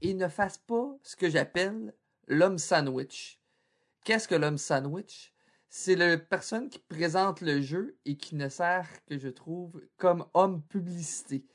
et 0.01 0.15
ne 0.15 0.29
fasse 0.29 0.59
pas 0.59 0.97
ce 1.03 1.17
que 1.17 1.29
j'appelle 1.29 1.93
l'homme 2.29 2.59
sandwich? 2.59 3.41
Qu'est-ce 4.05 4.29
que 4.29 4.35
l'homme 4.35 4.59
sandwich? 4.59 5.32
C'est 5.75 5.97
la 5.97 6.19
personne 6.19 6.69
qui 6.69 6.79
présente 6.79 7.41
le 7.41 7.63
jeu 7.63 7.97
et 8.05 8.19
qui 8.19 8.37
ne 8.37 8.51
sert 8.51 8.87
que 9.09 9.17
je 9.17 9.29
trouve 9.29 9.81
comme 9.97 10.27
homme 10.35 10.61
publicité. 10.69 11.47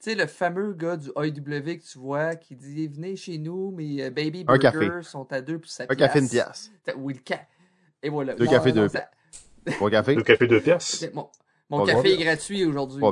Tu 0.00 0.10
sais, 0.10 0.14
le 0.14 0.26
fameux 0.26 0.72
gars 0.72 0.96
du 0.96 1.10
AEW 1.10 1.76
que 1.76 1.92
tu 1.92 1.98
vois 1.98 2.36
qui 2.36 2.56
dit 2.56 2.88
Venez 2.88 3.16
chez 3.16 3.36
nous, 3.36 3.72
mes 3.72 4.04
euh, 4.04 4.10
baby 4.10 4.44
burgers 4.44 5.02
sont 5.02 5.30
à 5.30 5.42
2 5.42 5.58
pour 5.58 5.70
7 5.70 5.90
Un 5.90 5.94
café, 5.94 6.20
une 6.20 6.28
pièce. 6.28 6.72
Oui, 6.96 7.12
le 7.12 7.20
ca... 7.26 7.46
Et 8.02 8.08
voilà. 8.08 8.34
Deux 8.34 8.46
cafés, 8.46 8.72
deux 8.72 8.88
pièces. 8.88 9.02
Cafés. 9.90 10.14
Deux 10.14 10.22
cafés, 10.22 10.46
deux 10.46 10.60
pièces. 10.62 11.06
Mon, 11.12 11.28
mon 11.68 11.84
café 11.84 12.14
est 12.14 12.24
gratuit 12.24 12.64
aujourd'hui. 12.64 13.04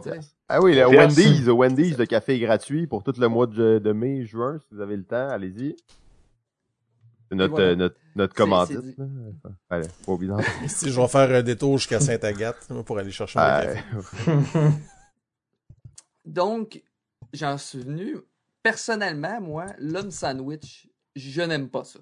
Ah 0.49 0.63
oui, 0.63 0.75
le 0.75 0.87
Wendy's, 0.87 1.47
Wendy's, 1.47 1.99
le 1.99 2.07
café 2.07 2.37
est 2.37 2.41
gratuit 2.41 2.87
pour 2.87 3.03
tout 3.03 3.13
le 3.19 3.29
mois 3.29 3.47
de, 3.47 3.79
de 3.85 3.93
mai, 3.93 4.25
juin, 4.25 4.59
si 4.61 4.75
vous 4.75 4.81
avez 4.81 4.97
le 4.97 5.05
temps, 5.05 5.29
allez-y. 5.29 5.77
Notre, 7.35 7.55
voilà. 7.55 7.67
euh, 7.71 7.77
notre, 7.77 7.97
notre 8.17 8.35
commandite. 8.35 8.79
Allez, 9.71 9.89
pas 10.05 10.13
oublier 10.13 10.33
Si 10.69 10.91
je 10.91 11.01
vais 11.01 11.09
faire 11.09 11.31
un 11.31 11.43
détour 11.43 11.79
jusqu'à 11.79 12.01
Sainte-Agathe 12.01 12.69
pour 12.85 12.99
aller 12.99 13.11
chercher 13.11 13.39
mon 13.39 13.45
café. 13.45 13.81
Donc, 16.25 16.83
j'en 17.33 17.59
suis 17.59 17.81
venu. 17.81 18.17
Personnellement, 18.63 19.41
moi, 19.41 19.67
l'homme 19.79 20.11
sandwich, 20.11 20.89
je 21.15 21.43
n'aime 21.43 21.69
pas 21.69 21.85
ça. 21.85 21.99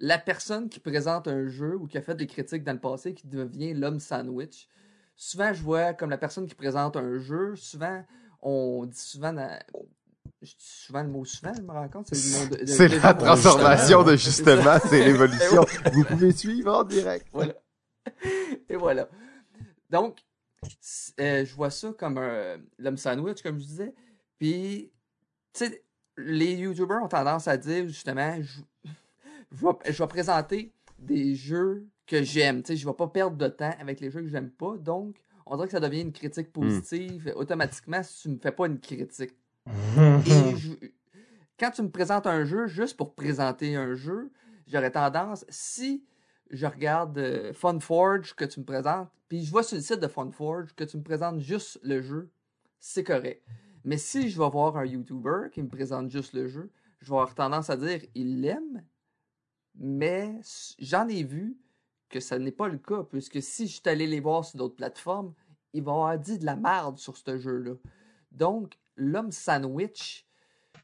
La 0.00 0.18
personne 0.18 0.68
qui 0.68 0.80
présente 0.80 1.26
un 1.26 1.46
jeu 1.48 1.76
ou 1.76 1.86
qui 1.86 1.98
a 1.98 2.02
fait 2.02 2.14
des 2.14 2.26
critiques 2.26 2.62
dans 2.62 2.74
le 2.74 2.78
passé 2.78 3.14
qui 3.14 3.26
devient 3.26 3.74
l'homme 3.74 3.98
sandwich, 3.98 4.68
souvent 5.16 5.52
je 5.52 5.62
vois 5.62 5.94
comme 5.94 6.10
la 6.10 6.18
personne 6.18 6.46
qui 6.46 6.54
présente 6.54 6.96
un 6.96 7.18
jeu, 7.18 7.56
souvent 7.56 8.04
on 8.40 8.86
dit 8.86 8.98
souvent 8.98 9.34
Je 10.40 10.46
dis 10.50 10.54
souvent 10.58 11.02
le 11.02 11.08
mot 11.08 11.24
souvent, 11.24 11.52
je 11.54 11.62
me 11.62 11.72
rends 11.72 11.88
compte. 11.88 12.08
C'est 12.12 12.38
le 12.38 12.44
mot 12.44 12.56
de- 12.56 12.60
de- 12.62 12.66
C'est 12.66 12.88
de- 12.88 12.96
la 12.98 13.14
transformation 13.14 14.02
de 14.04 14.16
justement. 14.16 14.78
c'est 14.88 15.04
l'évolution. 15.04 15.64
Vous 15.92 16.04
pouvez 16.04 16.32
suivre 16.32 16.72
en 16.74 16.84
direct. 16.84 17.26
Voilà. 17.32 17.54
Et 18.68 18.76
voilà. 18.76 19.08
Donc, 19.90 20.18
euh, 21.20 21.44
je 21.44 21.54
vois 21.54 21.70
ça 21.70 21.92
comme 21.98 22.18
un 22.18 22.56
l'homme 22.78 22.96
sandwich, 22.96 23.42
comme 23.42 23.58
je 23.58 23.64
disais. 23.64 23.94
Puis, 24.38 24.92
tu 25.52 25.64
sais, 25.66 25.84
les 26.16 26.54
YouTubers 26.54 27.02
ont 27.02 27.08
tendance 27.08 27.48
à 27.48 27.56
dire, 27.56 27.86
justement, 27.88 28.36
je, 28.40 28.60
je, 29.52 29.66
vais, 29.66 29.92
je 29.92 30.02
vais 30.02 30.08
présenter 30.08 30.72
des 30.98 31.34
jeux 31.34 31.86
que 32.06 32.22
j'aime. 32.22 32.62
Tu 32.62 32.68
sais, 32.68 32.76
je 32.76 32.86
vais 32.86 32.94
pas 32.94 33.08
perdre 33.08 33.36
de 33.36 33.48
temps 33.48 33.74
avec 33.80 34.00
les 34.00 34.10
jeux 34.10 34.22
que 34.22 34.28
j'aime 34.28 34.50
pas. 34.50 34.76
Donc, 34.78 35.16
on 35.46 35.56
dirait 35.56 35.66
que 35.68 35.72
ça 35.72 35.80
devient 35.80 36.02
une 36.02 36.12
critique 36.12 36.52
positive 36.52 37.32
automatiquement 37.36 38.02
si 38.02 38.22
tu 38.22 38.28
me 38.28 38.38
fais 38.38 38.52
pas 38.52 38.66
une 38.66 38.78
critique. 38.80 39.32
Et 40.26 40.56
je- 40.56 40.74
quand 41.58 41.70
tu 41.70 41.82
me 41.82 41.90
présentes 41.90 42.26
un 42.26 42.44
jeu 42.44 42.66
juste 42.66 42.96
pour 42.96 43.14
présenter 43.14 43.76
un 43.76 43.94
jeu, 43.94 44.30
j'aurais 44.66 44.90
tendance, 44.90 45.44
si 45.48 46.04
je 46.50 46.66
regarde 46.66 47.18
euh, 47.18 47.52
FunForge 47.52 48.34
que 48.34 48.44
tu 48.44 48.60
me 48.60 48.64
présentes, 48.64 49.08
puis 49.28 49.44
je 49.44 49.50
vois 49.50 49.62
sur 49.62 49.76
le 49.76 49.82
site 49.82 50.00
de 50.00 50.08
FunForge 50.08 50.74
que 50.74 50.84
tu 50.84 50.96
me 50.96 51.02
présentes 51.02 51.40
juste 51.40 51.78
le 51.82 52.00
jeu, 52.00 52.30
c'est 52.78 53.04
correct. 53.04 53.42
Mais 53.84 53.98
si 53.98 54.28
je 54.30 54.40
vais 54.40 54.48
voir 54.48 54.76
un 54.76 54.84
YouTuber 54.84 55.48
qui 55.52 55.62
me 55.62 55.68
présente 55.68 56.10
juste 56.10 56.32
le 56.32 56.46
jeu, 56.46 56.70
je 57.00 57.10
vais 57.10 57.16
avoir 57.16 57.34
tendance 57.34 57.70
à 57.70 57.76
dire 57.76 58.00
il 58.14 58.40
l'aime, 58.40 58.82
mais 59.74 60.40
j'en 60.78 61.06
ai 61.08 61.22
vu 61.22 61.56
que 62.08 62.20
ça 62.20 62.38
n'est 62.38 62.52
pas 62.52 62.68
le 62.68 62.78
cas, 62.78 63.02
puisque 63.02 63.42
si 63.42 63.66
je 63.66 63.72
suis 63.74 63.82
allé 63.88 64.06
les 64.06 64.20
voir 64.20 64.44
sur 64.44 64.58
d'autres 64.58 64.76
plateformes, 64.76 65.34
il 65.74 65.82
va 65.82 65.92
avoir 65.92 66.18
dit 66.18 66.38
de 66.38 66.46
la 66.46 66.56
merde 66.56 66.98
sur 66.98 67.16
ce 67.16 67.36
jeu-là. 67.36 67.74
Donc, 68.32 68.78
l'homme 68.98 69.32
sandwich, 69.32 70.26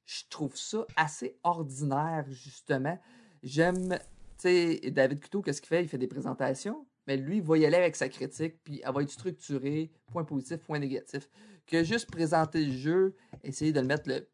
je 0.07 0.23
trouve 0.31 0.57
ça 0.57 0.87
assez 0.97 1.39
ordinaire, 1.43 2.25
justement. 2.31 2.99
J'aime, 3.43 3.99
tu 4.39 4.49
sais, 4.49 4.91
David 4.91 5.21
Couteau, 5.21 5.43
qu'est-ce 5.43 5.61
qu'il 5.61 5.69
fait? 5.69 5.83
Il 5.83 5.89
fait 5.89 5.99
des 5.99 6.07
présentations, 6.07 6.87
mais 7.07 7.17
lui, 7.17 7.39
il 7.39 7.43
va 7.43 7.59
y 7.59 7.67
aller 7.67 7.77
avec 7.77 7.97
sa 7.97 8.09
critique, 8.09 8.63
puis 8.65 8.81
elle 8.85 8.93
va 8.93 9.03
être 9.03 9.11
structurée, 9.11 9.93
point 10.07 10.25
positif, 10.25 10.59
point 10.59 10.79
négatif. 10.79 11.29
Que 11.67 11.83
juste 11.83 12.11
présenter 12.11 12.65
le 12.65 12.73
jeu, 12.73 13.17
essayer 13.43 13.73
de 13.73 13.81
le 13.81 13.87
mettre 13.87 14.09
le. 14.09 14.21
Tu 14.21 14.27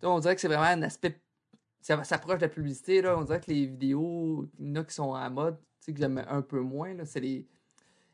sais, 0.00 0.06
on 0.06 0.18
dirait 0.18 0.34
que 0.34 0.40
c'est 0.40 0.48
vraiment 0.48 0.62
un 0.64 0.82
aspect. 0.82 1.20
Ça 1.80 2.02
s'approche 2.04 2.38
de 2.38 2.42
la 2.42 2.48
publicité, 2.48 3.02
là. 3.02 3.18
On 3.18 3.24
dirait 3.24 3.40
que 3.40 3.50
les 3.50 3.66
vidéos, 3.66 4.48
il 4.58 4.68
y 4.68 4.70
en 4.72 4.76
a 4.76 4.84
qui 4.84 4.94
sont 4.94 5.10
en 5.10 5.30
mode, 5.30 5.58
tu 5.58 5.66
sais, 5.80 5.92
que 5.92 5.98
j'aime 6.00 6.24
un 6.28 6.42
peu 6.42 6.60
moins, 6.60 6.94
là. 6.94 7.04
C'est 7.04 7.20
les. 7.20 7.46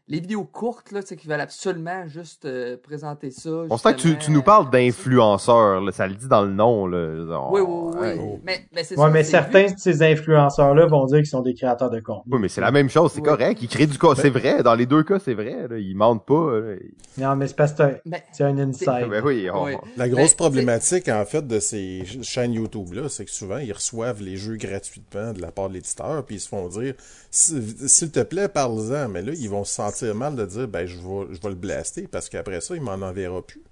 Les 0.06 0.20
vidéos 0.20 0.44
courtes, 0.44 0.92
là, 0.92 1.00
tu 1.02 1.08
sais, 1.08 1.16
qui 1.16 1.26
veulent 1.28 1.40
absolument 1.40 2.06
juste 2.08 2.44
euh, 2.44 2.76
présenter 2.76 3.30
ça. 3.30 3.48
On 3.70 3.78
sent 3.78 3.94
que 3.94 4.00
tu, 4.00 4.18
tu 4.18 4.30
nous 4.32 4.42
parles 4.42 4.68
d'influenceurs, 4.70 5.80
là, 5.80 5.92
ça 5.92 6.06
le 6.06 6.14
dit 6.14 6.28
dans 6.28 6.42
le 6.42 6.52
nom. 6.52 6.86
Là. 6.86 7.48
Oui, 7.50 7.62
oui, 7.62 7.90
oui. 7.94 7.98
ouais. 8.00 8.40
Mais, 8.44 8.66
mais 8.74 8.84
c'est 8.84 8.98
Ouais, 8.98 9.06
ça, 9.06 9.10
mais 9.10 9.24
c'est 9.24 9.30
certains 9.30 9.66
vu- 9.68 9.74
de 9.74 9.78
ces 9.78 10.02
influenceurs-là 10.02 10.84
vont 10.88 11.06
dire 11.06 11.16
qu'ils 11.18 11.26
sont 11.26 11.40
des 11.40 11.54
créateurs 11.54 11.88
de 11.88 12.00
contenu. 12.00 12.34
Oui, 12.34 12.38
mais 12.38 12.48
c'est 12.50 12.60
la 12.60 12.70
même 12.70 12.90
chose, 12.90 13.12
c'est 13.14 13.20
Oui. 13.22 13.26
correct. 13.28 13.62
Ils 13.62 13.68
créent 13.68 13.86
du 13.86 13.96
co- 13.96 14.14
c'est 14.14 14.28
vrai. 14.28 14.62
Dans 14.62 14.74
les 14.74 14.84
deux 14.84 15.04
cas, 15.04 15.18
c'est 15.18 15.32
vrai. 15.32 15.68
Là. 15.70 15.78
Ils 15.78 15.94
mentent 15.96 16.26
pas. 16.26 16.50
là. 16.60 16.74
Non, 17.16 17.36
mais 17.36 17.46
c'est 17.48 17.56
parce 17.56 17.72
que 17.72 17.78
c'est 17.78 17.84
un- 17.84 17.96
Mais- 18.04 18.24
c'est 18.30 18.44
un 18.44 18.58
inside. 18.58 19.08
Ben 19.08 19.22
oui, 19.24 19.48
on- 19.50 19.64
Oui. 19.64 19.72
La 19.96 20.04
Ben, 20.06 20.14
grosse 20.16 20.34
problématique, 20.34 21.08
en 21.08 21.24
fait, 21.24 21.46
de 21.46 21.58
ces 21.60 22.04
chaînes 22.20 22.52
YouTube-là, 22.52 23.08
c'est 23.08 23.24
que 23.24 23.30
souvent, 23.30 23.56
ils 23.56 23.72
reçoivent 23.72 24.20
les 24.22 24.36
jeux 24.36 24.56
gratuitement 24.56 25.32
de 25.32 25.40
la 25.40 25.50
part 25.50 25.70
de 25.70 25.74
l'éditeur, 25.74 26.26
puis 26.26 26.36
ils 26.36 26.40
se 26.40 26.48
font 26.48 26.68
dire, 26.68 26.92
Si- 27.30 27.88
s'il 27.88 28.12
te 28.12 28.20
plaît, 28.20 28.48
parle-en. 28.48 29.08
Mais 29.08 29.22
là, 29.22 29.32
ils 29.34 29.48
vont 29.50 29.64
se 29.64 29.72
sentir 29.72 29.93
mal 30.02 30.34
de 30.36 30.44
dire, 30.46 30.68
ben, 30.68 30.86
je 30.86 30.96
vais, 30.96 31.34
je 31.34 31.40
vais 31.40 31.48
le 31.50 31.54
blaster, 31.54 32.06
parce 32.08 32.28
qu'après 32.28 32.60
ça, 32.60 32.74
il 32.74 32.82
m'en 32.82 32.92
enverra 32.94 33.40
plus 33.42 33.62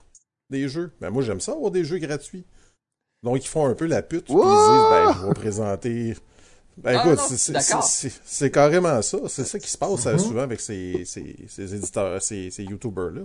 des 0.51 0.69
jeux. 0.69 0.93
Ben, 1.01 1.11
moi, 1.11 1.23
j'aime 1.23 1.41
ça 1.41 1.53
avoir 1.53 1.71
des 1.71 1.85
jeux 1.85 1.99
gratuits. 1.99 2.45
Donc, 3.23 3.45
ils 3.45 3.49
font 3.49 3.67
un 3.67 3.75
peu 3.75 3.87
la 3.87 4.03
pute, 4.03 4.25
puis 4.25 4.35
ils 4.35 4.39
disent, 4.39 4.91
ben, 4.91 5.13
je 5.21 5.27
vais 5.27 5.35
présenter... 5.35 6.17
Ben, 6.79 6.97
Ah, 6.99 7.07
écoute, 7.07 7.19
c'est- 8.25 8.51
carrément 8.51 9.01
ça. 9.03 9.19
C'est 9.29 9.45
ça 9.45 9.59
qui 9.59 9.69
se 9.71 9.77
passe 9.77 10.07
euh, 10.07 10.15
Mhm. 10.15 10.19
souvent 10.19 10.41
avec 10.41 10.61
ces, 10.61 11.05
ces, 11.05 11.37
ces 11.47 11.75
éditeurs, 11.75 12.21
ces, 12.23 12.51
ces 12.51 12.65
YouTubers-là. 12.65 13.23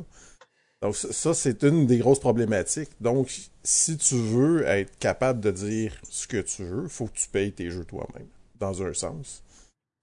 Donc 0.81 0.95
ça, 0.95 1.11
ça, 1.13 1.33
c'est 1.33 1.63
une 1.63 1.87
des 1.87 1.97
grosses 1.97 2.19
problématiques. 2.19 2.89
Donc, 2.99 3.33
si 3.63 3.97
tu 3.97 4.15
veux 4.15 4.65
être 4.67 4.99
capable 4.99 5.39
de 5.39 5.51
dire 5.51 5.93
ce 6.09 6.27
que 6.27 6.41
tu 6.41 6.63
veux, 6.65 6.87
faut 6.89 7.07
que 7.07 7.17
tu 7.17 7.29
payes 7.29 7.51
tes 7.53 7.71
jeux 7.71 7.85
toi-même, 7.85 8.27
dans 8.59 8.83
un 8.83 8.93
sens. 8.93 9.41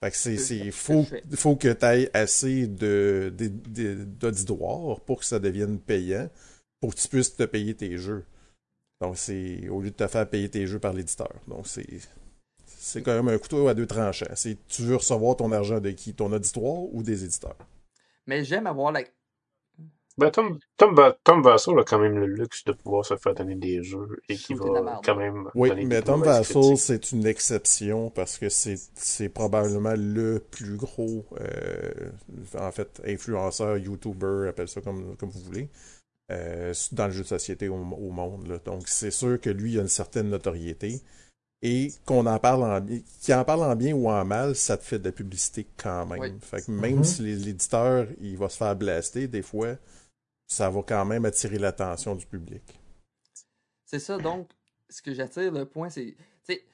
Fait 0.05 0.11
que 0.11 0.17
c'est, 0.19 0.71
faut, 0.71 1.07
faut 1.35 1.57
que 1.57 1.73
tu 1.73 1.87
aies 1.87 2.11
assez 2.13 2.67
de, 2.67 3.33
de, 3.35 3.49
de- 3.49 4.05
d'auditoire 4.05 5.01
pour 5.01 5.21
que 5.21 5.25
ça 5.25 5.39
devienne 5.39 5.79
payant, 5.79 6.29
pour 6.79 6.95
que 6.95 7.01
tu 7.01 7.09
puisses 7.09 7.35
te 7.35 7.45
payer 7.45 7.75
tes 7.75 7.97
jeux. 7.97 8.27
Donc, 9.01 9.17
c'est 9.17 9.67
au 9.71 9.81
lieu 9.81 9.91
de 9.91 9.97
te 9.97 10.07
faire 10.07 10.29
payer 10.29 10.51
tes 10.51 10.67
jeux 10.67 10.79
par 10.79 10.93
l'éditeur. 10.93 11.33
Donc, 11.49 11.67
c'est, 11.67 11.87
c'est 12.67 13.01
quand 13.01 13.15
même 13.15 13.29
un 13.29 13.39
couteau 13.39 13.67
à 13.67 13.73
deux 13.73 13.87
tranchants. 13.87 14.27
C'est, 14.35 14.59
tu 14.69 14.83
veux 14.83 14.97
recevoir 14.97 15.37
ton 15.37 15.51
argent 15.53 15.81
de 15.81 15.91
qui? 15.93 16.13
Ton 16.13 16.31
auditoire 16.33 16.83
ou 16.93 17.03
des 17.03 17.25
éditeurs? 17.25 17.57
Mais 18.27 18.45
j'aime 18.45 18.67
avoir 18.67 18.93
la. 18.93 19.05
Ben, 20.17 20.31
Tom, 20.31 20.59
Tom, 20.77 20.95
Va- 20.95 21.17
Tom 21.25 21.43
Vassal 21.43 21.79
a 21.81 21.83
quand 21.83 21.99
même 21.99 22.17
le 22.17 22.27
luxe 22.27 22.65
de 22.65 22.73
pouvoir 22.73 23.05
se 23.05 23.17
faire 23.17 23.35
donner 23.35 23.57
des 23.57 23.83
jeux 23.83 24.21
et 24.29 24.37
qui 24.37 24.55
va 24.55 25.01
quand 25.05 25.17
même 25.17 25.49
Oui, 25.57 25.71
donner 25.71 25.85
mais 25.87 26.03
Tom 26.03 26.23
Vassal, 26.23 26.77
c'est 26.77 27.11
une 27.11 27.27
exception 27.27 28.11
parce 28.11 28.39
que 28.39 28.49
c'est, 28.49 28.77
c'est 28.95 29.29
probablement 29.29 29.95
le 29.97 30.39
plus 30.39 30.77
gros, 30.77 31.25
euh, 31.41 32.11
en 32.59 32.71
fait, 32.71 33.03
influenceur, 33.05 33.77
YouTuber, 33.77 34.47
appelle 34.49 34.69
ça 34.69 34.81
comme, 34.81 35.17
comme 35.17 35.31
vous 35.31 35.41
voulez, 35.41 35.69
euh, 36.31 36.73
dans 36.93 37.07
le 37.07 37.13
jeu 37.13 37.23
de 37.23 37.29
société 37.29 37.69
au, 37.69 37.75
au 37.77 38.11
monde. 38.11 38.47
là. 38.47 38.59
Donc, 38.65 38.89
c'est 38.89 39.11
sûr 39.11 39.41
que 39.41 39.51
lui, 39.51 39.73
il 39.73 39.79
a 39.79 39.83
une 39.83 39.89
certaine 39.89 40.31
notoriété. 40.31 41.01
Et 41.63 41.93
qu'on 42.05 42.27
en 42.27 42.39
parle 42.39 42.63
en 42.65 42.81
bien, 42.81 43.01
qu'il 43.23 43.35
en 43.35 43.45
parle 43.45 43.63
en 43.65 43.75
bien 43.75 43.95
ou 43.95 44.11
en 44.11 44.25
mal, 44.25 44.55
ça 44.55 44.77
te 44.77 44.85
fait 44.85 44.99
de 44.99 45.07
la 45.07 45.13
publicité 45.13 45.67
quand 45.79 46.05
même. 46.07 46.21
Oui. 46.21 46.33
Fait 46.41 46.61
que 46.65 46.71
même 46.71 46.99
Mhm. 46.99 47.05
si 47.05 47.23
les- 47.23 47.37
l'éditeur, 47.37 48.07
il 48.21 48.37
va 48.37 48.51
se 48.51 48.59
faire 48.59 48.77
blaster, 48.77 49.29
des 49.29 49.41
fois, 49.43 49.77
ça 50.47 50.71
va 50.71 50.83
quand 50.83 51.05
même 51.05 51.25
attirer 51.25 51.59
l'attention 51.59 52.15
du 52.15 52.27
public. 52.27 52.63
C'est 53.85 53.99
ça, 53.99 54.19
donc, 54.19 54.51
ce 54.89 55.03
que 55.03 55.13
j'attire, 55.13 55.53
le 55.53 55.67
point, 55.67 55.89
c'est. 55.89 56.17
Tu 56.45 56.55
sais, 56.55 56.65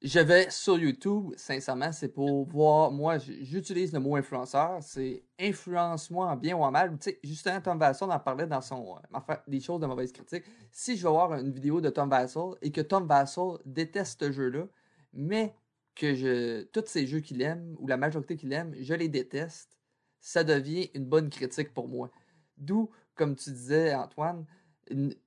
je 0.00 0.20
vais 0.20 0.50
sur 0.50 0.78
YouTube, 0.78 1.32
sincèrement, 1.36 1.92
c'est 1.92 2.08
pour 2.08 2.46
voir. 2.48 2.90
Moi, 2.90 3.18
j'utilise 3.18 3.92
le 3.92 4.00
mot 4.00 4.16
influenceur. 4.16 4.82
C'est 4.82 5.22
influence-moi 5.38 6.26
en 6.26 6.36
bien 6.36 6.56
ou 6.56 6.62
en 6.62 6.70
mal. 6.70 6.96
Tu 6.98 7.10
sais, 7.10 7.20
justement, 7.22 7.60
Tom 7.60 7.78
Vassal 7.78 8.10
en 8.10 8.18
parlait 8.18 8.46
dans 8.46 8.60
son. 8.60 8.96
euh, 8.96 9.36
des 9.46 9.60
choses 9.60 9.80
de 9.80 9.86
mauvaise 9.86 10.12
critique. 10.12 10.44
Si 10.70 10.96
je 10.96 11.02
vais 11.02 11.10
voir 11.10 11.34
une 11.34 11.52
vidéo 11.52 11.80
de 11.80 11.90
Tom 11.90 12.08
Vassal 12.08 12.54
et 12.62 12.72
que 12.72 12.80
Tom 12.80 13.06
Vassal 13.06 13.58
déteste 13.64 14.20
ce 14.24 14.32
jeu-là, 14.32 14.66
mais 15.12 15.54
que 15.94 16.14
je. 16.14 16.62
Tous 16.64 16.84
ces 16.86 17.06
jeux 17.06 17.20
qu'il 17.20 17.42
aime, 17.42 17.76
ou 17.78 17.86
la 17.86 17.96
majorité 17.96 18.36
qu'il 18.36 18.52
aime, 18.52 18.74
je 18.80 18.94
les 18.94 19.08
déteste, 19.08 19.78
ça 20.20 20.42
devient 20.44 20.90
une 20.94 21.04
bonne 21.04 21.30
critique 21.30 21.72
pour 21.74 21.88
moi. 21.88 22.10
D'où, 22.56 22.90
comme 23.14 23.36
tu 23.36 23.50
disais, 23.50 23.94
Antoine, 23.94 24.44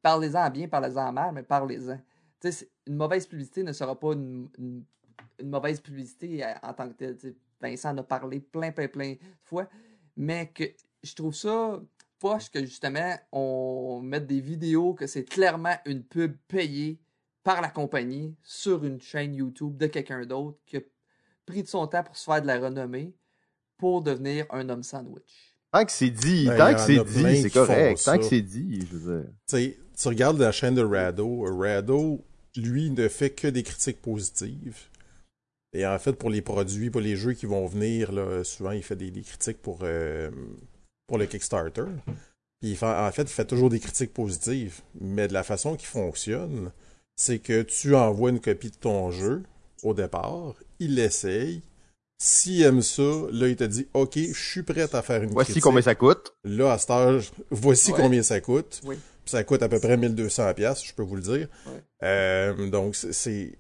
parlez-en 0.02 0.48
en 0.48 0.50
bien, 0.50 0.68
parlez-en 0.68 1.08
en 1.08 1.12
mal, 1.12 1.34
mais 1.34 1.44
parlez-en. 1.44 2.00
Une 2.88 2.96
mauvaise 2.96 3.26
publicité 3.26 3.64
ne 3.64 3.72
sera 3.72 4.00
pas 4.00 4.14
une, 4.14 4.50
mauvaise 5.44 5.80
publicité 5.80 6.46
euh, 6.46 6.54
en 6.64 6.74
tant 6.74 6.88
que 6.90 6.94
telle. 6.94 7.18
Vincent 7.60 7.92
en 7.92 7.98
a 7.98 8.04
parlé 8.04 8.40
plein, 8.40 8.72
plein, 8.72 8.88
plein 8.88 9.14
de 9.14 9.20
fois, 9.44 9.68
mais 10.16 10.52
que 10.52 10.66
je 11.04 11.16
trouve 11.16 11.34
ça 11.34 11.82
poche 12.20 12.50
que 12.50 12.60
justement 12.60 13.16
on 13.32 14.02
mette 14.02 14.28
des 14.28 14.42
vidéos 14.42 14.94
que 14.94 15.08
c'est 15.08 15.26
clairement 15.26 15.76
une 15.86 16.04
pub 16.04 16.38
payée 16.48 17.00
par 17.44 17.62
la 17.62 17.70
compagnie 17.70 18.36
sur 18.44 18.84
une 18.84 19.02
chaîne 19.02 19.36
YouTube 19.36 19.78
de 19.78 19.88
quelqu'un 19.88 20.26
d'autre 20.26 20.58
qui 20.66 20.78
a 20.78 20.82
pris 21.46 21.64
de 21.64 21.68
son 21.68 21.86
temps 21.88 22.04
pour 22.04 22.18
se 22.18 22.24
faire 22.24 22.42
de 22.42 22.48
la 22.48 22.60
renommée 22.60 23.14
pour 23.78 24.02
devenir 24.02 24.46
un 24.50 24.70
homme 24.70 24.84
sandwich. 24.84 25.55
Tant 25.76 25.86
que 25.86 25.92
c'est 25.92 26.10
dit, 26.10 26.46
Ben, 26.48 26.58
tant 26.58 26.74
que 26.74 26.80
c'est 26.86 26.96
dit, 27.04 27.22
c'est 27.42 27.50
correct. 27.50 28.02
Tant 28.06 28.18
que 28.18 28.24
c'est 28.24 28.42
dit, 28.42 28.88
je 28.92 28.98
veux 28.98 29.22
dire. 29.22 29.74
Tu 29.98 30.08
regardes 30.08 30.40
la 30.40 30.52
chaîne 30.52 30.76
de 30.76 30.84
Rado, 30.84 31.44
Rado, 31.58 32.22
lui, 32.56 32.90
ne 32.92 33.08
fait 33.08 33.30
que 33.30 33.48
des 33.48 33.64
critiques 33.64 34.02
positives. 34.02 34.78
Et 35.74 35.86
en 35.86 35.98
fait, 36.00 36.14
pour 36.14 36.30
les 36.30 36.42
produits, 36.42 36.90
pour 36.90 37.02
les 37.02 37.16
jeux 37.18 37.34
qui 37.34 37.46
vont 37.46 37.66
venir, 37.68 38.12
là, 38.14 38.44
souvent, 38.44 38.72
il 38.72 38.84
fait 38.84 38.96
des, 38.96 39.12
des 39.12 39.22
critiques 39.22 39.62
pour, 39.62 39.80
euh, 39.84 40.30
pour 41.08 41.18
le 41.18 41.26
Kickstarter. 41.26 41.84
Puis 42.62 42.72
il 42.72 42.78
fait- 42.78 42.86
en 42.86 43.12
fait, 43.12 43.24
il 43.24 43.28
fait 43.28 43.46
toujours 43.46 43.70
des 43.70 43.80
critiques 43.80 44.14
positives. 44.14 44.80
Mais 45.02 45.28
de 45.28 45.34
la 45.34 45.44
façon 45.44 45.76
qui 45.76 45.86
fonctionne, 45.86 46.72
c'est 47.18 47.40
que 47.40 47.62
tu 47.64 47.94
envoies 47.96 48.30
une 48.32 48.40
copie 48.40 48.72
de 48.72 48.76
ton 48.78 49.12
jeu 49.12 49.44
au 49.84 49.94
départ, 49.94 50.56
il 50.80 50.96
l'essaye. 50.96 51.62
S'il 52.18 52.62
aime 52.64 52.82
ça, 52.82 53.02
là, 53.32 53.48
il 53.48 53.56
te 53.56 53.64
dit 53.66 53.88
OK, 53.94 54.18
je 54.18 54.34
suis 54.34 54.64
prêt 54.64 54.88
à 54.96 55.02
faire 55.02 55.22
une 55.24 55.32
Voici 55.32 55.48
critique. 55.52 55.64
combien 55.64 55.82
ça 55.82 55.96
coûte. 55.96 56.34
Là, 56.44 56.72
à 56.74 56.78
cette 56.78 56.90
heure, 56.92 57.22
voici 57.52 57.92
Ouais. 57.92 58.00
combien 58.02 58.24
ça 58.24 58.40
coûte. 58.40 58.82
Oui. 58.86 58.96
Puis 59.24 59.32
Ça 59.32 59.44
coûte 59.44 59.62
à 59.64 59.68
peu 59.70 59.80
près 59.80 59.98
1200 59.98 60.54
pièces, 60.54 60.86
je 60.86 60.94
peux 60.94 61.04
vous 61.04 61.16
le 61.16 61.22
dire. 61.22 61.48
Ouais. 61.66 61.84
Euh, 62.04 62.70
donc, 62.70 62.96
c'est-. 62.96 63.54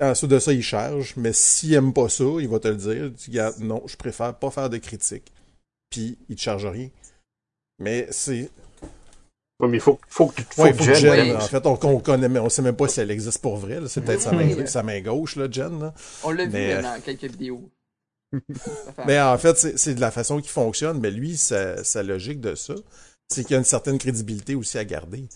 Ensuite 0.00 0.30
de 0.30 0.38
ça, 0.38 0.52
il 0.52 0.62
charge, 0.62 1.14
mais 1.16 1.32
s'il 1.32 1.74
aime 1.74 1.92
pas 1.92 2.08
ça, 2.08 2.24
il 2.40 2.48
va 2.48 2.58
te 2.60 2.68
le 2.68 2.76
dire. 2.76 3.10
Tu 3.18 3.30
regardes, 3.30 3.58
non, 3.60 3.82
je 3.86 3.96
préfère 3.96 4.34
pas 4.34 4.50
faire 4.50 4.68
de 4.70 4.76
critique. 4.78 5.32
Puis, 5.90 6.18
il 6.28 6.36
te 6.36 6.40
charge 6.40 6.66
rien. 6.66 6.88
Mais 7.80 8.06
c'est... 8.10 8.50
Oui, 9.60 9.68
mais 9.70 9.78
il 9.78 9.80
faut, 9.80 9.98
faut 10.08 10.26
que, 10.28 10.42
faut 10.50 10.62
Ouais, 10.62 10.70
que 10.72 10.78
faut 10.78 10.84
que 10.84 10.94
Jen 10.94 11.14
Jen, 11.14 11.26
aime. 11.30 11.36
en 11.36 11.40
fait, 11.40 11.66
on, 11.66 11.78
on 11.84 11.98
connaît, 12.00 12.28
mais 12.28 12.38
on 12.38 12.48
sait 12.48 12.62
même 12.62 12.76
pas 12.76 12.86
si 12.86 13.00
elle 13.00 13.10
existe 13.10 13.40
pour 13.42 13.56
vrai. 13.56 13.80
C'est 13.88 14.02
peut-être 14.02 14.20
sa, 14.20 14.30
main, 14.32 14.66
sa 14.66 14.82
main 14.84 15.00
gauche, 15.00 15.34
là, 15.34 15.48
Jen. 15.50 15.80
Là. 15.80 15.94
On 16.22 16.30
l'a 16.30 16.44
vu 16.44 16.50
Mais, 16.52 16.74
euh, 16.74 16.82
dans 16.82 17.00
quelques 17.00 17.24
vidéos. 17.24 17.68
Mais 19.06 19.20
en 19.20 19.38
fait, 19.38 19.56
c'est 19.76 19.94
de 19.94 20.00
la 20.00 20.10
façon 20.10 20.40
qu'il 20.40 20.50
fonctionne. 20.50 21.00
Mais 21.00 21.10
lui, 21.10 21.36
sa, 21.36 21.82
sa 21.84 22.02
logique 22.02 22.40
de 22.40 22.54
ça, 22.54 22.74
c'est 23.28 23.42
qu'il 23.42 23.52
y 23.52 23.54
a 23.54 23.58
une 23.58 23.64
certaine 23.64 23.98
crédibilité 23.98 24.54
aussi 24.54 24.78
à 24.78 24.84
garder. 24.84 25.28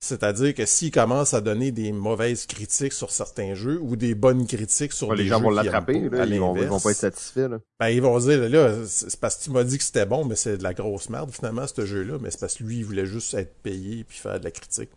C'est-à-dire 0.00 0.54
que 0.54 0.64
s'il 0.64 0.92
commence 0.92 1.34
à 1.34 1.40
donner 1.40 1.72
des 1.72 1.92
mauvaises 1.92 2.46
critiques 2.46 2.92
sur 2.92 3.10
certains 3.10 3.54
jeux 3.54 3.80
ou 3.82 3.96
des 3.96 4.14
bonnes 4.14 4.46
critiques 4.46 4.92
sur 4.92 5.08
Ouais, 5.08 5.16
des 5.16 5.24
les 5.24 5.28
gens 5.28 5.38
jeux 5.38 5.44
vont 5.44 5.50
l'attraper, 5.50 5.96
ils 5.96 6.08
vont, 6.38 6.56
ils 6.56 6.68
vont 6.68 6.78
pas 6.78 6.90
être 6.90 6.98
satisfaits. 6.98 7.48
Là. 7.48 7.58
Ben, 7.80 7.88
ils 7.88 8.02
vont 8.02 8.20
se 8.20 8.26
dire, 8.30 8.48
là, 8.48 8.74
c'est 8.86 9.10
c'est 9.10 9.18
parce 9.18 9.36
que 9.36 9.44
tu 9.44 9.50
m'as 9.50 9.64
dit 9.64 9.76
que 9.76 9.82
c'était 9.82 10.06
bon, 10.06 10.24
mais 10.24 10.36
c'est 10.36 10.58
de 10.58 10.62
la 10.62 10.74
grosse 10.74 11.10
merde, 11.10 11.32
finalement, 11.32 11.66
ce 11.66 11.84
jeu-là. 11.84 12.18
Mais 12.20 12.30
c'est 12.30 12.38
parce 12.38 12.56
que 12.56 12.64
lui, 12.64 12.78
il 12.78 12.84
voulait 12.84 13.06
juste 13.06 13.34
être 13.34 13.54
payé 13.62 14.04
puis 14.04 14.18
faire 14.18 14.38
de 14.38 14.44
la 14.44 14.52
critique. 14.52 14.90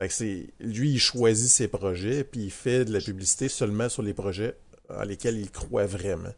Fait 0.00 0.08
que 0.08 0.14
c'est, 0.14 0.48
lui, 0.58 0.90
il 0.90 0.98
choisit 0.98 1.48
ses 1.48 1.68
projets 1.68 2.24
puis 2.24 2.40
il 2.44 2.50
fait 2.50 2.84
de 2.84 2.92
la 2.92 3.00
publicité 3.00 3.48
seulement 3.48 3.88
sur 3.88 4.02
les 4.02 4.14
projets 4.14 4.56
en 4.88 5.04
lesquels 5.04 5.38
il 5.38 5.50
croit 5.50 5.86
vraiment. 5.86 6.32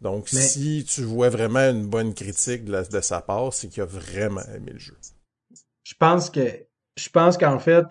Donc, 0.00 0.28
Mais- 0.32 0.40
si 0.40 0.84
tu 0.88 1.02
vois 1.02 1.30
vraiment 1.30 1.60
une 1.70 1.86
bonne 1.86 2.14
critique 2.14 2.64
de, 2.64 2.72
la- 2.72 2.84
de 2.84 3.00
sa 3.00 3.20
part, 3.20 3.52
c'est 3.52 3.68
qu'il 3.68 3.82
a 3.82 3.86
vraiment 3.86 4.42
aimé 4.54 4.72
le 4.72 4.78
jeu. 4.78 4.96
Je 5.84 5.94
pense 5.98 6.30
que 6.30 6.40
je 6.98 7.08
pense 7.10 7.36
qu'en 7.36 7.58
fait, 7.58 7.84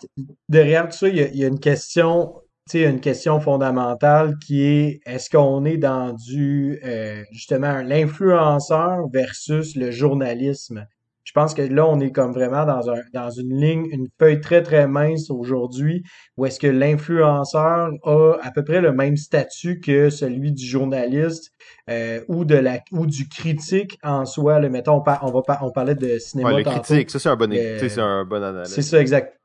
derrière 0.49 0.89
tout 0.89 0.97
ça, 0.97 1.07
il 1.07 1.15
y 1.17 1.21
a, 1.21 1.27
il 1.27 1.37
y 1.37 1.43
a 1.43 1.47
une 1.47 1.59
question, 1.59 2.33
tu 2.69 2.79
sais, 2.79 2.89
une 2.89 2.99
question 2.99 3.39
fondamentale 3.39 4.37
qui 4.39 4.61
est 4.63 4.99
est-ce 5.05 5.29
qu'on 5.29 5.63
est 5.65 5.77
dans 5.77 6.13
du 6.13 6.79
euh, 6.83 7.23
justement 7.31 7.81
l'influenceur 7.83 9.07
versus 9.13 9.75
le 9.75 9.91
journalisme? 9.91 10.87
Je 11.25 11.31
pense 11.33 11.53
que 11.55 11.61
là, 11.63 11.85
on 11.87 11.99
est 11.99 12.11
comme 12.11 12.31
vraiment 12.31 12.65
dans 12.65 12.89
un 12.89 13.01
dans 13.13 13.31
une 13.31 13.59
ligne, 13.59 13.85
une 13.91 14.07
feuille 14.19 14.39
très 14.39 14.61
très 14.63 14.87
mince 14.87 15.29
aujourd'hui, 15.31 16.03
où 16.37 16.45
est-ce 16.45 16.59
que 16.59 16.67
l'influenceur 16.67 17.89
a 18.03 18.37
à 18.41 18.51
peu 18.51 18.63
près 18.63 18.79
le 18.79 18.93
même 18.93 19.17
statut 19.17 19.79
que 19.79 20.09
celui 20.09 20.51
du 20.53 20.65
journaliste 20.65 21.51
euh, 21.89 22.21
ou 22.27 22.45
de 22.45 22.55
la 22.55 22.79
ou 22.91 23.07
du 23.07 23.27
critique 23.27 23.97
en 24.03 24.25
soi. 24.25 24.59
Là, 24.59 24.69
mettons, 24.69 24.97
on, 24.97 25.01
par- 25.01 25.23
on 25.23 25.31
va 25.31 25.41
on 25.63 25.71
parlait 25.71 25.95
de 25.95 26.19
cinéma 26.19 26.51
Ouais, 26.51 26.59
le 26.59 26.63
tantôt. 26.63 26.81
critique, 26.81 27.09
ça 27.09 27.19
c'est 27.19 27.29
un 27.29 27.35
bon, 27.35 27.51
sais, 27.51 27.89
c'est 27.89 27.99
un 27.99 28.23
bon 28.23 28.43
analyse. 28.43 28.71
C'est 28.71 28.81
ça, 28.83 29.01
exact. 29.01 29.39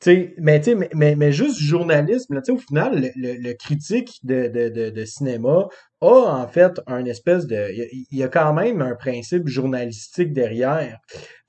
T'sais, 0.00 0.34
mais, 0.38 0.60
t'sais, 0.60 0.74
mais, 0.74 0.90
mais, 0.94 1.14
mais 1.14 1.30
juste 1.30 1.58
journalisme, 1.60 2.34
là, 2.34 2.40
au 2.48 2.56
final, 2.56 3.00
le, 3.00 3.10
le, 3.14 3.34
le 3.40 3.52
critique 3.54 4.18
de, 4.24 4.48
de, 4.48 4.68
de, 4.70 4.90
de 4.90 5.04
cinéma 5.04 5.68
a 6.02 6.42
en 6.42 6.48
fait 6.48 6.80
un 6.86 7.04
espèce 7.04 7.46
de. 7.46 7.68
Il 8.10 8.18
y 8.18 8.22
a, 8.22 8.28
quand 8.28 8.52
même 8.52 8.82
un 8.82 8.94
principe 8.94 9.48
journalistique 9.48 10.32
derrière. 10.32 10.98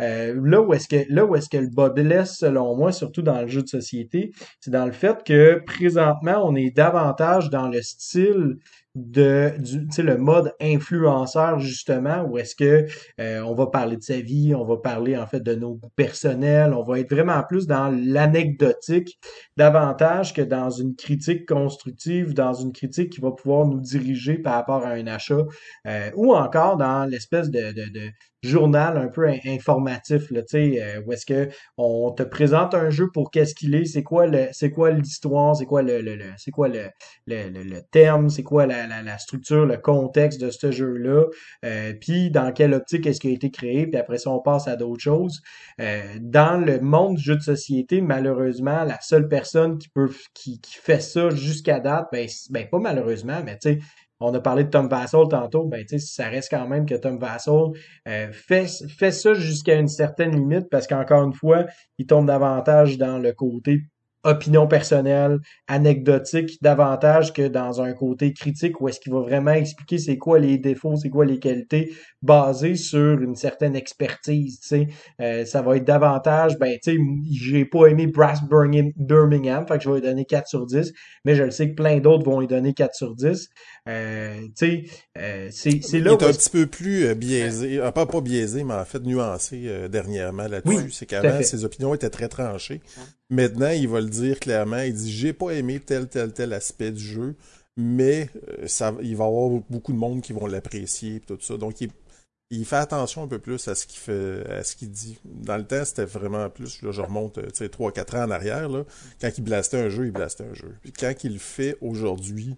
Euh, 0.02 0.40
là 0.44 0.62
où 0.62 0.74
est-ce 0.74 0.88
que 0.88 1.06
là 1.10 1.26
où 1.26 1.36
est-ce 1.36 1.50
que 1.50 1.58
le 1.58 1.94
blesse, 1.94 2.38
selon 2.38 2.76
moi, 2.76 2.92
surtout 2.92 3.22
dans 3.22 3.42
le 3.42 3.48
jeu 3.48 3.62
de 3.62 3.68
société, 3.68 4.32
c'est 4.60 4.72
dans 4.72 4.86
le 4.86 4.92
fait 4.92 5.24
que 5.24 5.62
présentement, 5.66 6.44
on 6.44 6.56
est 6.56 6.72
davantage 6.76 7.50
dans 7.50 7.68
le 7.68 7.82
style 7.82 8.58
de 8.96 9.54
du 9.58 10.04
le 10.04 10.18
mode 10.18 10.54
influenceur 10.62 11.58
justement 11.58 12.24
où 12.26 12.38
est-ce 12.38 12.56
que 12.56 12.86
euh, 13.20 13.42
on 13.42 13.56
va 13.56 13.66
parler 13.68 13.98
de 13.98 14.04
sa 14.04 14.20
vie, 14.20 14.54
on 14.54 14.66
va 14.66 14.78
parler 14.78 15.18
en 15.18 15.26
fait 15.26 15.40
de 15.40 15.56
nos 15.56 15.74
goûts 15.74 15.90
personnels, 15.96 16.74
on 16.74 16.84
va 16.84 17.00
être 17.00 17.10
vraiment 17.10 17.42
plus 17.44 17.66
dans 17.66 17.90
l'anecdotique 17.90 19.18
davantage 19.58 20.34
que 20.34 20.44
dans 20.44 20.70
une 20.70 20.96
critique 20.96 21.48
constructive, 21.48 22.36
dans 22.36 22.54
une 22.54 22.72
critique 22.72 23.14
qui 23.14 23.22
va 23.22 23.32
pouvoir 23.32 23.66
nous 23.66 23.80
diriger 23.80 24.38
par 24.44 24.54
rapport 24.56 24.86
à 24.86 24.90
un 24.92 25.08
achat, 25.08 25.40
euh, 25.88 26.12
ou 26.16 26.36
encore 26.36 26.78
dans 26.78 27.06
l'espèce 27.06 27.50
de, 27.50 27.72
de, 27.72 27.90
de 27.92 28.10
journal 28.44 28.98
un 28.98 29.08
peu 29.08 29.28
in- 29.28 29.40
informatif, 29.46 30.30
là, 30.30 30.42
euh, 30.54 31.02
où 31.06 31.14
est-ce 31.14 31.26
que 31.26 31.50
on 31.78 32.12
te 32.12 32.24
présente 32.24 32.74
un 32.76 32.90
jeu 32.90 33.10
pour 33.14 33.32
qu'est-ce 33.32 33.56
qu'il 33.56 33.74
est, 33.74 33.86
c'est 33.86 34.04
quoi 34.04 34.28
le, 34.28 34.48
c'est 34.52 34.70
quoi 34.72 34.92
l'histoire, 34.92 35.56
c'est 35.56 35.66
quoi 35.66 35.82
le, 35.82 36.02
le, 36.02 36.16
le- 36.16 36.34
c'est 36.38 36.52
quoi 36.52 36.68
le, 36.68 36.90
le, 37.26 37.50
le, 37.50 37.82
terme, 37.92 38.30
c'est 38.30 38.44
quoi 38.44 38.66
la, 38.66 38.86
la, 38.88 39.02
la 39.02 39.18
structure, 39.18 39.66
le 39.66 39.78
contexte 39.78 40.42
de 40.42 40.50
ce 40.50 40.72
jeu-là, 40.72 41.24
euh, 41.66 41.94
puis 42.00 42.32
dans 42.32 42.52
quelle 42.52 42.74
optique 42.74 43.06
est-ce 43.08 43.20
qu'il 43.22 43.32
a 43.32 43.34
été 43.34 43.50
créé, 43.52 43.88
puis 43.88 43.98
après 44.00 44.18
ça 44.18 44.30
on 44.30 44.40
passe 44.40 44.68
à 44.68 44.76
d'autres 44.76 45.02
choses. 45.04 45.42
Euh, 45.80 46.02
dans 46.20 46.58
le 46.64 46.80
monde 46.80 47.16
du 47.16 47.24
jeu 47.24 47.36
de 47.36 47.42
société, 47.42 48.02
malheureusement, 48.02 48.84
la 48.84 49.00
seule 49.02 49.28
personne 49.28 49.78
qui 49.78 49.90
peut 49.90 50.10
qui, 50.34 50.60
qui 50.60 50.76
fait 50.76 51.00
ça 51.02 51.30
jusqu'à 51.30 51.80
date, 51.80 52.08
ben, 52.12 52.28
ben 52.50 52.68
pas 52.70 52.80
malheureusement, 52.80 53.42
mais 53.46 53.58
tu 53.60 53.74
sais, 53.74 53.80
on 54.24 54.34
a 54.34 54.40
parlé 54.40 54.64
de 54.64 54.70
Tom 54.70 54.88
Vassal 54.88 55.28
tantôt, 55.30 55.66
ben 55.66 55.86
ça 55.88 56.30
reste 56.30 56.50
quand 56.50 56.68
même 56.68 56.86
que 56.86 56.96
Tom 56.96 57.18
Vassal 57.18 57.72
euh, 58.08 58.32
fait, 58.32 58.68
fait 58.90 59.12
ça 59.12 59.34
jusqu'à 59.34 59.76
une 59.76 59.88
certaine 59.88 60.32
limite 60.32 60.70
parce 60.70 60.88
qu'encore 60.88 61.24
une 61.24 61.34
fois, 61.34 61.66
il 61.98 62.06
tombe 62.06 62.28
davantage 62.28 62.98
dans 62.98 63.20
le 63.20 63.34
côté 63.34 63.82
opinion 64.24 64.68
personnelle, 64.68 65.40
anecdotique, 65.68 66.58
davantage 66.62 67.34
que 67.34 67.48
dans 67.48 67.82
un 67.82 67.94
côté 67.94 68.34
critique 68.34 68.80
où 68.82 68.88
est-ce 68.88 69.00
qu'il 69.00 69.14
va 69.14 69.20
vraiment 69.20 69.52
expliquer 69.52 69.98
c'est 69.98 70.18
quoi 70.18 70.40
les 70.40 70.58
défauts, 70.58 70.96
c'est 70.96 71.10
quoi 71.10 71.26
les 71.26 71.40
qualités 71.40 71.94
basées 72.22 72.76
sur 72.76 73.22
une 73.22 73.36
certaine 73.36 73.76
expertise, 73.76 74.60
tu 74.62 74.68
sais. 74.68 74.88
Euh, 75.22 75.46
ça 75.46 75.62
va 75.62 75.78
être 75.78 75.86
davantage, 75.86 76.58
ben, 76.58 76.78
tu 76.82 76.94
sais, 76.94 76.98
j'ai 77.32 77.66
pas 77.66 77.88
aimé 77.88 78.08
Brass 78.08 78.40
Birmingham, 78.44 79.68
fait 79.68 79.78
que 79.78 79.84
je 79.84 79.90
vais 79.90 79.96
lui 79.96 80.02
donner 80.02 80.26
4 80.26 80.48
sur 80.48 80.66
10, 80.66 80.94
mais 81.26 81.36
je 81.36 81.44
le 81.44 81.52
sais 81.52 81.70
que 81.70 81.76
plein 81.76 82.00
d'autres 82.00 82.24
vont 82.24 82.40
lui 82.40 82.48
donner 82.48 82.74
4 82.74 82.96
sur 82.96 83.16
10. 83.16 83.50
Euh, 83.90 84.40
tu 84.42 84.52
sais, 84.56 84.84
euh, 85.18 85.50
c'est 85.52 85.74
c'est 85.82 85.98
Il 85.98 86.04
là 86.04 86.12
est 86.12 86.24
où 86.24 86.26
un 86.26 86.32
petit 86.32 86.50
peu 86.50 86.68
plus 86.68 87.06
euh, 87.06 87.16
biaisé, 87.16 87.80
euh, 87.80 87.92
pas, 87.92 88.06
pas 88.06 88.22
biaisé, 88.22 88.64
mais 88.64 88.74
en 88.74 88.86
fait 88.86 89.02
nuancé 89.02 89.64
euh, 89.66 89.88
dernièrement 89.88 90.48
là-dessus. 90.48 90.78
Oui, 90.78 90.92
c'est 90.92 91.06
qu'avant, 91.06 91.42
ses 91.42 91.66
opinions 91.66 91.94
étaient 91.94 92.10
très 92.10 92.28
tranchées. 92.28 92.82
Maintenant, 93.30 93.70
il 93.70 93.88
va 93.88 94.02
le 94.02 94.10
dire 94.10 94.40
clairement. 94.40 94.80
Il 94.80 94.94
dit 94.94 95.12
J'ai 95.12 95.34
pas 95.34 95.52
aimé 95.52 95.80
tel, 95.80 96.08
tel, 96.08 96.34
tel 96.34 96.54
aspect 96.54 96.92
du 96.92 97.04
jeu, 97.04 97.36
mais 97.78 98.30
euh, 98.50 98.68
ça, 98.68 98.94
il 99.02 99.16
va 99.16 99.26
y 99.26 99.28
avoir 99.28 99.50
beaucoup 99.70 99.94
de 99.94 99.98
monde 99.98 100.22
qui 100.22 100.34
vont 100.34 100.46
l'apprécier 100.46 101.20
tout 101.20 101.38
ça. 101.42 101.58
Donc, 101.58 101.82
il, 101.82 102.66
fait 102.66 102.76
attention 102.76 103.24
un 103.24 103.28
peu 103.28 103.40
plus 103.40 103.68
à 103.68 103.74
ce 103.74 103.88
qu'il 103.88 104.14
à 104.48 104.64
ce 104.64 104.76
qu'il 104.76 104.92
dit. 104.92 105.18
Dans 105.26 105.58
le 105.58 105.66
temps, 105.66 105.84
c'était 105.84 106.06
vraiment 106.06 106.50
plus, 106.50 106.82
là, 106.84 106.92
je 106.92 107.02
remonte, 107.02 107.40
euh, 107.40 107.48
tu 107.48 107.66
sais, 107.66 107.68
3-4 107.68 108.18
ans 108.18 108.28
en 108.28 108.32
arrière, 108.32 108.70
là. 108.70 108.84
Quand 109.20 109.32
il 109.38 109.44
blastait 109.44 109.80
un 109.80 109.90
jeu, 109.90 110.06
il 110.06 110.12
blastait 110.12 110.46
un 110.46 110.54
jeu. 110.54 110.76
Puis 110.82 110.92
quand 110.92 111.14
il 111.24 111.34
le 111.34 111.40
fait 111.40 111.78
aujourd'hui, 111.82 112.56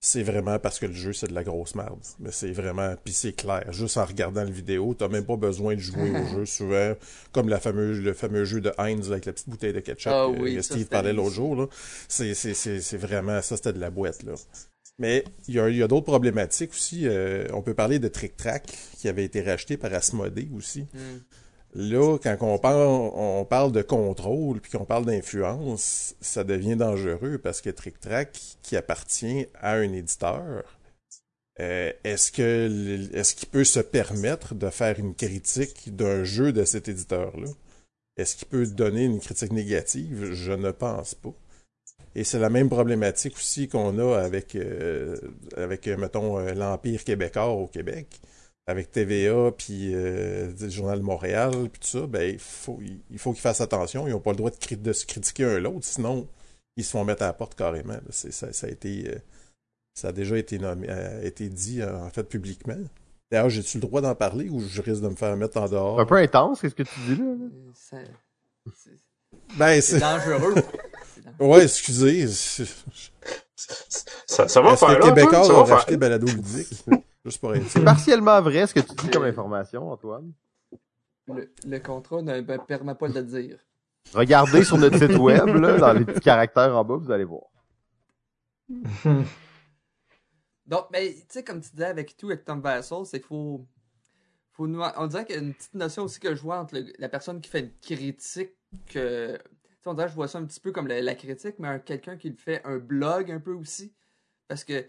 c'est 0.00 0.22
vraiment 0.22 0.58
parce 0.58 0.78
que 0.78 0.86
le 0.86 0.92
jeu 0.92 1.12
c'est 1.12 1.26
de 1.28 1.34
la 1.34 1.42
grosse 1.42 1.74
merde. 1.74 1.98
Mais 2.20 2.30
c'est 2.30 2.52
vraiment, 2.52 2.94
puis 3.04 3.12
c'est 3.14 3.32
clair. 3.32 3.72
Juste 3.72 3.96
en 3.96 4.04
regardant 4.04 4.44
la 4.44 4.50
vidéo, 4.50 4.94
t'as 4.94 5.08
même 5.08 5.24
pas 5.24 5.36
besoin 5.36 5.74
de 5.74 5.80
jouer 5.80 6.10
au 6.10 6.26
jeu 6.36 6.46
souvent, 6.46 6.94
comme 7.32 7.48
la 7.48 7.58
fameuse, 7.58 8.00
le 8.00 8.12
fameux 8.12 8.44
jeu 8.44 8.60
de 8.60 8.72
Heinz 8.78 9.10
avec 9.10 9.24
la 9.24 9.32
petite 9.32 9.48
bouteille 9.48 9.72
de 9.72 9.80
ketchup 9.80 10.12
Ah 10.14 10.26
que- 10.32 10.40
oui, 10.40 10.54
que 10.56 10.62
Steve 10.62 10.86
parlait 10.86 11.12
l'autre 11.12 11.34
jour. 11.34 11.68
C'est, 12.08 12.96
vraiment, 12.98 13.42
ça 13.42 13.56
c'était 13.56 13.72
de 13.72 13.80
la 13.80 13.90
boîte 13.90 14.22
là. 14.22 14.34
Mais 14.98 15.24
il 15.48 15.54
y 15.54 15.60
a, 15.60 15.68
il 15.68 15.76
y 15.76 15.82
a 15.82 15.88
d'autres 15.88 16.06
problématiques 16.06 16.70
aussi. 16.72 17.06
euh, 17.06 17.46
on 17.52 17.60
peut 17.62 17.74
parler 17.74 17.98
de 17.98 18.08
Trick 18.08 18.36
Track 18.36 18.66
qui 18.98 19.08
avait 19.08 19.24
été 19.24 19.42
racheté 19.42 19.76
par 19.76 19.92
Asmodee 19.92 20.48
aussi. 20.56 20.86
Hmm. 20.94 21.18
Là, 21.78 22.16
quand 22.22 22.38
on 22.40 22.58
parle, 22.58 22.80
on 23.14 23.44
parle 23.44 23.70
de 23.70 23.82
contrôle 23.82 24.60
puis 24.62 24.72
qu'on 24.72 24.86
parle 24.86 25.04
d'influence, 25.04 26.14
ça 26.22 26.42
devient 26.42 26.74
dangereux 26.74 27.36
parce 27.36 27.60
que 27.60 27.68
Trick 27.68 28.00
Track, 28.00 28.40
qui 28.62 28.76
appartient 28.76 29.46
à 29.60 29.72
un 29.74 29.92
éditeur, 29.92 30.78
euh, 31.60 31.92
est-ce 32.02 32.32
que 32.32 32.66
l- 32.66 33.10
est-ce 33.12 33.34
qu'il 33.34 33.48
peut 33.50 33.64
se 33.64 33.80
permettre 33.80 34.54
de 34.54 34.70
faire 34.70 34.98
une 34.98 35.14
critique 35.14 35.94
d'un 35.94 36.24
jeu 36.24 36.50
de 36.52 36.64
cet 36.64 36.88
éditeur-là? 36.88 37.48
Est-ce 38.16 38.36
qu'il 38.36 38.48
peut 38.48 38.66
donner 38.66 39.04
une 39.04 39.20
critique 39.20 39.52
négative? 39.52 40.32
Je 40.32 40.52
ne 40.52 40.70
pense 40.70 41.14
pas. 41.14 41.34
Et 42.14 42.24
c'est 42.24 42.38
la 42.38 42.48
même 42.48 42.70
problématique 42.70 43.36
aussi 43.36 43.68
qu'on 43.68 43.98
a 43.98 44.16
avec, 44.18 44.54
euh, 44.54 45.18
avec 45.58 45.86
euh, 45.88 45.98
mettons, 45.98 46.38
l'Empire 46.38 47.04
québécois 47.04 47.48
au 47.48 47.66
Québec 47.66 48.18
avec 48.68 48.90
TVA 48.90 49.52
puis 49.56 49.92
euh, 49.94 50.52
le 50.60 50.68
Journal 50.68 50.98
de 50.98 51.04
Montréal 51.04 51.52
puis 51.72 51.80
tout 51.80 51.86
ça, 52.00 52.06
ben 52.06 52.22
il 52.32 52.38
faut 52.38 52.78
il, 52.82 53.00
il 53.10 53.18
faut 53.18 53.32
qu'ils 53.32 53.40
fassent 53.42 53.60
attention. 53.60 54.06
Ils 54.06 54.10
n'ont 54.10 54.20
pas 54.20 54.30
le 54.32 54.36
droit 54.36 54.50
de, 54.50 54.56
cri- 54.56 54.76
de 54.80 54.92
se 54.92 55.06
critiquer 55.06 55.44
un 55.44 55.58
l'autre, 55.60 55.84
sinon 55.84 56.26
ils 56.76 56.84
se 56.84 56.90
font 56.90 57.04
mettre 57.04 57.22
à 57.22 57.26
la 57.26 57.32
porte 57.32 57.54
carrément. 57.54 57.94
là. 57.94 58.00
C'est- 58.10 58.32
Ça, 58.32 58.52
ça 58.52 58.66
a 58.66 58.70
été 58.70 59.04
euh, 59.08 59.18
ça 59.94 60.08
a 60.08 60.12
déjà 60.12 60.36
été 60.36 60.58
nommé, 60.58 60.88
euh, 60.90 61.22
été 61.22 61.48
dit 61.48 61.80
euh, 61.80 61.96
en 61.98 62.10
fait 62.10 62.24
publiquement. 62.24 62.76
D'ailleurs, 63.30 63.48
j'ai-tu 63.50 63.78
le 63.78 63.82
droit 63.82 64.00
d'en 64.00 64.14
parler 64.14 64.48
ou 64.48 64.60
je 64.60 64.80
risque 64.82 65.00
de 65.02 65.08
me 65.08 65.16
faire 65.16 65.36
mettre 65.36 65.56
en 65.58 65.68
dehors? 65.68 65.98
Un 65.98 66.06
peu 66.06 66.14
intense, 66.16 66.60
qu'est-ce 66.60 66.74
que 66.76 66.82
tu 66.84 67.00
dis 67.08 67.16
là? 67.16 67.24
Euh, 67.24 67.48
ça- 67.74 67.96
Ben, 69.56 69.80
C'est 69.80 69.82
c'est. 69.82 69.98
dangereux. 70.00 70.54
Ouais, 71.40 71.64
excusez. 71.64 72.26
c'est- 72.28 72.64
Ça, 74.26 74.46
ça 74.48 74.60
va 74.60 74.76
faire? 74.76 75.00
Québécois 75.00 75.44
faire. 75.44 75.66
racheté 75.66 75.96
Balado 75.96 76.26
Ludique? 76.26 76.68
Juste 77.26 77.40
pour 77.40 77.54
être 77.56 77.66
C'est 77.68 77.84
partiellement 77.84 78.40
vrai 78.40 78.66
ce 78.68 78.72
que 78.74 78.78
tu 78.80 78.94
dis 78.94 79.10
comme 79.10 79.24
information, 79.24 79.90
Antoine. 79.90 80.32
Le, 81.26 81.52
le 81.66 81.78
contrat 81.80 82.22
ne 82.22 82.40
me 82.40 82.64
permet 82.66 82.94
pas 82.94 83.08
de 83.08 83.14
le 83.14 83.24
dire. 83.24 83.58
Regardez 84.14 84.62
sur 84.62 84.78
notre 84.78 84.96
site 84.96 85.16
web, 85.18 85.44
là, 85.48 85.76
dans 85.76 85.92
les 85.92 86.04
petits 86.04 86.20
caractères 86.20 86.76
en 86.76 86.84
bas, 86.84 86.94
vous 86.96 87.10
allez 87.10 87.24
voir. 87.24 87.42
Donc, 90.66 90.86
mais 90.92 91.14
tu 91.14 91.24
sais, 91.28 91.44
comme 91.44 91.60
tu 91.60 91.70
disais 91.70 91.84
avec 91.86 92.16
tout, 92.16 92.26
avec 92.26 92.44
Tom 92.44 92.60
Vassal, 92.60 93.04
c'est 93.06 93.18
qu'il 93.18 93.26
faut, 93.26 93.66
faut 94.52 94.66
nous- 94.66 94.82
on 94.96 95.06
dirait 95.06 95.24
qu'il 95.24 95.34
y 95.36 95.38
a 95.38 95.42
une 95.42 95.54
petite 95.54 95.74
notion 95.74 96.04
aussi 96.04 96.18
que 96.20 96.34
je 96.34 96.40
vois 96.42 96.58
entre 96.60 96.74
le- 96.76 96.92
la 96.98 97.08
personne 97.08 97.40
qui 97.40 97.50
fait 97.50 97.60
une 97.60 97.72
critique. 97.80 98.20
Sais, 98.90 99.38
on 99.84 99.94
dirait 99.94 100.06
que 100.06 100.10
je 100.10 100.16
vois 100.16 100.26
ça 100.28 100.38
un 100.38 100.44
petit 100.44 100.58
peu 100.60 100.72
comme 100.72 100.88
la, 100.88 101.00
la 101.00 101.14
critique, 101.14 101.56
mais 101.58 101.68
un- 101.68 101.78
quelqu'un 101.78 102.16
qui 102.16 102.30
le 102.30 102.36
fait 102.36 102.60
un 102.64 102.78
blog 102.78 103.30
un 103.30 103.38
peu 103.40 103.52
aussi. 103.52 103.92
Parce 104.48 104.64
que 104.64 104.84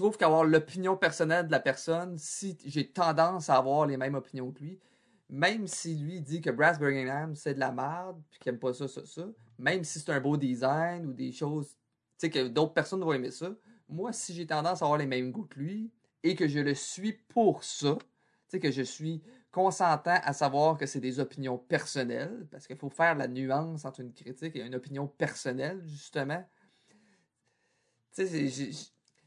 trouve 0.00 0.16
qu'avoir 0.16 0.44
l'opinion 0.44 0.96
personnelle 0.96 1.46
de 1.46 1.52
la 1.52 1.60
personne, 1.60 2.16
si 2.16 2.56
j'ai 2.64 2.88
tendance 2.88 3.50
à 3.50 3.56
avoir 3.56 3.86
les 3.86 3.98
mêmes 3.98 4.14
opinions 4.14 4.50
que 4.50 4.60
lui, 4.60 4.80
même 5.28 5.66
si 5.66 5.94
lui 5.94 6.20
dit 6.20 6.40
que 6.40 6.50
Brass 6.50 6.78
Birmingham 6.78 7.36
c'est 7.36 7.54
de 7.54 7.60
la 7.60 7.70
merde, 7.70 8.20
puis 8.30 8.40
qu'il 8.40 8.50
aime 8.50 8.58
pas 8.58 8.72
ça, 8.72 8.88
ça, 8.88 9.04
ça, 9.04 9.28
même 9.58 9.84
si 9.84 10.00
c'est 10.00 10.10
un 10.10 10.20
beau 10.20 10.38
design 10.38 11.04
ou 11.04 11.12
des 11.12 11.32
choses, 11.32 11.68
tu 11.68 11.76
sais, 12.16 12.30
que 12.30 12.48
d'autres 12.48 12.72
personnes 12.72 13.02
vont 13.02 13.12
aimer 13.12 13.30
ça, 13.30 13.54
moi, 13.88 14.12
si 14.12 14.32
j'ai 14.32 14.46
tendance 14.46 14.80
à 14.80 14.86
avoir 14.86 14.98
les 14.98 15.06
mêmes 15.06 15.32
goûts 15.32 15.44
que 15.44 15.58
lui 15.58 15.90
et 16.22 16.34
que 16.34 16.48
je 16.48 16.60
le 16.60 16.74
suis 16.74 17.12
pour 17.12 17.62
ça, 17.62 17.96
tu 18.00 18.06
sais, 18.48 18.60
que 18.60 18.70
je 18.70 18.82
suis 18.82 19.22
consentant 19.52 20.18
à 20.22 20.32
savoir 20.32 20.78
que 20.78 20.86
c'est 20.86 21.00
des 21.00 21.20
opinions 21.20 21.58
personnelles, 21.58 22.46
parce 22.50 22.66
qu'il 22.66 22.76
faut 22.76 22.88
faire 22.88 23.16
la 23.16 23.28
nuance 23.28 23.84
entre 23.84 24.00
une 24.00 24.14
critique 24.14 24.56
et 24.56 24.60
une 24.60 24.74
opinion 24.74 25.06
personnelle, 25.06 25.82
justement. 25.84 26.42
Tu 28.14 28.26
sais, 28.26 28.70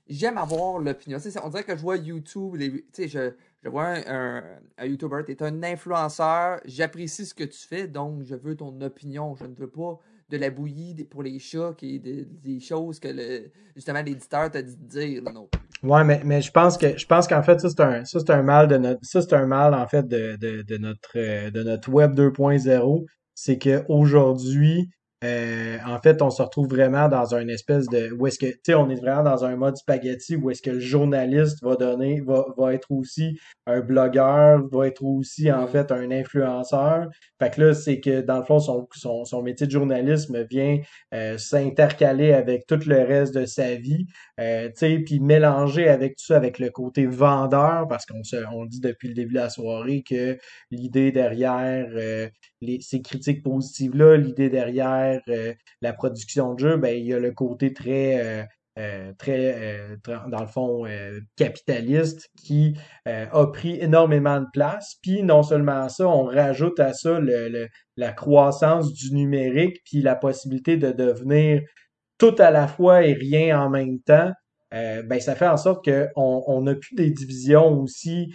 j'aime 0.07 0.37
avoir 0.37 0.79
l'opinion. 0.79 1.17
On 1.43 1.49
dirait 1.49 1.63
que 1.63 1.75
je 1.75 1.81
vois 1.81 1.97
YouTube, 1.97 2.55
les- 2.55 2.85
je, 2.97 3.31
je 3.63 3.69
vois 3.69 3.87
un, 4.07 4.43
un, 4.77 4.85
YouTuber, 4.85 5.23
tu 5.25 5.31
es 5.31 5.43
un 5.43 5.63
influenceur, 5.63 6.59
j'apprécie 6.65 7.25
ce 7.25 7.33
que 7.33 7.43
tu 7.43 7.59
fais, 7.67 7.87
donc 7.87 8.23
je 8.23 8.35
veux 8.35 8.55
ton 8.55 8.79
opinion. 8.81 9.35
Je 9.35 9.45
ne 9.45 9.55
veux 9.55 9.69
pas 9.69 9.99
de 10.29 10.37
la 10.37 10.49
bouillie 10.49 10.95
pour 11.05 11.23
les 11.23 11.39
chats 11.39 11.75
est 11.81 11.99
des, 11.99 12.25
des 12.25 12.59
choses 12.59 12.99
que 12.99 13.07
le, 13.09 13.51
justement 13.75 14.01
l'éditeur 14.01 14.49
t'a 14.51 14.61
dit 14.61 14.75
de 14.75 14.87
dire 14.87 15.23
non. 15.23 15.47
Ouais, 15.83 16.03
mais, 16.05 16.21
mais 16.23 16.41
je 16.41 16.49
pense 16.51 16.77
que 16.77 16.97
je 16.97 17.05
pense 17.05 17.27
qu'en 17.27 17.43
fait, 17.43 17.59
ça, 17.59 17.69
c'est 17.69 17.81
un 17.81 18.05
c'est 18.05 18.29
un 18.29 18.41
mal 18.41 18.67
de 18.69 18.77
notre 18.77 18.99
c'est 19.03 19.33
un 19.33 19.45
mal 19.45 19.73
en 19.73 19.85
fait 19.87 20.07
de, 20.07 20.37
de, 20.37 20.61
de 20.61 20.77
notre 20.77 21.17
euh, 21.17 21.51
de 21.51 21.61
notre 21.63 21.89
web 21.89 22.13
2.0. 22.13 23.05
C'est 23.35 23.57
que 23.57 23.83
aujourd'hui, 23.89 24.89
euh, 25.23 25.77
en 25.85 25.99
fait, 26.01 26.21
on 26.21 26.29
se 26.29 26.41
retrouve 26.41 26.67
vraiment 26.67 27.07
dans 27.07 27.33
une 27.35 27.49
espèce 27.49 27.87
de 27.87 28.11
où 28.11 28.27
est-ce 28.27 28.37
que 28.39 28.47
tu 28.47 28.59
sais, 28.67 28.73
on 28.75 28.89
est 28.89 28.95
vraiment 28.99 29.23
dans 29.23 29.45
un 29.45 29.55
mode 29.55 29.77
spaghetti 29.77 30.35
où 30.35 30.49
est-ce 30.51 30.61
que 30.61 30.71
le 30.71 30.79
journaliste 30.79 31.63
va 31.63 31.75
donner 31.75 32.21
va, 32.21 32.45
va 32.57 32.73
être 32.73 32.91
aussi 32.91 33.37
un 33.65 33.79
blogueur, 33.81 34.61
va 34.71 34.87
être 34.87 35.03
aussi 35.03 35.51
en 35.51 35.65
Ouais. 35.65 35.67
fait 35.67 35.91
un 35.91 36.11
influenceur. 36.11 37.07
Fait 37.39 37.49
que 37.51 37.61
là, 37.61 37.73
c'est 37.73 37.99
que 38.01 38.21
dans 38.21 38.39
le 38.39 38.43
fond, 38.43 38.59
son, 38.59 38.87
son, 38.93 39.23
son 39.25 39.41
métier 39.41 39.65
de 39.67 39.71
journalisme 39.71 40.43
vient 40.49 40.79
euh, 41.13 41.37
s'intercaler 41.37 42.33
avec 42.33 42.65
tout 42.67 42.79
le 42.85 43.01
reste 43.03 43.33
de 43.35 43.45
sa 43.45 43.75
vie. 43.75 44.05
Euh, 44.39 44.67
tu 44.67 44.73
sais, 44.75 44.99
puis 44.99 45.19
mélanger 45.19 45.87
avec 45.87 46.15
tout 46.17 46.25
ça, 46.25 46.35
avec 46.35 46.59
le 46.59 46.69
côté 46.69 47.05
vendeur, 47.05 47.87
parce 47.87 48.05
qu'on 48.05 48.23
se, 48.23 48.35
on 48.51 48.65
dit 48.65 48.79
depuis 48.81 49.07
le 49.09 49.13
début 49.13 49.33
de 49.33 49.39
la 49.39 49.49
soirée 49.49 50.03
que 50.07 50.37
l'idée 50.71 51.11
derrière 51.11 51.87
euh, 51.95 52.27
ces 52.81 53.01
critiques 53.01 53.43
positives-là, 53.43 54.17
l'idée 54.17 54.49
derrière 54.49 55.21
euh, 55.29 55.53
la 55.81 55.93
production 55.93 56.53
de 56.53 56.59
jeu, 56.59 56.77
ben 56.77 56.97
il 56.97 57.05
y 57.05 57.13
a 57.13 57.19
le 57.19 57.31
côté 57.31 57.73
très 57.73 58.21
euh, 58.21 58.43
euh, 58.79 59.13
très, 59.19 59.99
dans 60.07 60.41
le 60.41 60.47
fond, 60.47 60.85
capitaliste 61.35 62.27
qui 62.35 62.73
a 63.05 63.45
pris 63.47 63.77
énormément 63.79 64.39
de 64.39 64.47
place. 64.51 64.95
Puis 65.03 65.21
non 65.21 65.43
seulement 65.43 65.89
ça, 65.89 66.07
on 66.07 66.23
rajoute 66.23 66.79
à 66.79 66.93
ça 66.93 67.19
le, 67.19 67.67
la 67.97 68.11
croissance 68.13 68.91
du 68.91 69.13
numérique, 69.13 69.77
puis 69.85 70.01
la 70.01 70.15
possibilité 70.15 70.77
de 70.77 70.91
devenir 70.91 71.61
tout 72.17 72.33
à 72.39 72.49
la 72.49 72.67
fois 72.67 73.05
et 73.05 73.13
rien 73.13 73.61
en 73.61 73.69
même 73.69 73.99
temps, 73.99 74.31
ben 74.71 75.19
ça 75.19 75.35
fait 75.35 75.47
en 75.47 75.57
sorte 75.57 75.85
qu'on 75.85 76.43
on 76.47 76.61
n'a 76.63 76.73
plus 76.73 76.95
des 76.95 77.11
divisions 77.11 77.79
aussi 77.79 78.33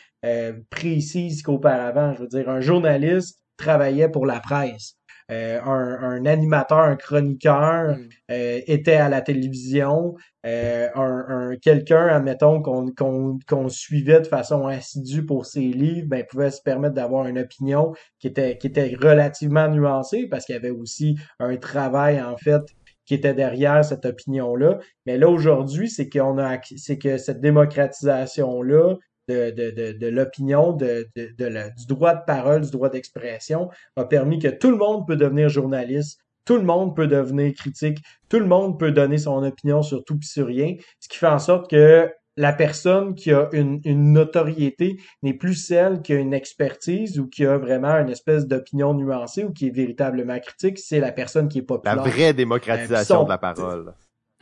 précises 0.71 1.43
qu'auparavant. 1.43 2.15
Je 2.15 2.21
veux 2.21 2.29
dire, 2.29 2.49
un 2.49 2.61
journaliste 2.61 3.41
travaillait 3.59 4.09
pour 4.09 4.25
la 4.27 4.41
presse. 4.41 4.95
Euh, 5.31 5.61
un, 5.63 5.99
un 6.03 6.25
animateur, 6.25 6.79
un 6.79 6.97
chroniqueur 6.97 7.97
Mm. 7.99 8.09
euh, 8.31 8.61
était 8.67 8.95
à 8.95 9.11
la 9.11 9.21
télévision. 9.21 10.15
Euh, 10.47 10.89
un, 10.95 11.25
un 11.29 11.57
quelqu'un, 11.57 12.07
admettons, 12.07 12.63
qu'on 12.63 12.87
qu'on 12.93 13.39
qu'on 13.47 13.69
suivait 13.69 14.23
de 14.23 14.27
façon 14.27 14.67
assidue 14.67 15.27
pour 15.27 15.45
ses 15.45 15.61
livres, 15.61 16.07
ben 16.09 16.25
pouvait 16.25 16.51
se 16.51 16.63
permettre 16.63 16.95
d'avoir 16.95 17.27
une 17.27 17.39
opinion 17.39 17.93
qui 18.21 18.29
était 18.29 18.57
qui 18.57 18.69
était 18.69 18.97
relativement 18.99 19.69
nuancée 19.69 20.29
parce 20.31 20.47
qu'il 20.47 20.55
y 20.55 20.59
avait 20.59 20.71
aussi 20.71 21.19
un 21.41 21.57
travail 21.59 22.23
en 22.23 22.39
fait 22.39 22.63
qui 23.05 23.15
était 23.15 23.35
derrière 23.35 23.85
cette 23.85 24.05
opinion-là. 24.07 24.79
Mais 25.07 25.17
là, 25.19 25.29
aujourd'hui, 25.29 25.89
c'est 25.91 26.09
qu'on 26.09 26.39
a, 26.39 26.59
c'est 26.77 26.99
que 26.99 27.17
cette 27.19 27.41
démocratisation-là 27.41 28.97
de, 29.29 29.51
de, 29.51 29.71
de, 29.71 29.93
de 29.93 30.07
l'opinion, 30.09 30.73
de, 30.73 31.09
de, 31.17 31.29
de 31.37 31.45
la- 31.45 31.71
du 31.71 31.87
droit 31.87 32.15
de 32.15 32.25
parole, 32.27 32.63
du 32.63 32.71
droit 32.71 32.89
d'expression, 32.91 33.69
a 33.97 34.05
permis 34.05 34.39
que 34.39 34.49
tout 34.49 34.71
le 34.71 34.77
monde 34.77 35.07
peut 35.07 35.17
devenir 35.17 35.49
journaliste, 35.49 36.21
tout 36.45 36.57
le 36.57 36.63
monde 36.65 36.97
peut 36.97 37.07
devenir 37.07 37.53
critique, 37.55 37.99
tout 38.29 38.39
le 38.39 38.47
monde 38.47 38.79
peut 38.79 38.91
donner 38.93 39.19
son 39.19 39.43
opinion 39.45 39.83
sur 39.83 40.03
tout 40.05 40.19
et 40.23 40.27
sur 40.27 40.47
rien, 40.47 40.77
ce 41.01 41.09
qui 41.09 41.19
fait 41.19 41.27
en 41.27 41.39
sorte 41.39 41.71
que 41.71 42.11
la 42.39 42.53
personne 42.53 43.15
qui 43.17 43.33
a 43.33 43.49
une, 43.53 43.81
une 43.85 44.13
notoriété 44.13 44.97
n'est 45.25 45.35
plus 45.35 45.55
celle 45.55 46.03
qui 46.03 46.13
a 46.13 46.17
une 46.17 46.33
expertise 46.33 47.19
ou 47.19 47.27
qui 47.27 47.45
a 47.45 47.59
vraiment 47.59 47.97
une 47.99 48.11
espèce 48.11 48.47
d'opinion 48.47 48.95
nuancée 48.95 49.43
ou 49.45 49.53
qui 49.53 49.67
est 49.67 49.71
véritablement 49.71 50.39
critique, 50.39 50.79
c'est 50.79 51.01
la 51.01 51.11
personne 51.13 51.49
qui 51.49 51.59
est 51.59 51.63
La 51.63 51.97
populaire. 51.97 52.05
vraie 52.05 52.33
démocratisation 52.35 53.23
Euh, 53.23 53.25
de 53.25 53.29
la 53.29 53.39
parole. 53.39 53.93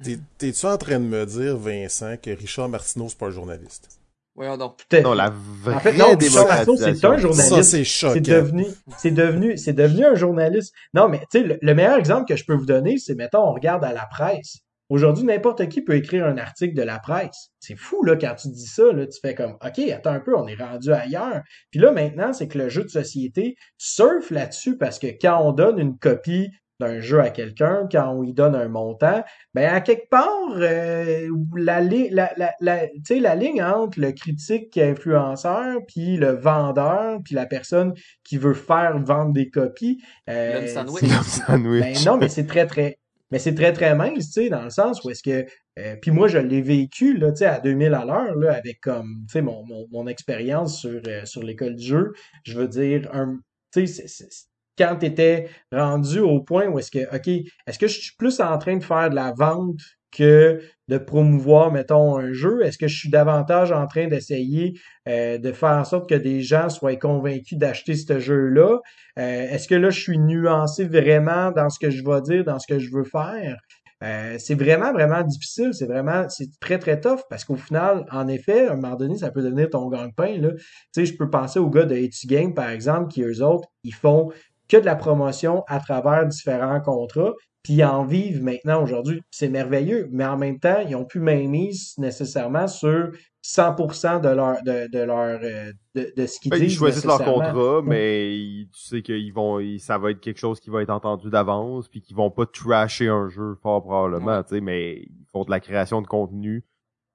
T'es- 0.02 0.18
T'es-tu 0.36 0.66
en 0.66 0.76
train 0.76 1.00
de 1.00 1.06
me 1.06 1.24
dire, 1.24 1.56
Vincent, 1.56 2.16
que 2.22 2.30
Richard 2.30 2.68
Martineau, 2.68 3.08
c'est 3.08 3.16
pas 3.18 3.28
un 3.28 3.30
journaliste? 3.30 3.88
Voyons 4.36 4.56
donc. 4.56 4.80
À 4.92 5.00
Non, 5.00 5.10
fait. 5.10 5.16
la 5.16 5.32
vraie 5.62 5.74
En 5.74 5.80
fait, 5.80 5.92
non, 5.94 6.14
démocratisation. 6.14 6.94
C'est 6.94 7.06
un 7.06 7.16
journaliste. 7.16 7.54
Ça, 7.54 7.62
c'est 7.62 7.84
choquant. 7.84 8.14
C'est 8.14 8.20
devenu, 8.20 8.66
c'est 8.98 9.10
devenu, 9.10 9.56
c'est 9.56 9.72
devenu 9.72 10.04
un 10.04 10.14
journaliste. 10.14 10.74
Non, 10.94 11.08
mais 11.08 11.20
tu 11.30 11.40
sais, 11.40 11.44
le, 11.44 11.58
le 11.60 11.74
meilleur 11.74 11.96
exemple 11.98 12.26
que 12.28 12.36
je 12.36 12.44
peux 12.44 12.54
vous 12.54 12.66
donner, 12.66 12.98
c'est 12.98 13.14
mettons, 13.14 13.48
on 13.48 13.52
regarde 13.54 13.82
à 13.84 13.92
la 13.92 14.06
presse. 14.10 14.58
Aujourd'hui, 14.88 15.24
n'importe 15.24 15.68
qui 15.68 15.82
peut 15.82 15.96
écrire 15.96 16.26
un 16.26 16.38
article 16.38 16.76
de 16.76 16.82
la 16.82 17.00
presse. 17.00 17.48
C'est 17.58 17.74
fou, 17.74 18.04
là, 18.04 18.14
quand 18.14 18.34
tu 18.36 18.48
dis 18.48 18.66
ça, 18.68 18.92
là, 18.92 19.04
tu 19.06 19.18
fais 19.20 19.34
comme, 19.34 19.54
OK, 19.54 19.78
attends 19.90 20.10
un 20.12 20.20
peu, 20.20 20.36
on 20.36 20.46
est 20.46 20.54
rendu 20.54 20.92
ailleurs. 20.92 21.42
Puis 21.72 21.80
là, 21.80 21.90
maintenant, 21.90 22.32
c'est 22.32 22.46
que 22.46 22.58
le 22.58 22.68
jeu 22.68 22.84
de 22.84 22.88
société 22.88 23.56
surfe 23.78 24.30
là-dessus 24.30 24.76
parce 24.76 25.00
que 25.00 25.08
quand 25.20 25.40
on 25.42 25.50
donne 25.50 25.80
une 25.80 25.98
copie 25.98 26.50
d'un 26.78 27.00
jeu 27.00 27.20
à 27.20 27.30
quelqu'un, 27.30 27.88
quand 27.90 28.10
on 28.14 28.22
lui 28.22 28.32
donne 28.34 28.54
un 28.54 28.68
montant, 28.68 29.24
ben 29.54 29.72
à 29.72 29.80
quelque 29.80 30.08
part, 30.10 30.28
euh, 30.56 31.28
la, 31.56 31.80
li- 31.80 32.10
la, 32.10 32.32
la, 32.36 32.54
la, 32.60 32.86
tu 32.88 33.00
sais, 33.06 33.20
la 33.20 33.34
ligne 33.34 33.62
entre 33.62 33.98
le 34.00 34.12
critique 34.12 34.76
influenceur, 34.76 35.78
puis 35.88 36.16
le 36.16 36.32
vendeur, 36.32 37.20
puis 37.24 37.34
la 37.34 37.46
personne 37.46 37.94
qui 38.24 38.36
veut 38.36 38.54
faire 38.54 38.98
vendre 38.98 39.32
des 39.32 39.48
copies, 39.50 40.02
euh, 40.28 40.66
sandwich. 40.66 41.00
c'est- 41.00 41.06
L'homme 41.06 41.22
sandwich. 41.24 41.82
ben 41.82 41.94
non, 42.12 42.18
mais 42.18 42.28
c'est 42.28 42.46
très, 42.46 42.66
très. 42.66 42.98
Mais 43.32 43.40
c'est 43.40 43.54
très, 43.56 43.72
très 43.72 43.94
mince, 43.96 44.26
tu 44.30 44.42
sais, 44.44 44.48
dans 44.50 44.62
le 44.62 44.70
sens 44.70 45.02
où 45.02 45.10
est-ce 45.10 45.22
que. 45.22 45.46
euh, 45.78 45.96
puis 46.00 46.10
moi, 46.12 46.28
je 46.28 46.38
l'ai 46.38 46.62
vécu, 46.62 47.16
là, 47.16 47.32
tu 47.32 47.38
sais, 47.38 47.46
à 47.46 47.58
2000 47.58 47.92
à 47.94 48.04
l'heure, 48.04 48.36
là, 48.36 48.52
avec 48.54 48.80
comme, 48.80 49.24
tu 49.26 49.32
sais, 49.32 49.42
mon, 49.42 49.64
mon, 49.66 49.86
mon 49.90 50.06
expérience 50.06 50.78
sur, 50.78 51.00
euh, 51.08 51.24
sur 51.24 51.42
l'école 51.42 51.74
du 51.74 51.84
jeu. 51.84 52.12
Je 52.44 52.56
veux 52.58 52.68
dire, 52.68 53.08
un. 53.12 53.40
Tu 53.72 53.86
sais, 53.86 54.02
c'est- 54.02 54.08
c'est- 54.08 54.28
c'est- 54.30 54.46
quand 54.78 54.96
tu 55.00 55.06
étais 55.06 55.48
rendu 55.72 56.20
au 56.20 56.40
point 56.40 56.66
où 56.66 56.78
est-ce 56.78 56.90
que, 56.90 57.14
OK, 57.14 57.28
est-ce 57.28 57.78
que 57.78 57.86
je 57.86 58.00
suis 58.00 58.16
plus 58.16 58.40
en 58.40 58.56
train 58.58 58.76
de 58.76 58.84
faire 58.84 59.10
de 59.10 59.14
la 59.14 59.32
vente 59.36 59.80
que 60.12 60.60
de 60.88 60.98
promouvoir, 60.98 61.72
mettons, 61.72 62.16
un 62.16 62.32
jeu? 62.32 62.64
Est-ce 62.64 62.78
que 62.78 62.88
je 62.88 62.96
suis 62.96 63.10
davantage 63.10 63.72
en 63.72 63.86
train 63.86 64.06
d'essayer 64.06 64.74
euh, 65.08 65.38
de 65.38 65.52
faire 65.52 65.72
en 65.72 65.84
sorte 65.84 66.08
que 66.08 66.14
des 66.14 66.42
gens 66.42 66.68
soient 66.68 66.96
convaincus 66.96 67.58
d'acheter 67.58 67.94
ce 67.94 68.18
jeu-là? 68.18 68.78
Euh, 69.18 69.48
Est-ce 69.50 69.68
que 69.68 69.74
là, 69.74 69.90
je 69.90 70.00
suis 70.00 70.18
nuancé 70.18 70.84
vraiment 70.84 71.50
dans 71.50 71.68
ce 71.70 71.78
que 71.78 71.90
je 71.90 72.04
vais 72.04 72.20
dire, 72.22 72.44
dans 72.44 72.58
ce 72.58 72.66
que 72.66 72.78
je 72.78 72.90
veux 72.92 73.04
faire? 73.04 73.58
Euh, 74.04 74.36
c'est 74.38 74.54
vraiment, 74.54 74.92
vraiment 74.92 75.22
difficile. 75.22 75.70
C'est 75.72 75.86
vraiment, 75.86 76.28
c'est 76.28 76.48
très, 76.60 76.78
très 76.78 77.00
tough 77.00 77.20
parce 77.30 77.44
qu'au 77.44 77.56
final, 77.56 78.04
en 78.10 78.28
effet, 78.28 78.66
à 78.66 78.72
un 78.72 78.76
moment 78.76 78.96
donné, 78.96 79.16
ça 79.16 79.30
peut 79.30 79.42
devenir 79.42 79.70
ton 79.70 79.88
gagne-pain, 79.88 80.38
là. 80.38 80.50
Tu 80.52 80.64
sais, 80.92 81.06
je 81.06 81.16
peux 81.16 81.30
penser 81.30 81.58
aux 81.58 81.70
gars 81.70 81.84
de 81.84 81.96
Etu 81.96 82.26
Game, 82.26 82.54
par 82.54 82.70
exemple, 82.70 83.10
qui 83.10 83.22
eux 83.22 83.42
autres, 83.42 83.68
ils 83.84 83.94
font 83.94 84.30
que 84.68 84.76
de 84.76 84.84
la 84.84 84.96
promotion 84.96 85.64
à 85.68 85.80
travers 85.80 86.26
différents 86.26 86.80
contrats, 86.80 87.32
puis 87.62 87.74
ils 87.74 87.84
en 87.84 88.04
vivent 88.04 88.42
maintenant 88.42 88.82
aujourd'hui. 88.82 89.20
C'est 89.30 89.48
merveilleux, 89.48 90.08
mais 90.12 90.24
en 90.24 90.36
même 90.36 90.58
temps, 90.60 90.78
ils 90.86 90.92
n'ont 90.92 91.04
plus 91.04 91.20
mainmise 91.20 91.94
nécessairement 91.98 92.68
sur 92.68 93.10
100% 93.44 94.20
de 94.20 94.28
leur 94.28 94.62
de, 94.64 94.88
de 94.90 94.98
leur 95.04 95.38
euh, 95.42 95.72
de, 95.94 96.12
de 96.16 96.26
ce 96.26 96.40
qu'ils 96.40 96.50
Ben, 96.50 96.58
disent. 96.60 96.72
ils 96.72 96.76
choisissent 96.76 97.04
leur 97.04 97.22
contrat, 97.24 97.80
mais 97.84 98.36
ils- 98.36 98.68
tu 98.72 98.80
sais 98.80 99.02
qu'ils 99.02 99.32
vont, 99.32 99.60
ils- 99.60 99.78
ça 99.80 99.98
va 99.98 100.10
être 100.10 100.20
quelque 100.20 100.38
chose 100.40 100.58
qui 100.60 100.68
va 100.70 100.82
être 100.82 100.90
entendu 100.90 101.30
d'avance, 101.30 101.88
puis 101.88 102.00
qu'ils 102.02 102.16
vont 102.16 102.30
pas 102.30 102.46
trasher 102.46 103.08
un 103.08 103.28
jeu 103.28 103.54
fort 103.62 103.82
probablement, 103.82 104.36
Ouais. 104.38 104.42
tu 104.44 104.56
sais, 104.56 104.60
mais 104.60 104.94
ils 105.02 105.26
font 105.32 105.44
de 105.44 105.50
la 105.50 105.60
création 105.60 106.02
de 106.02 106.06
contenu 106.08 106.64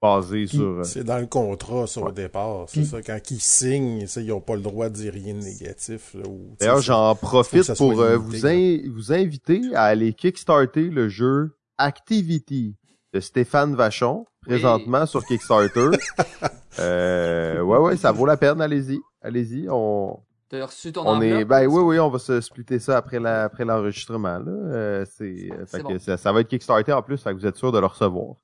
basé 0.01 0.47
sur. 0.47 0.61
euh, 0.79 0.83
C'est 0.83 1.03
dans 1.03 1.19
le 1.19 1.27
contrat, 1.27 1.85
ça, 1.87 2.01
au 2.01 2.05
Ouais. 2.05 2.11
départ. 2.11 2.65
C'est 2.67 2.83
ça, 2.85 3.01
quand 3.01 3.19
ils 3.29 3.39
signent, 3.39 4.07
ça, 4.07 4.21
ils 4.21 4.27
n'ont 4.27 4.41
pas 4.41 4.55
le 4.55 4.61
droit 4.61 4.89
de 4.89 4.95
dire 4.95 5.13
rien 5.13 5.33
de 5.35 5.39
négatif. 5.41 6.15
D'ailleurs, 6.59 6.81
j'en 6.81 7.15
profite 7.15 7.73
pour 7.77 8.01
euh, 8.01 8.17
limité, 8.17 8.39
vous, 8.39 8.47
in- 8.47 8.91
vous 8.93 9.13
inviter 9.13 9.61
à 9.75 9.83
aller 9.83 10.13
kickstarter 10.13 10.89
le 10.89 11.07
jeu 11.09 11.55
Activity 11.77 12.75
de 13.13 13.19
Stéphane 13.19 13.75
Vachon. 13.75 14.25
présentement 14.41 15.05
sur 15.05 15.23
Kickstarter. 15.25 15.89
euh, 16.79 17.61
ouais, 17.61 17.77
ouais, 17.77 17.97
ça 17.97 18.11
vaut 18.11 18.25
la 18.25 18.37
peine, 18.37 18.61
allez-y. 18.61 18.99
Allez-y, 19.21 19.67
on, 19.69 20.19
T'as 20.49 20.65
reçu 20.65 20.91
ton 20.91 21.03
on 21.07 21.21
est, 21.21 21.45
ben 21.45 21.65
oui, 21.67 21.81
oui, 21.81 21.99
on 21.99 22.09
va 22.09 22.19
se 22.19 22.41
splitter 22.41 22.79
ça 22.79 22.97
après 22.97 23.19
la, 23.19 23.43
après 23.43 23.63
l'enregistrement, 23.65 24.39
là. 24.39 24.51
Euh, 24.51 25.05
c'est, 25.15 25.47
fait 25.49 25.53
C'est 25.67 25.77
que 25.83 25.83
bon. 25.93 25.99
ça, 25.99 26.17
ça 26.17 26.31
va 26.31 26.41
être 26.41 26.47
Kickstarter 26.49 26.91
en 26.93 27.01
plus, 27.01 27.17
fait 27.21 27.29
que 27.33 27.39
vous 27.39 27.45
êtes 27.45 27.55
sûr 27.55 27.71
de 27.71 27.79
le 27.79 27.85
recevoir. 27.85 28.35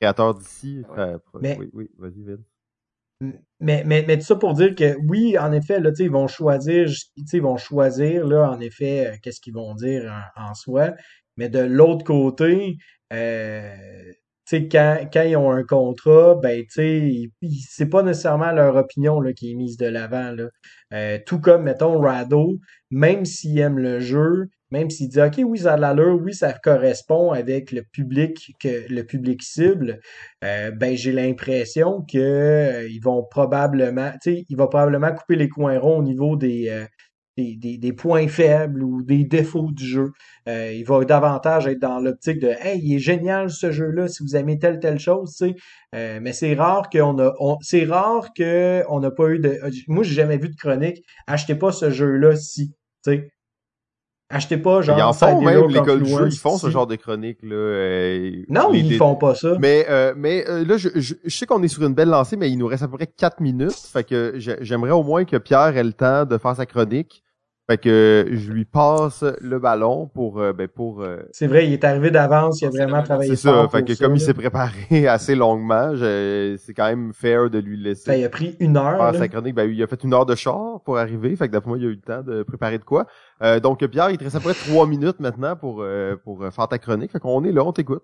Créateur 0.00 0.34
d'ici, 0.34 0.82
ouais. 0.90 0.98
euh, 0.98 1.18
Mais- 1.40 1.58
oui, 1.58 1.70
oui, 1.72 1.90
vas-y, 1.98 2.22
Vin. 2.22 2.38
Mais, 3.60 3.82
mais, 3.84 4.04
mais 4.06 4.16
tout 4.16 4.24
ça 4.24 4.36
pour 4.36 4.54
dire 4.54 4.74
que 4.76 4.96
oui, 5.08 5.36
en 5.38 5.50
effet, 5.50 5.80
là, 5.80 5.90
ils 5.98 6.10
vont 6.10 6.28
choisir, 6.28 6.88
ils 7.16 7.42
vont 7.42 7.56
choisir, 7.56 8.24
là, 8.26 8.50
en 8.50 8.60
effet, 8.60 9.08
euh, 9.08 9.16
qu'est-ce 9.20 9.40
qu'ils 9.40 9.54
vont 9.54 9.74
dire 9.74 10.12
en, 10.36 10.50
en 10.50 10.54
soi. 10.54 10.92
Mais 11.36 11.48
de 11.48 11.58
l'autre 11.58 12.04
côté, 12.04 12.76
euh, 13.12 13.74
quand, 14.50 15.08
quand 15.12 15.22
ils 15.22 15.36
ont 15.36 15.50
un 15.50 15.64
contrat, 15.64 16.36
ben, 16.36 16.64
c'est 16.70 17.86
pas 17.90 18.02
nécessairement 18.02 18.52
leur 18.52 18.76
opinion, 18.76 19.20
là, 19.20 19.32
qui 19.32 19.50
est 19.52 19.54
mise 19.54 19.76
de 19.76 19.86
l'avant, 19.86 20.30
là. 20.32 20.48
Euh, 20.94 21.18
tout 21.26 21.40
comme, 21.40 21.64
mettons, 21.64 21.98
Rado, 22.00 22.58
même 22.90 23.24
s'il 23.24 23.58
aime 23.58 23.78
le 23.78 23.98
jeu, 24.00 24.48
même 24.70 24.90
s'il 24.90 25.08
dit, 25.08 25.20
OK, 25.20 25.40
oui, 25.44 25.58
ça 25.58 25.74
a 25.74 25.76
de 25.76 25.80
l'allure, 25.82 26.18
oui, 26.22 26.34
ça 26.34 26.52
correspond 26.52 27.32
avec 27.32 27.72
le 27.72 27.82
public, 27.82 28.54
que, 28.60 28.92
le 28.92 29.02
public 29.04 29.42
cible, 29.42 30.00
euh, 30.44 30.70
ben 30.70 30.96
j'ai 30.96 31.12
l'impression 31.12 32.02
que 32.02 32.18
euh, 32.18 32.88
ils 32.88 33.00
vont 33.00 33.24
probablement, 33.24 34.10
tu 34.22 34.34
sais, 34.36 34.44
il 34.48 34.56
va 34.56 34.66
probablement 34.68 35.12
couper 35.14 35.36
les 35.36 35.48
coins 35.48 35.78
ronds 35.78 35.98
au 35.98 36.02
niveau 36.02 36.36
des, 36.36 36.68
euh, 36.68 36.84
des, 37.38 37.56
des, 37.56 37.78
des 37.78 37.92
points 37.92 38.28
faibles 38.28 38.82
ou 38.82 39.02
des 39.02 39.24
défauts 39.24 39.70
du 39.72 39.86
jeu. 39.86 40.12
Euh, 40.48 40.72
il 40.72 40.84
va 40.84 41.04
davantage 41.04 41.66
être 41.68 41.78
dans 41.78 42.00
l'optique 42.00 42.40
de 42.40 42.48
Hey, 42.48 42.80
il 42.82 42.96
est 42.96 42.98
génial 42.98 43.50
ce 43.50 43.70
jeu-là 43.70 44.08
si 44.08 44.22
vous 44.24 44.36
aimez 44.36 44.58
telle 44.58 44.80
telle 44.80 44.98
chose, 44.98 45.34
tu 45.36 45.48
sais. 45.50 45.54
Euh, 45.94 46.18
mais 46.20 46.32
c'est 46.32 46.54
rare 46.54 46.90
qu'on 46.90 47.18
a 47.18 47.32
on, 47.38 47.56
c'est 47.60 47.84
rare 47.84 48.32
que 48.36 48.82
on 48.88 49.00
n'a 49.00 49.10
pas 49.10 49.28
eu 49.28 49.38
de 49.38 49.58
moi 49.86 50.02
j'ai 50.02 50.14
jamais 50.14 50.36
vu 50.36 50.48
de 50.50 50.56
chronique 50.56 51.02
achetez 51.26 51.54
pas 51.54 51.72
ce 51.72 51.90
jeu-là 51.90 52.36
si, 52.36 52.70
tu 53.04 53.12
sais. 53.12 53.30
Achetez 54.30 54.58
pas 54.58 54.82
genre 54.82 54.98
Ils 54.98 55.02
en 55.02 55.12
font 55.14 55.40
même, 55.40 55.68
l'école 55.68 56.02
du 56.02 56.10
jeu, 56.10 56.28
ils 56.30 56.36
font 56.36 56.58
ce 56.58 56.68
genre 56.68 56.86
de 56.86 56.96
chronique, 56.96 57.38
là. 57.42 57.54
euh, 57.54 58.42
Non, 58.50 58.70
les- 58.70 58.80
ils 58.80 58.88
les- 58.90 58.96
font 58.98 59.14
pas 59.14 59.34
ça. 59.34 59.56
Mais, 59.58 59.86
euh, 59.88 60.12
mais 60.16 60.44
euh, 60.48 60.66
là, 60.66 60.76
je, 60.76 60.90
je, 60.96 61.14
je 61.24 61.34
sais 61.34 61.46
qu'on 61.46 61.62
est 61.62 61.68
sur 61.68 61.82
une 61.86 61.94
belle 61.94 62.10
lancée, 62.10 62.36
mais 62.36 62.50
il 62.50 62.58
nous 62.58 62.66
reste 62.66 62.82
à 62.82 62.88
peu 62.88 62.98
près 62.98 63.06
4 63.06 63.40
minutes. 63.40 63.72
Fait 63.90 64.04
que 64.04 64.34
j'ai- 64.36 64.58
j'aimerais 64.60 64.90
au 64.90 65.02
moins 65.02 65.24
que 65.24 65.36
Pierre 65.38 65.74
ait 65.78 65.82
le 65.84 65.94
temps 65.94 66.26
de 66.26 66.36
faire 66.36 66.54
sa 66.56 66.66
chronique. 66.66 67.24
Fait 67.70 67.76
que 67.76 68.26
je 68.30 68.50
lui 68.50 68.64
passe 68.64 69.24
le 69.42 69.58
ballon 69.58 70.06
pour, 70.06 70.40
euh, 70.40 70.54
ben 70.54 70.68
pour. 70.68 71.02
euh, 71.02 71.18
C'est 71.32 71.46
vrai, 71.46 71.66
il 71.66 71.74
est 71.74 71.84
arrivé 71.84 72.10
d'avance, 72.10 72.62
il 72.62 72.66
a 72.66 72.70
vraiment 72.70 73.02
travaillé 73.02 73.30
c'est 73.36 73.42
ça. 73.42 73.68
Fait 73.68 73.82
que 73.84 73.94
ça, 73.94 74.06
comme 74.06 74.16
il 74.16 74.20
s'est 74.20 74.32
préparé 74.32 75.06
assez 75.06 75.34
longuement, 75.34 75.92
c'est 75.94 76.74
quand 76.74 76.86
même 76.86 77.12
fair 77.12 77.50
de 77.50 77.58
lui 77.58 77.76
laisser. 77.76 78.04
Ça, 78.04 78.16
il 78.16 78.24
a 78.24 78.30
pris 78.30 78.56
une 78.58 78.78
heure. 78.78 78.96
faire 78.98 79.14
sa 79.20 79.28
chronique, 79.28 79.54
ben, 79.54 79.70
il 79.70 79.82
a 79.82 79.86
fait 79.86 80.02
une 80.02 80.14
heure 80.14 80.24
de 80.24 80.34
char 80.34 80.80
pour 80.84 80.96
arriver, 80.96 81.36
fait 81.36 81.48
que 81.48 81.52
d'après 81.52 81.68
moi, 81.68 81.78
il 81.78 81.84
a 81.84 81.88
eu 81.88 81.94
le 81.94 82.00
temps 82.00 82.22
de 82.22 82.42
préparer 82.42 82.78
de 82.78 82.84
quoi. 82.84 83.06
Euh, 83.42 83.60
donc, 83.60 83.84
Pierre, 83.86 84.10
il 84.10 84.18
te 84.18 84.24
reste 84.24 84.36
à 84.36 84.40
peu 84.40 84.50
près 84.52 84.70
trois 84.70 84.86
minutes 84.86 85.20
maintenant 85.20 85.54
pour, 85.54 85.82
euh, 85.82 86.16
pour 86.24 86.42
euh, 86.42 86.50
faire 86.50 86.68
ta 86.68 86.78
chronique. 86.78 87.12
Fait 87.12 87.20
qu'on 87.20 87.44
est 87.44 87.52
là, 87.52 87.64
on 87.64 87.72
t'écoute. 87.72 88.02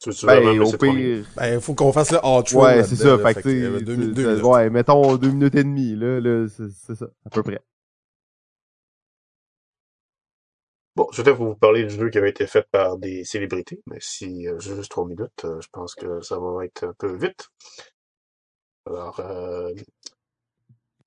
Tu 0.00 0.10
Ben, 0.26 0.60
au 0.60 0.72
trois 0.72 0.94
minutes? 0.94 1.26
pire, 1.26 1.36
Ben, 1.36 1.54
il 1.54 1.60
faut 1.60 1.74
qu'on 1.74 1.92
fasse 1.92 2.12
le 2.12 2.18
outro. 2.18 2.60
Ouais, 2.60 2.82
c'est 2.84 2.96
ça. 2.96 3.16
là. 3.16 3.18
Fait 3.18 3.42
que, 3.42 3.48
euh, 3.48 3.80
deux, 3.80 3.96
deux 4.12 4.42
ouais, 4.42 4.70
mettons 4.70 5.16
deux 5.16 5.30
minutes 5.30 5.54
et 5.54 5.64
demie, 5.64 5.96
là, 5.96 6.20
là, 6.20 6.46
c'est 6.48 6.94
ça, 6.94 7.06
à 7.24 7.30
peu 7.30 7.42
près. 7.42 7.60
Bon, 10.96 11.06
je 11.12 11.18
vais 11.18 11.24
peut-être 11.24 11.36
vous 11.38 11.54
parler 11.54 11.84
du 11.84 11.94
jeu 11.94 12.08
qui 12.08 12.16
avait 12.18 12.30
été 12.30 12.46
fait 12.46 12.66
par 12.70 12.96
des 12.96 13.22
célébrités, 13.24 13.80
mais 13.86 13.98
si 14.00 14.48
euh, 14.48 14.58
j'ai 14.58 14.74
juste 14.74 14.90
trois 14.90 15.06
minutes, 15.06 15.44
euh, 15.44 15.60
je 15.60 15.68
pense 15.70 15.94
que 15.94 16.22
ça 16.22 16.38
va 16.38 16.64
être 16.64 16.84
un 16.84 16.94
peu 16.94 17.14
vite. 17.16 17.48
Alors, 18.86 19.20
euh, 19.20 19.72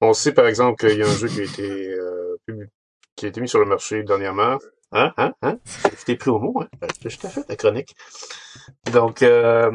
on 0.01 0.13
sait 0.13 0.33
par 0.33 0.47
exemple 0.47 0.79
qu'il 0.87 0.97
y 0.99 1.03
a 1.03 1.07
un 1.07 1.15
jeu 1.15 1.27
qui 1.27 1.41
a 1.41 1.43
été 1.43 1.89
euh, 1.91 2.37
qui 3.15 3.25
a 3.25 3.29
été 3.29 3.41
mis 3.41 3.49
sur 3.49 3.59
le 3.59 3.65
marché 3.65 4.03
dernièrement. 4.03 4.57
Hein, 4.91 5.11
hein, 5.17 5.33
hein? 5.43 5.57
Je 5.65 6.05
t'ai 6.05 6.15
pris 6.15 6.31
au 6.31 6.39
mot, 6.39 6.61
hein? 6.61 6.67
Je 7.05 7.15
t'ai 7.17 7.27
fait 7.27 7.45
la 7.47 7.55
chronique. 7.55 7.95
Donc, 8.91 9.21
euh, 9.21 9.71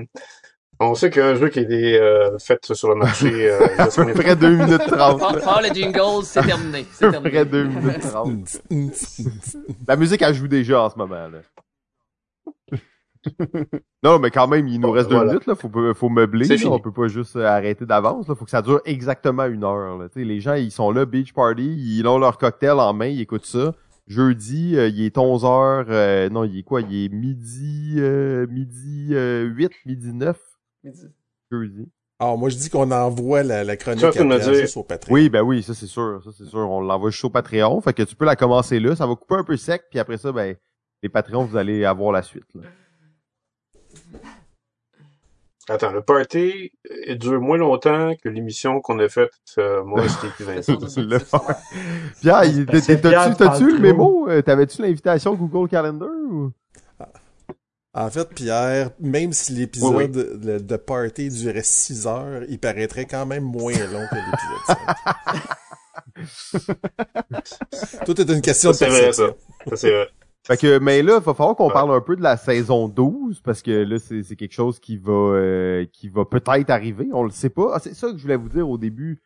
on 0.80 0.94
sait 0.96 1.08
qu'il 1.10 1.22
y 1.22 1.24
a 1.24 1.28
un 1.28 1.34
jeu 1.36 1.48
qui 1.50 1.60
a 1.60 1.62
été 1.62 2.00
euh, 2.00 2.36
fait 2.38 2.72
sur 2.74 2.88
le 2.88 2.96
marché. 2.96 3.28
Euh, 3.50 3.68
il 3.74 3.76
y 3.76 3.80
a 3.80 3.84
À 3.84 3.88
combien 3.88 4.12
peu 4.12 4.18
de 4.18 4.22
près 4.22 4.36
deux 4.36 4.56
minutes 4.56 4.86
trente. 4.88 5.20
Faire 5.20 5.32
là. 5.32 5.40
faire 5.40 5.62
le 5.62 5.68
jingle, 5.68 6.24
c'est 6.24 6.42
terminé. 6.42 6.86
C'est 6.92 7.04
À 7.06 7.12
peu 7.12 7.20
près 7.20 7.30
terminé. 7.46 7.50
deux 7.50 7.64
minutes 7.64 8.00
trente. 8.00 8.62
La 9.86 9.96
musique, 9.96 10.22
elle 10.22 10.34
joue 10.34 10.48
déjà 10.48 10.82
en 10.82 10.90
ce 10.90 10.98
moment, 10.98 11.28
là. 11.28 11.38
non, 14.02 14.18
mais 14.18 14.30
quand 14.30 14.48
même, 14.48 14.68
il 14.68 14.80
nous 14.80 14.90
reste 14.90 15.08
deux 15.08 15.14
voilà. 15.14 15.32
minutes, 15.32 15.46
là. 15.46 15.54
Faut, 15.54 15.70
faut 15.94 16.08
meubler, 16.08 16.44
C'est 16.44 16.56
là. 16.56 16.70
On 16.70 16.78
peut 16.80 16.92
pas 16.92 17.06
juste 17.08 17.36
euh, 17.36 17.46
arrêter 17.46 17.86
d'avance, 17.86 18.28
là. 18.28 18.34
Faut 18.34 18.44
que 18.44 18.50
ça 18.50 18.62
dure 18.62 18.80
exactement 18.84 19.44
une 19.46 19.64
heure, 19.64 19.96
là. 19.96 20.08
Tu 20.08 20.20
sais, 20.20 20.24
les 20.26 20.40
gens, 20.40 20.54
ils 20.54 20.72
sont 20.72 20.90
là, 20.90 21.06
beach 21.06 21.32
party, 21.32 21.62
ils 21.62 22.06
ont 22.06 22.18
leur 22.18 22.36
cocktail 22.36 22.72
en 22.80 22.92
main, 22.92 23.06
ils 23.06 23.20
écoutent 23.20 23.46
ça. 23.46 23.72
Jeudi, 24.06 24.76
euh, 24.76 24.88
il 24.88 25.02
est 25.02 25.16
11 25.16 25.44
heures, 25.44 25.86
euh, 25.88 26.28
non, 26.28 26.44
il 26.44 26.58
est 26.58 26.62
quoi? 26.62 26.82
Il 26.82 27.04
est 27.04 27.08
midi, 27.08 27.94
euh, 27.98 28.46
midi 28.48 29.08
euh, 29.12 29.44
8, 29.44 29.72
midi 29.86 30.12
9, 30.12 30.38
jeudi. 31.50 31.88
Alors, 32.18 32.38
moi, 32.38 32.48
je 32.48 32.56
dis 32.56 32.70
qu'on 32.70 32.90
envoie 32.90 33.42
la, 33.42 33.64
la 33.64 33.76
chronique 33.76 34.00
après, 34.08 34.52
dire- 34.52 34.54
juste 34.60 34.76
au 34.76 34.82
Patreon. 34.84 35.12
Oui, 35.14 35.28
ben 35.28 35.42
oui, 35.42 35.62
ça 35.62 35.74
c'est 35.74 35.86
sûr, 35.86 36.20
ça 36.24 36.30
c'est 36.36 36.44
sûr. 36.44 36.58
On 36.60 36.80
l'envoie 36.80 37.10
juste 37.10 37.24
au 37.24 37.30
Patreon, 37.30 37.80
fait 37.80 37.92
que 37.92 38.02
tu 38.02 38.14
peux 38.14 38.24
la 38.24 38.36
commencer 38.36 38.78
là, 38.78 38.94
ça 38.94 39.06
va 39.06 39.14
couper 39.16 39.34
un 39.36 39.44
peu 39.44 39.56
sec, 39.56 39.82
puis 39.90 39.98
après 39.98 40.16
ça, 40.18 40.30
ben 40.32 40.54
les 41.02 41.08
Patreons, 41.08 41.44
vous 41.44 41.56
allez 41.56 41.84
avoir 41.84 42.12
la 42.12 42.22
suite. 42.22 42.44
Là. 42.54 42.62
Attends, 45.68 45.92
le 45.92 46.02
party 46.02 46.72
euh, 47.08 47.14
dure 47.14 47.40
moins 47.40 47.56
longtemps 47.56 48.12
que 48.22 48.28
l'émission 48.28 48.80
qu'on 48.82 48.98
a 48.98 49.08
faite, 49.08 49.30
euh, 49.56 49.82
moi, 49.82 50.02
et 50.04 50.08
Vincent. 50.44 50.78
Le 50.96 51.18
Pierre, 52.20 52.44
il- 52.44 52.66
t'as-tu 52.66 53.72
le 53.72 53.78
mémo? 53.78 54.28
Euh, 54.28 54.42
T'avais-tu 54.42 54.82
l'invitation 54.82 55.34
Google 55.34 55.68
Calendar 55.70 56.08
ou? 56.30 56.50
En 57.96 58.10
fait, 58.10 58.28
Pierre, 58.34 58.90
même 58.98 59.32
si 59.32 59.52
l'épisode 59.52 60.10
de, 60.10 60.58
de 60.58 60.76
Party 60.76 61.28
durait 61.28 61.62
6 61.62 62.08
heures, 62.08 62.42
il 62.48 62.58
paraîtrait 62.58 63.04
quand 63.06 63.24
même 63.24 63.44
moins 63.44 63.72
long 63.72 64.04
que 64.10 64.16
l'épisode 64.16 64.78
5. 67.86 68.04
Tout 68.04 68.20
est 68.20 68.28
une 68.30 68.40
question 68.40 68.72
Ça, 68.72 68.86
de 68.86 68.90
c'est 68.90 68.96
vrai, 68.96 69.04
perception. 69.06 69.36
ça. 69.64 69.70
Ça, 69.70 69.76
c'est 69.76 69.90
vrai. 69.92 70.08
Fait 70.46 70.58
que, 70.58 70.78
mais 70.78 71.02
là, 71.02 71.18
il 71.20 71.24
va 71.24 71.32
falloir 71.34 71.56
qu'on 71.56 71.70
parle 71.70 71.90
un 71.94 72.00
peu 72.02 72.16
de 72.16 72.22
la 72.22 72.36
saison 72.36 72.86
12, 72.88 73.40
parce 73.40 73.62
que 73.62 73.70
là, 73.70 73.98
c'est 73.98 74.22
c'est 74.22 74.36
quelque 74.36 74.52
chose 74.52 74.78
qui 74.78 74.98
va 74.98 75.12
euh, 75.12 75.86
qui 75.90 76.08
va 76.08 76.24
peut-être 76.26 76.68
arriver, 76.70 77.08
on 77.14 77.22
le 77.24 77.30
sait 77.30 77.48
pas. 77.48 77.70
Ah, 77.74 77.78
c'est 77.78 77.94
ça 77.94 78.10
que 78.12 78.18
je 78.18 78.22
voulais 78.22 78.36
vous 78.36 78.50
dire 78.50 78.68
au 78.68 78.76
début. 78.76 79.22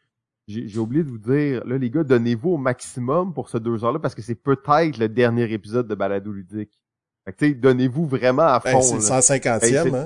J'ai 0.47 0.69
j'ai 0.69 0.79
oublié 0.79 1.03
de 1.03 1.09
vous 1.11 1.19
dire, 1.19 1.65
là, 1.67 1.77
les 1.77 1.91
gars, 1.91 2.05
donnez-vous 2.05 2.51
au 2.51 2.57
maximum 2.57 3.35
pour 3.35 3.49
ce 3.49 3.59
deux 3.59 3.85
heures-là, 3.85 3.99
parce 3.99 4.15
que 4.15 4.23
c'est 4.23 4.37
peut-être 4.37 4.97
le 4.97 5.09
dernier 5.09 5.53
épisode 5.53 5.89
de 5.89 5.95
Balado 5.97 6.31
Ludique. 6.33 6.81
Fait 7.25 7.33
que, 7.33 7.39
tu 7.39 7.49
sais, 7.49 7.55
donnez-vous 7.55 8.07
vraiment 8.07 8.43
à 8.43 8.61
Ben, 8.61 8.73
fond. 8.73 8.81
c'est 8.81 8.95
le 8.95 9.01
là. 9.01 9.21
150e, 9.21 9.91
Ben, 9.91 9.95
hein? 9.97 10.05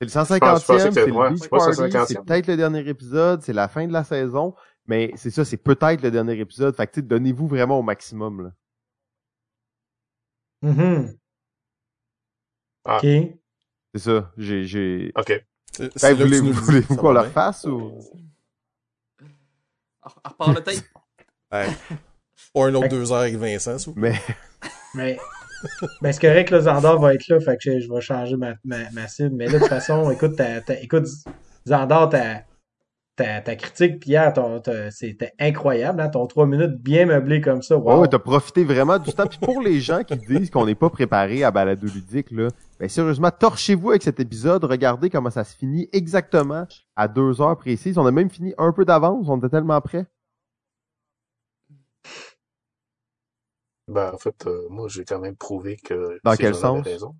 C'est 0.00 0.04
le 0.04 0.08
Je 0.08 0.12
pense- 0.14 0.28
je 0.28 0.34
150e, 0.34 0.40
pensais 0.66 0.88
que 0.88 0.94
c'est 0.94 1.10
ouais, 1.12 1.24
le 1.28 1.30
Beach 1.34 1.42
c'est 1.42 1.48
pas 1.48 1.56
le 1.58 1.64
Party, 1.76 1.80
150e. 1.96 2.06
c'est 2.08 2.24
peut-être 2.24 2.46
le 2.48 2.56
dernier 2.56 2.88
épisode, 2.88 3.42
c'est 3.42 3.52
la 3.52 3.68
fin 3.68 3.86
de 3.86 3.92
la 3.92 4.02
saison, 4.04 4.54
mais 4.86 5.12
c'est 5.16 5.30
ça, 5.30 5.44
c'est 5.44 5.56
peut-être 5.56 6.02
le 6.02 6.10
dernier 6.10 6.38
épisode. 6.40 6.74
Fait 6.74 6.86
que, 6.88 6.92
tu 6.94 7.00
sais, 7.00 7.06
donnez-vous 7.06 7.46
vraiment 7.46 7.78
au 7.78 7.82
maximum, 7.82 8.42
là. 8.42 8.50
Mhm. 10.62 11.16
Ah. 12.84 12.96
OK. 12.96 13.02
C'est 13.94 14.00
ça, 14.02 14.32
j'ai, 14.36 14.64
j'ai... 14.64 15.12
OK. 15.16 15.44
C'est 15.72 15.84
Ben, 15.84 15.90
c'est 15.96 16.16
que 16.16 16.22
voulez, 16.22 16.40
le 16.40 16.50
voulez-vous 16.52 16.94
ça 16.94 17.00
qu'on 17.00 17.12
le 17.12 17.20
bien? 17.20 17.28
refasse 17.28 17.64
ou? 17.64 17.92
À 20.02 20.12
à 20.24 20.30
part 20.30 20.52
le 20.52 20.60
tape. 20.62 20.74
Ouais. 21.52 21.66
Pas 22.52 22.66
un 22.66 22.74
autre 22.74 22.88
Fait- 22.88 22.96
2 22.96 23.10
heures 23.12 23.18
avec 23.20 23.36
Vincent, 23.36 23.78
s'il 23.78 23.94
Mais, 23.96 24.12
Mais, 24.94 25.18
ben, 26.02 26.12
c'est 26.12 26.20
correct, 26.20 26.50
là, 26.50 26.60
Zandor 26.60 27.00
va 27.00 27.14
être 27.14 27.26
là, 27.28 27.40
fait 27.40 27.56
que 27.56 27.62
je, 27.72 27.80
je 27.80 27.90
vais 27.92 28.00
changer 28.02 28.36
ma, 28.36 28.54
ma, 28.64 28.90
ma 28.90 29.08
cible. 29.08 29.34
Mais 29.34 29.46
là, 29.46 29.54
de 29.54 29.58
toute 29.60 29.68
façon, 29.68 30.10
écoute, 30.10 30.36
ta, 30.36 30.60
ta- 30.60 30.78
écoute, 30.80 31.06
Zandor, 31.66 32.10
ta, 32.10 32.42
ta, 33.18 33.40
ta 33.42 33.56
critique, 33.56 34.00
Pierre, 34.00 34.32
ton, 34.32 34.60
ta- 34.60 34.90
c'était 34.90 35.32
incroyable, 35.38 36.00
hein, 36.00 36.08
ton 36.08 36.26
trois 36.26 36.46
minutes 36.46 36.76
bien 36.80 37.04
meublé 37.04 37.40
comme 37.40 37.60
ça. 37.62 37.76
ouais, 37.76 37.92
Wow. 37.92 38.00
ouais, 38.02 38.08
t'as 38.08 38.18
profité 38.18 38.64
vraiment 38.64 38.98
du 38.98 39.12
temps. 39.12 39.26
Puis 39.26 39.38
pour 39.38 39.60
les 39.60 39.80
gens 39.80 40.02
qui 40.04 40.16
disent 40.16 40.50
qu'on 40.50 40.64
n'est 40.66 40.74
pas 40.74 40.88
préparé 40.88 41.44
à 41.44 41.50
balado 41.50 41.86
ludique, 41.86 42.30
là, 42.30 42.48
ben 42.80 42.88
sérieusement, 42.88 43.30
torchez-vous 43.30 43.90
avec 43.90 44.02
cet 44.02 44.20
épisode, 44.20 44.64
regardez 44.64 45.10
comment 45.10 45.30
ça 45.30 45.44
se 45.44 45.54
finit 45.56 45.88
exactement 45.92 46.66
à 46.96 47.08
deux 47.08 47.40
heures 47.42 47.56
précises. 47.58 47.98
On 47.98 48.06
a 48.06 48.10
même 48.12 48.30
fini 48.30 48.54
un 48.56 48.72
peu 48.72 48.84
d'avance, 48.84 49.26
on 49.28 49.36
était 49.38 49.48
tellement 49.50 49.80
prêts. 49.80 50.06
Ben, 53.88 54.12
en 54.14 54.18
fait, 54.18 54.46
euh, 54.46 54.66
moi, 54.68 54.86
j'ai 54.88 55.04
quand 55.04 55.18
même 55.18 55.36
prouvé 55.36 55.76
que 55.76 56.18
Dans 56.22 56.36
quel 56.36 56.54
sens? 56.54 56.84
raison. 56.84 57.14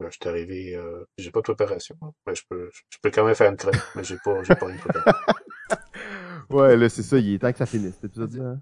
Je 0.00 0.10
suis 0.10 0.28
arrivé, 0.28 0.74
euh, 0.76 1.04
j'ai 1.16 1.30
pas 1.30 1.40
de 1.40 1.44
préparation. 1.44 1.96
Ben, 2.26 2.34
je 2.34 2.42
peux, 2.48 2.70
je 2.90 2.98
peux 3.00 3.10
quand 3.10 3.24
même 3.24 3.34
faire 3.34 3.50
une 3.50 3.56
chronique, 3.56 3.80
mais 3.94 4.04
j'ai 4.04 4.18
pas, 4.18 4.42
j'ai 4.42 4.54
pas 4.54 4.68
une 4.70 4.78
préparation. 4.78 5.12
Ouais, 6.48 6.76
là, 6.76 6.88
c'est 6.88 7.02
ça, 7.02 7.18
il 7.18 7.34
est 7.34 7.38
temps 7.40 7.50
que 7.50 7.58
ça 7.58 7.66
finisse, 7.66 7.94
cet 7.94 8.04
épisode-là. 8.04 8.44
hein? 8.50 8.60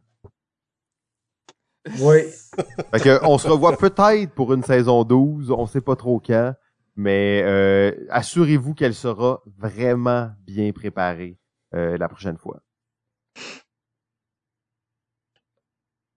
Oui. 2.00 2.22
Fait 2.92 3.00
que, 3.00 3.24
on 3.26 3.36
se 3.36 3.46
revoit 3.46 3.76
peut-être 3.76 4.32
pour 4.34 4.54
une 4.54 4.62
saison 4.62 5.04
12, 5.04 5.50
on 5.50 5.66
sait 5.66 5.82
pas 5.82 5.94
trop 5.94 6.18
quand, 6.18 6.54
mais 6.96 7.42
euh, 7.44 7.92
assurez-vous 8.08 8.72
qu'elle 8.72 8.94
sera 8.94 9.42
vraiment 9.58 10.30
bien 10.46 10.72
préparée 10.72 11.38
euh, 11.74 11.98
la 11.98 12.08
prochaine 12.08 12.38
fois. 12.38 12.62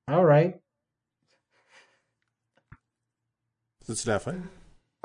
All 0.07 0.25
right. 0.25 0.61
C'est-tu 3.85 4.07
la 4.07 4.19
fin? 4.19 4.35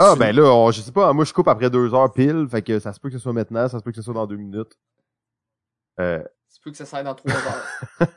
Ah 0.04 0.16
ben 0.16 0.34
là, 0.34 0.42
on- 0.52 0.70
je 0.72 0.80
sais 0.80 0.90
pas, 0.92 1.12
moi 1.12 1.24
je 1.24 1.32
coupe 1.32 1.46
après 1.48 1.70
deux 1.70 1.94
heures 1.94 2.12
pile, 2.12 2.48
fait 2.50 2.62
que 2.62 2.80
ça 2.80 2.92
se 2.92 2.98
peut 2.98 3.08
que 3.08 3.16
ce 3.16 3.22
soit 3.22 3.32
maintenant, 3.32 3.68
ça 3.68 3.78
se 3.78 3.84
peut 3.84 3.90
que 3.92 3.96
ce 3.96 4.02
soit 4.02 4.14
dans 4.14 4.26
deux 4.26 4.36
minutes. 4.36 4.76
Euh, 6.00 6.22
Tu 6.52 6.60
peux 6.60 6.70
que 6.72 6.76
ça 6.76 6.84
s'aille 6.86 7.04
dans 7.04 7.14
trois 7.14 7.32
heures. 7.32 7.64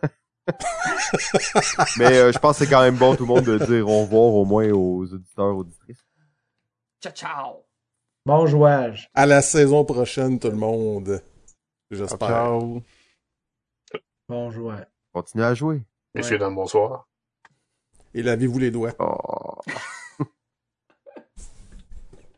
mais 1.97 2.17
euh, 2.17 2.31
je 2.31 2.37
pense 2.39 2.57
que 2.59 2.65
c'est 2.65 2.69
quand 2.69 2.81
même 2.81 2.97
bon 2.97 3.15
tout 3.15 3.23
le 3.25 3.33
monde 3.33 3.45
de 3.45 3.57
dire 3.65 3.87
au 3.87 4.01
revoir 4.01 4.33
au 4.33 4.45
moins 4.45 4.69
aux 4.71 5.03
auditeurs, 5.11 5.55
auditrices. 5.55 6.05
Ciao, 7.01 7.13
ciao! 7.13 7.65
Bon 8.25 8.45
jouage. 8.47 9.09
À 9.13 9.25
la 9.27 9.41
saison 9.41 9.85
prochaine, 9.85 10.39
tout 10.39 10.49
le 10.49 10.55
monde. 10.55 11.21
J'espère. 11.91 12.27
Ciao. 12.27 12.81
Bon 14.27 14.49
jouage. 14.49 14.85
Continuez 15.13 15.45
à 15.45 15.53
jouer. 15.53 15.81
Messieurs, 16.15 16.37
dames, 16.39 16.55
bonsoir. 16.55 17.07
Et 18.13 18.23
lavez-vous 18.23 18.59
les 18.59 18.71
doigts. 18.71 18.93
Oh. 18.99 19.59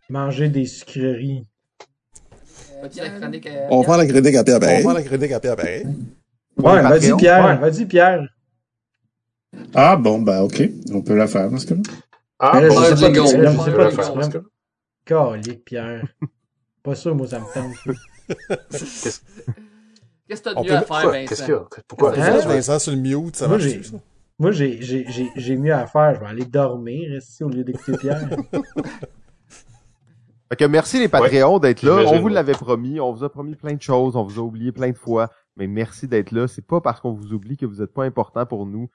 Manger 0.10 0.50
des 0.50 0.66
sucreries. 0.66 1.46
As-tu 2.84 3.00
la 3.00 3.10
chronique 3.10 3.48
à 3.48 3.68
On 3.72 3.82
va 3.82 3.86
faire 3.86 3.98
la 3.98 4.06
critique 4.06 4.36
à 4.36 4.44
Pierre 4.44 4.58
On 4.58 4.60
Pareil. 4.62 4.84
va 4.84 4.94
la 4.94 5.04
chronique 5.04 5.32
à 5.32 5.40
Pierre 5.40 5.56
Ouais, 6.58 6.82
vas-y. 6.82 7.16
Pierre, 7.18 7.46
Ouais. 7.46 7.58
vas-y 7.58 7.86
Pierre. 7.86 8.28
Ah 9.74 9.96
bon, 9.96 10.20
ben 10.22 10.42
ok. 10.42 10.62
On 10.94 11.02
peut 11.02 11.16
la 11.16 11.28
faire 11.28 11.50
dans 11.50 11.58
ce 11.58 11.66
cas-là. 11.68 11.82
Ah, 12.40 12.62
bon, 12.62 12.70
je 12.70 12.70
sais 12.70 12.74
pas, 12.74 13.14
je 13.14 13.26
sais 13.28 13.38
on 13.38 13.42
pas, 15.10 15.38
Pierre. 15.66 16.04
Pas 16.84 16.96
sûr, 16.96 17.16
moi 17.16 17.28
ça 17.28 17.40
me 17.40 17.46
tente. 17.54 17.74
Qu'est-ce 20.28 20.42
que 20.42 20.50
t'as 20.50 20.54
de 20.54 20.60
On 20.60 20.64
mieux 20.64 20.72
à 20.74 20.82
faire, 20.82 21.10
Vincent? 21.12 21.36
qu'il 21.46 21.54
y 21.54 21.58
a? 21.58 21.66
Pourquoi? 21.88 22.18
Hein? 22.18 22.40
ça, 22.42 22.48
Vincent 22.48 22.80
sur 22.80 22.92
le 22.94 22.98
mute, 23.00 23.36
ça 23.36 23.48
Moi, 23.48 23.58
marche 23.58 23.82
ça? 23.82 23.98
Moi 24.40 24.52
j'ai 24.52 24.82
j'ai 24.82 25.06
j'ai 25.10 25.30
j'ai 25.36 25.56
mieux 25.58 25.74
à 25.74 25.88
faire, 25.88 26.16
je 26.16 26.20
vais 26.20 26.28
aller 26.28 26.46
dormir 26.46 27.16
ici 27.18 27.44
au 27.44 27.50
lieu 27.50 27.64
d'écouter 27.64 27.98
Pierre. 27.98 28.30
Fait 30.50 30.56
que 30.56 30.66
merci 30.66 31.00
les 31.00 31.10
Patreons 31.10 31.60
d'être 31.60 31.82
là. 31.82 32.04
On 32.08 32.20
vous 32.20 32.30
l'avait 32.30 32.54
promis. 32.54 33.00
On 33.00 33.12
vous 33.12 33.24
a 33.24 33.30
promis 33.30 33.56
plein 33.56 33.74
de 33.74 33.82
choses. 33.82 34.16
On 34.16 34.24
vous 34.24 34.40
a 34.40 34.44
oublié 34.44 34.72
plein 34.72 34.92
de 34.92 34.98
fois. 34.98 35.30
Mais 35.58 35.68
merci 35.68 36.08
d'être 36.08 36.32
là. 36.32 36.48
C'est 36.48 36.66
pas 36.66 36.80
parce 36.80 37.02
qu'on 37.02 37.12
vous 37.12 37.34
oublie 37.34 37.58
que 37.58 37.66
vous 37.66 37.82
êtes 37.82 37.94
pas 37.94 38.06
important 38.06 38.46
pour 38.46 38.66
nous. 38.66 38.90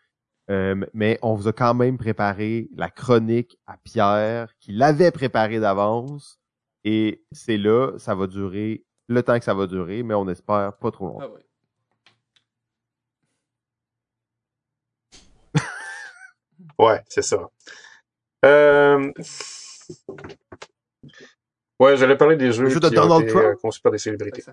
Euh, 0.51 0.85
mais 0.95 1.19
on 1.23 1.35
vous 1.35 1.49
a 1.49 1.53
quand 1.53 1.75
même 1.75 1.99
préparé 1.99 2.69
la 2.75 2.91
chronique 2.91 3.59
à 3.67 3.77
Pierre, 3.77 4.55
qui 4.61 4.73
l'avait 4.73 5.11
préparée 5.11 5.61
d'avance. 5.61 6.41
Et 6.85 7.23
c'est 7.33 7.59
là, 7.59 7.93
ça 7.99 8.15
va 8.15 8.27
durer 8.27 8.85
le 9.09 9.23
temps 9.23 9.39
que 9.39 9.45
ça 9.45 9.55
va 9.55 9.67
durer, 9.67 10.03
mais 10.03 10.15
on 10.15 10.29
espère 10.29 10.77
pas 10.79 10.91
trop 10.91 11.07
longtemps. 11.07 11.27
Ah 11.27 11.31
ouais. 11.31 11.43
Ouais, 16.79 17.03
c'est 17.09 17.23
ça. 17.23 17.49
Euh... 18.45 19.13
Ouais, 21.83 21.97
j'allais 21.97 22.16
parler 22.16 22.37
des 22.37 22.53
jeux 22.53 22.68
jeu 22.68 22.78
de 22.78 22.89
qui 22.89 22.97
ont 22.97 23.03
Donald 23.03 23.22
été 23.24 23.33
Trump? 23.33 23.45
euh, 23.45 23.55
conçus 23.61 23.80
par 23.80 23.91
des 23.91 23.99
célébrités. 23.99 24.45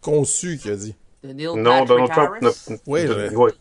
Conçu, 0.00 0.56
qui 0.58 0.70
a 0.70 0.76
dit. 0.76 0.94
Non, 1.24 1.84
Patrick 1.84 1.88
Donald 1.88 2.10
Trump 2.12 2.30
Harris? 2.30 2.40
n'a... 2.68 2.76
Oui, 2.86 3.04
de- 3.04 3.28
je- 3.30 3.36
ouais. 3.36 3.52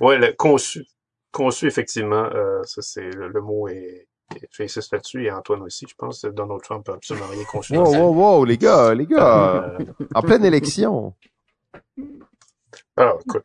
Ouais, 0.00 0.18
le 0.18 0.32
conçu. 0.32 0.86
Conçu, 1.30 1.66
effectivement, 1.66 2.24
euh, 2.24 2.62
ça 2.64 2.80
c'est 2.80 3.02
le, 3.10 3.28
le 3.28 3.40
mot 3.42 3.68
est, 3.68 4.06
est- 4.34 4.48
j'insiste 4.50 4.92
là-dessus, 4.92 5.24
et 5.26 5.30
Antoine 5.30 5.62
aussi, 5.62 5.86
je 5.88 5.94
pense, 5.94 6.24
Donald 6.24 6.62
Trump 6.62 6.88
a 6.88 6.94
absolument 6.94 7.28
rien 7.28 7.44
conçu. 7.44 7.74
Wow, 7.76 7.94
wow, 7.94 8.14
wow, 8.14 8.44
les 8.46 8.56
gars, 8.58 8.94
les 8.94 9.06
gars. 9.06 9.62
Euh, 9.78 9.84
En 10.14 10.22
pleine 10.22 10.44
élection. 10.46 11.14
alors, 12.96 13.20
écoute, 13.26 13.44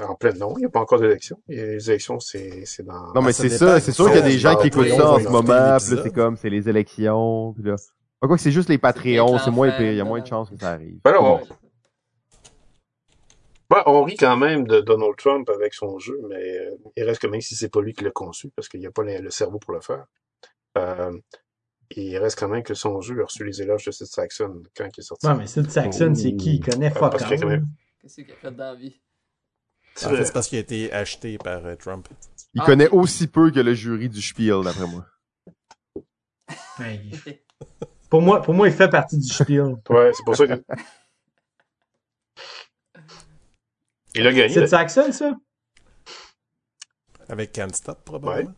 en 0.00 0.14
pleine, 0.14 0.38
non, 0.38 0.54
il 0.56 0.60
n'y 0.60 0.64
a 0.66 0.68
pas 0.68 0.80
encore 0.80 1.00
d'élection. 1.00 1.40
Les 1.48 1.88
élections, 1.90 2.20
c'est, 2.20 2.64
c'est 2.66 2.82
dans... 2.84 3.12
Non, 3.14 3.22
mais 3.22 3.32
c'est 3.32 3.48
ça. 3.48 3.80
C'est 3.80 3.92
sûr 3.92 4.06
qu'il 4.06 4.16
y 4.16 4.18
a 4.18 4.22
des 4.22 4.38
gens 4.38 4.56
qui 4.56 4.68
écoutent 4.68 4.88
ça 4.88 5.12
en 5.12 5.18
ce 5.18 5.28
moment. 5.28 5.76
Puis 5.78 5.96
c'est 6.02 6.12
comme, 6.12 6.36
c'est 6.36 6.50
les 6.50 6.68
élections. 6.68 7.52
Puis 7.54 7.64
là. 7.64 7.76
Pas 8.20 8.26
quoi 8.26 8.36
que 8.36 8.42
c'est 8.42 8.50
juste 8.52 8.68
les 8.68 8.78
Patreons. 8.78 9.38
C'est 9.38 9.50
moins. 9.50 9.72
Il 9.78 9.94
y 9.94 10.00
a 10.00 10.04
moins 10.04 10.20
de 10.20 10.26
chances 10.26 10.50
que 10.50 10.56
ça 10.58 10.72
arrive. 10.72 10.98
Ben 11.04 11.14
on, 11.20 11.36
Ouais. 11.36 11.42
ben, 13.70 13.82
on 13.86 14.02
rit 14.02 14.16
quand 14.16 14.36
même 14.36 14.66
de 14.66 14.80
Donald 14.80 15.14
Trump 15.16 15.48
avec 15.50 15.74
son 15.74 15.98
jeu, 15.98 16.18
mais 16.28 16.58
euh, 16.58 16.70
il 16.96 17.04
reste 17.04 17.20
que 17.20 17.26
même 17.26 17.40
si 17.42 17.54
c'est 17.54 17.68
pas 17.68 17.80
lui 17.82 17.92
qui 17.92 18.02
l'a 18.04 18.10
conçu, 18.10 18.50
parce 18.56 18.68
qu'il 18.68 18.80
n'y 18.80 18.86
a 18.86 18.90
pas 18.90 19.02
le, 19.02 19.18
le 19.20 19.30
cerveau 19.30 19.58
pour 19.58 19.74
le 19.74 19.80
faire, 19.80 20.06
euh, 20.78 21.12
il 21.94 22.16
reste 22.18 22.38
quand 22.38 22.48
même 22.48 22.62
que 22.62 22.74
son 22.74 23.00
jeu 23.00 23.20
a 23.20 23.24
reçu 23.24 23.44
les 23.44 23.60
éloges 23.62 23.84
de 23.84 23.90
Sid 23.90 24.06
Saxon 24.06 24.62
quand 24.76 24.86
il 24.96 25.00
est 25.00 25.02
sorti. 25.02 25.26
Non, 25.26 25.34
mais 25.36 25.46
Sid 25.46 25.70
Saxon, 25.70 26.14
c'est 26.14 26.34
qui? 26.36 26.56
Il 26.56 26.60
connaît 26.60 26.90
fuck 26.90 27.18
quand 27.18 27.46
même- 27.46 27.66
Qu'est-ce 28.00 28.14
qu'il 28.22 28.30
a 28.32 28.36
fait 28.36 28.50
dans 28.50 28.64
la 28.64 28.74
vie? 28.74 29.00
C'est 29.98 30.06
En 30.06 30.10
fait, 30.10 30.24
c'est 30.26 30.32
parce 30.32 30.46
qu'il 30.48 30.58
a 30.58 30.60
été 30.60 30.92
acheté 30.92 31.38
par 31.38 31.66
euh, 31.66 31.74
Trump. 31.74 32.06
Il 32.54 32.60
Ah, 32.62 32.66
connaît 32.66 32.88
aussi 32.88 33.26
peu 33.26 33.50
que 33.50 33.58
le 33.58 33.74
jury 33.74 34.08
du 34.08 34.22
Spiel, 34.22 34.62
d'après 34.62 34.86
moi. 34.86 35.04
Ouais, 36.78 37.00
il- 37.04 37.40
Pour 38.08 38.22
moi, 38.22 38.40
pour 38.40 38.54
moi, 38.54 38.68
il 38.68 38.72
fait 38.72 38.88
partie 38.88 39.18
du 39.18 39.28
spiel. 39.28 39.74
Ouais, 39.90 40.12
c'est 40.14 40.24
pour 40.24 40.34
ça 40.34 40.46
que... 40.46 40.62
Il 44.14 44.26
a 44.26 44.32
gagné. 44.32 44.48
Sid 44.54 44.66
Saxon, 44.66 45.12
ça? 45.12 45.34
Avec 47.28 47.52
Can't 47.52 47.74
Stop, 47.74 48.02
probablement. 48.04 48.54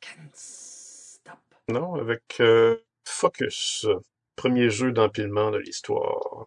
Can't 0.00 0.30
stop. 0.34 1.38
Non, 1.68 1.94
avec 1.94 2.22
euh, 2.40 2.78
Focus, 3.04 3.86
premier 4.34 4.70
jeu 4.70 4.90
d'empilement 4.90 5.52
de 5.52 5.58
l'histoire, 5.58 6.46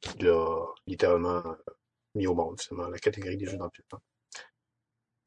qu'il 0.00 0.26
a 0.28 0.66
littéralement 0.88 1.44
mis 2.14 2.26
au 2.26 2.34
monde, 2.34 2.60
finalement, 2.60 2.88
la 2.90 2.98
catégorie 2.98 3.36
des 3.36 3.46
jeux 3.46 3.56
d'empilement. 3.58 4.00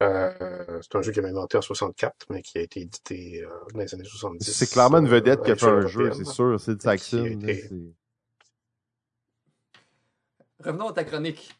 Euh, 0.02 0.80
c'est 0.82 0.96
un 0.96 1.02
jeu 1.02 1.12
qu'il 1.12 1.20
avait 1.20 1.30
inventé 1.30 1.56
en 1.58 1.62
64, 1.62 2.26
mais 2.30 2.42
qui 2.42 2.58
a 2.58 2.62
été 2.62 2.80
édité 2.80 3.44
euh, 3.44 3.48
dans 3.72 3.80
les 3.80 3.94
années 3.94 4.04
70. 4.04 4.52
C'est 4.52 4.66
clairement 4.70 4.98
une 4.98 5.08
vedette 5.08 5.40
euh, 5.40 5.44
qui 5.44 5.50
a 5.52 5.56
fait 5.56 5.66
un 5.66 5.86
jeu, 5.86 6.10
c'est 6.12 6.24
sûr. 6.24 6.60
Sid 6.60 6.82
Saxon. 6.82 7.18
Qui 7.18 7.26
a 7.26 7.28
là, 7.28 7.30
été- 7.52 7.68
c'est- 7.68 7.74
Revenons 10.64 10.88
à 10.88 10.92
ta 10.92 11.04
chronique. 11.04 11.54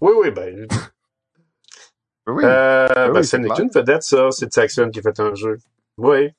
Oui, 0.00 0.12
oui, 0.16 0.30
ben, 0.30 0.66
Oui. 2.26 2.44
euh, 2.44 2.88
oui, 2.88 3.12
ben, 3.12 3.22
c'est 3.22 3.42
c'est 3.42 3.62
une, 3.62 3.70
vedette, 3.70 4.02
ça, 4.02 4.30
c'est 4.30 4.52
Saxon 4.52 4.90
qui 4.90 4.98
a 5.00 5.02
fait 5.02 5.20
un 5.20 5.34
jeu. 5.34 5.58
Oui. 5.96 6.30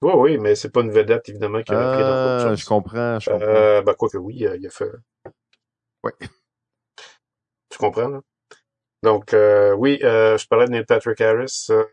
Oui, 0.00 0.12
oui, 0.14 0.38
mais 0.38 0.54
c'est 0.54 0.70
pas 0.70 0.80
une 0.82 0.92
vedette, 0.92 1.28
évidemment, 1.28 1.62
qui 1.62 1.72
a 1.72 1.78
repris 1.90 2.02
dans 2.02 2.54
je 2.54 2.64
comprends, 2.66 3.18
je 3.18 3.30
comprends. 3.30 3.46
Euh, 3.46 3.82
ben, 3.82 3.94
quoi 3.94 4.08
que 4.08 4.16
oui, 4.16 4.46
euh, 4.46 4.56
il 4.56 4.66
a 4.66 4.70
fait. 4.70 4.90
Ouais. 6.04 6.12
Tu 7.78 7.84
comprends? 7.84 8.20
Donc, 9.04 9.32
euh, 9.34 9.72
oui, 9.72 10.00
euh, 10.02 10.36
je 10.36 10.48
parlais 10.48 10.66
de 10.66 10.72
Neil 10.72 10.84
Patrick 10.84 11.20
Harris, 11.20 11.68
euh, 11.70 11.84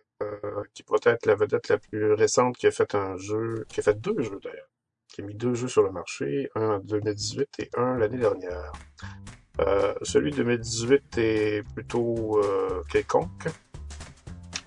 qui 0.74 0.82
pourrait 0.82 1.00
être 1.06 1.28
la 1.28 1.36
vedette 1.36 1.68
la 1.68 1.78
plus 1.78 2.14
récente 2.14 2.58
qui 2.58 2.66
a 2.66 2.72
fait 2.72 2.96
un 2.96 3.18
jeu, 3.18 3.66
qui 3.70 3.82
a 3.82 3.84
fait 3.84 3.94
deux 3.94 4.20
jeux 4.20 4.40
d'ailleurs, 4.44 4.68
qui 5.08 5.22
a 5.22 5.26
mis 5.26 5.36
deux 5.36 5.54
jeux 5.54 5.68
sur 5.68 5.84
le 5.84 5.92
marché, 5.92 6.50
un 6.56 6.78
en 6.78 6.80
2018 6.80 7.50
et 7.60 7.70
un 7.78 7.98
l'année 8.00 8.18
dernière. 8.18 8.72
Celui 10.02 10.32
de 10.32 10.38
2018 10.38 11.18
est 11.20 11.64
plutôt 11.76 12.42
quelconque. 12.90 13.48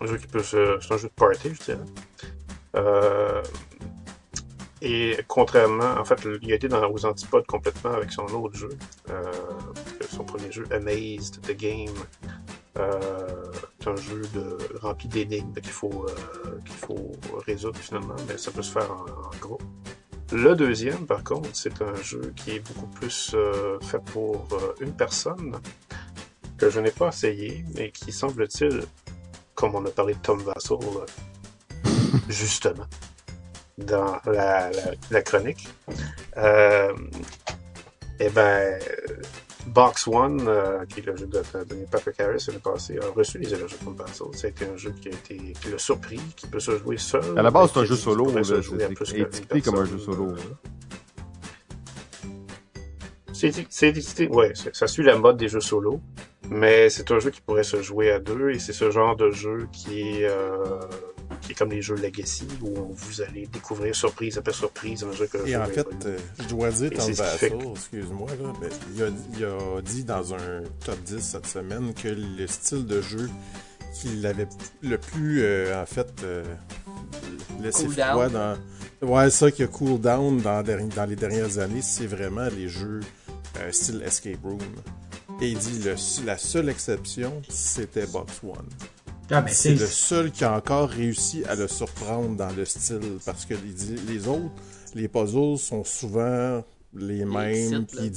Un 0.01 0.07
jeu 0.07 0.17
qui 0.19 0.29
peut 0.29 0.43
se... 0.43 0.79
C'est 0.81 0.95
un 0.95 0.97
jeu 0.97 1.09
de 1.09 1.15
party, 1.15 1.53
je 1.55 1.63
dirais. 1.65 3.43
Et 4.81 5.17
contrairement, 5.27 5.99
en 5.99 6.05
fait, 6.05 6.27
il 6.43 6.53
a 6.53 6.55
été 6.55 6.69
dans, 6.69 6.89
aux 6.91 7.05
antipodes 7.05 7.47
complètement 7.47 7.91
avec 7.91 8.13
son 8.13 8.23
autre 8.27 8.57
jeu, 8.57 8.71
son 10.19 10.25
premier 10.25 10.51
jeu, 10.51 10.67
Amazed 10.73 11.41
the 11.43 11.57
Game. 11.57 11.95
Euh, 12.79 13.53
un 13.87 13.97
jeu 13.97 14.23
de, 14.35 14.59
rempli 14.81 15.09
d'énigmes 15.09 15.55
qu'il 15.55 15.71
faut, 15.71 16.07
euh, 16.07 16.59
qu'il 16.65 16.75
faut 16.75 17.13
résoudre 17.47 17.79
finalement, 17.79 18.17
mais 18.29 18.37
ça 18.37 18.51
peut 18.51 18.63
se 18.63 18.73
faire 18.73 18.91
en, 18.91 19.07
en 19.07 19.31
groupe. 19.41 19.63
Le 20.31 20.55
deuxième, 20.55 21.07
par 21.07 21.25
contre, 21.25 21.49
c'est 21.55 21.81
un 21.81 21.95
jeu 22.03 22.35
qui 22.37 22.51
est 22.57 22.61
beaucoup 22.61 22.87
plus 22.89 23.33
euh, 23.35 23.81
fait 23.81 24.03
pour 24.13 24.47
euh, 24.53 24.75
une 24.81 24.93
personne, 24.93 25.59
que 26.59 26.69
je 26.69 26.81
n'ai 26.81 26.91
pas 26.91 27.09
essayé, 27.09 27.65
mais 27.77 27.91
qui 27.91 28.13
semble-t-il, 28.13 28.83
comme 29.55 29.75
on 29.75 29.87
a 29.87 29.91
parlé 29.91 30.15
de 30.15 30.19
Tom 30.19 30.41
Vassell, 30.41 30.77
justement, 32.29 32.87
dans 33.79 34.21
la, 34.27 34.71
chronique, 35.23 35.67
eh 38.21 38.29
ben, 38.31 38.79
Box 39.69 40.07
One, 40.07 40.47
euh, 40.49 40.85
qui 40.87 41.01
est 41.01 41.07
le 41.07 41.17
jeu 41.17 41.27
de, 41.27 41.39
de 41.39 41.87
Patrick 41.91 42.21
Harris 42.21 42.45
l'année 42.49 42.61
passée, 42.61 42.99
a 42.99 43.11
reçu 43.15 43.39
les 43.39 43.53
éloges 43.53 43.73
de. 43.73 44.37
Ça 44.37 44.47
a 44.47 44.51
été 44.51 44.67
un 44.67 44.77
jeu 44.77 44.93
qui 45.01 45.09
a 45.09 45.13
été, 45.13 45.37
qui 45.37 45.71
l'a 45.71 45.79
surpris, 45.79 46.21
qui 46.37 46.47
peut 46.47 46.61
se 46.61 46.77
jouer 46.79 46.97
seul. 46.97 47.39
À 47.39 47.43
la 47.43 47.51
base, 47.51 47.71
c'est 47.73 47.81
un 47.81 47.85
jeu 47.85 47.97
solo, 47.97 48.31
c'est 48.43 49.19
édité 49.19 49.61
comme 49.63 49.77
un 49.77 49.85
jeu 49.85 49.99
solo. 49.99 50.35
C'est 53.33 53.83
édité, 53.83 54.29
ouais, 54.29 54.53
ça 54.73 54.87
suit 54.87 55.05
la 55.05 55.17
mode 55.17 55.37
des 55.37 55.49
jeux 55.49 55.61
solo. 55.61 56.01
Mais 56.51 56.89
c'est 56.89 57.11
un 57.11 57.19
jeu 57.19 57.31
qui 57.31 57.43
pourrait 57.43 57.63
se 57.63 57.83
jouer 57.83 58.11
à 58.11 58.21
deux 58.21 58.51
et 58.51 58.59
c'est 58.59 58.73
ce 58.73 58.91
genre 58.91 59.17
de 59.17 59.31
jeu 59.31 59.69
qui 59.71 60.01
est, 60.01 60.25
euh, 60.25 60.81
qui 61.49 61.53
est 61.53 61.55
comme 61.55 61.71
les 61.71 61.81
jeux 61.81 61.97
Legacy 61.97 62.47
où 62.61 62.93
vous 62.93 63.23
allez 63.23 63.47
découvrir 63.47 63.97
surprise 63.97 64.37
après 64.37 64.53
surprise 64.53 65.03
à 65.03 65.07
mesure 65.07 65.31
que 65.31 65.39
Et 65.39 65.53
jeu 65.53 65.59
en 65.59 65.65
fait, 65.65 65.87
euh, 66.05 66.19
je 66.41 66.49
dois 66.49 66.71
dire, 66.71 66.91
c'est 66.99 67.15
fait 67.15 67.49
Vassal, 67.49 67.71
excuse-moi, 67.73 68.29
mais 68.61 68.69
il, 68.95 69.03
a, 69.03 69.07
il 69.39 69.45
a 69.47 69.81
dit 69.81 70.05
dans 70.05 70.35
un 70.35 70.63
top 70.85 71.03
10 71.05 71.21
cette 71.21 71.47
semaine 71.47 71.95
que 71.95 72.09
le 72.09 72.47
style 72.47 72.85
de 72.85 73.01
jeu 73.01 73.31
qu'il 73.95 74.27
avait 74.27 74.47
le 74.83 74.99
plus, 74.99 75.43
euh, 75.43 75.83
en 75.83 75.87
fait, 75.87 76.13
euh, 76.23 76.45
laissé 77.63 77.85
Cool 77.87 77.95
froid 77.95 78.29
down. 78.29 78.57
dans... 79.01 79.09
Ouais, 79.09 79.31
ça 79.31 79.51
qui 79.51 79.63
a 79.63 79.69
cool 79.69 79.99
down 79.99 80.39
dans, 80.43 80.63
les 81.09 81.17
dernières 81.17 81.59
années, 81.59 81.81
c'est 81.81 82.07
vraiment 82.07 82.49
les 82.55 82.69
jeux 82.69 83.01
euh, 83.59 83.73
style 83.73 84.03
Escape 84.05 84.43
Room. 84.43 84.59
Et 85.41 85.49
il 85.49 85.59
dit 85.59 85.79
le, 85.85 85.95
la 86.27 86.37
seule 86.37 86.69
exception, 86.69 87.41
c'était 87.49 88.07
Box 88.07 88.43
One. 88.43 88.69
Ah, 89.31 89.43
ben, 89.43 89.53
C'est 89.53 89.75
le 89.75 89.87
seul 89.87 90.31
qui 90.31 90.45
a 90.45 90.55
encore 90.55 90.89
réussi 90.89 91.45
à 91.45 91.55
le 91.55 91.69
surprendre 91.69 92.37
dans 92.37 92.51
le 92.51 92.65
style 92.65 93.19
parce 93.25 93.45
que 93.45 93.55
les, 93.55 94.13
les 94.13 94.29
autres, 94.29 94.51
les 94.95 95.09
puzzles 95.09 95.59
sont 95.59 95.85
souvent 95.85 96.65
les 96.95 97.25
mêmes. 97.25 97.87
Puis 97.87 98.11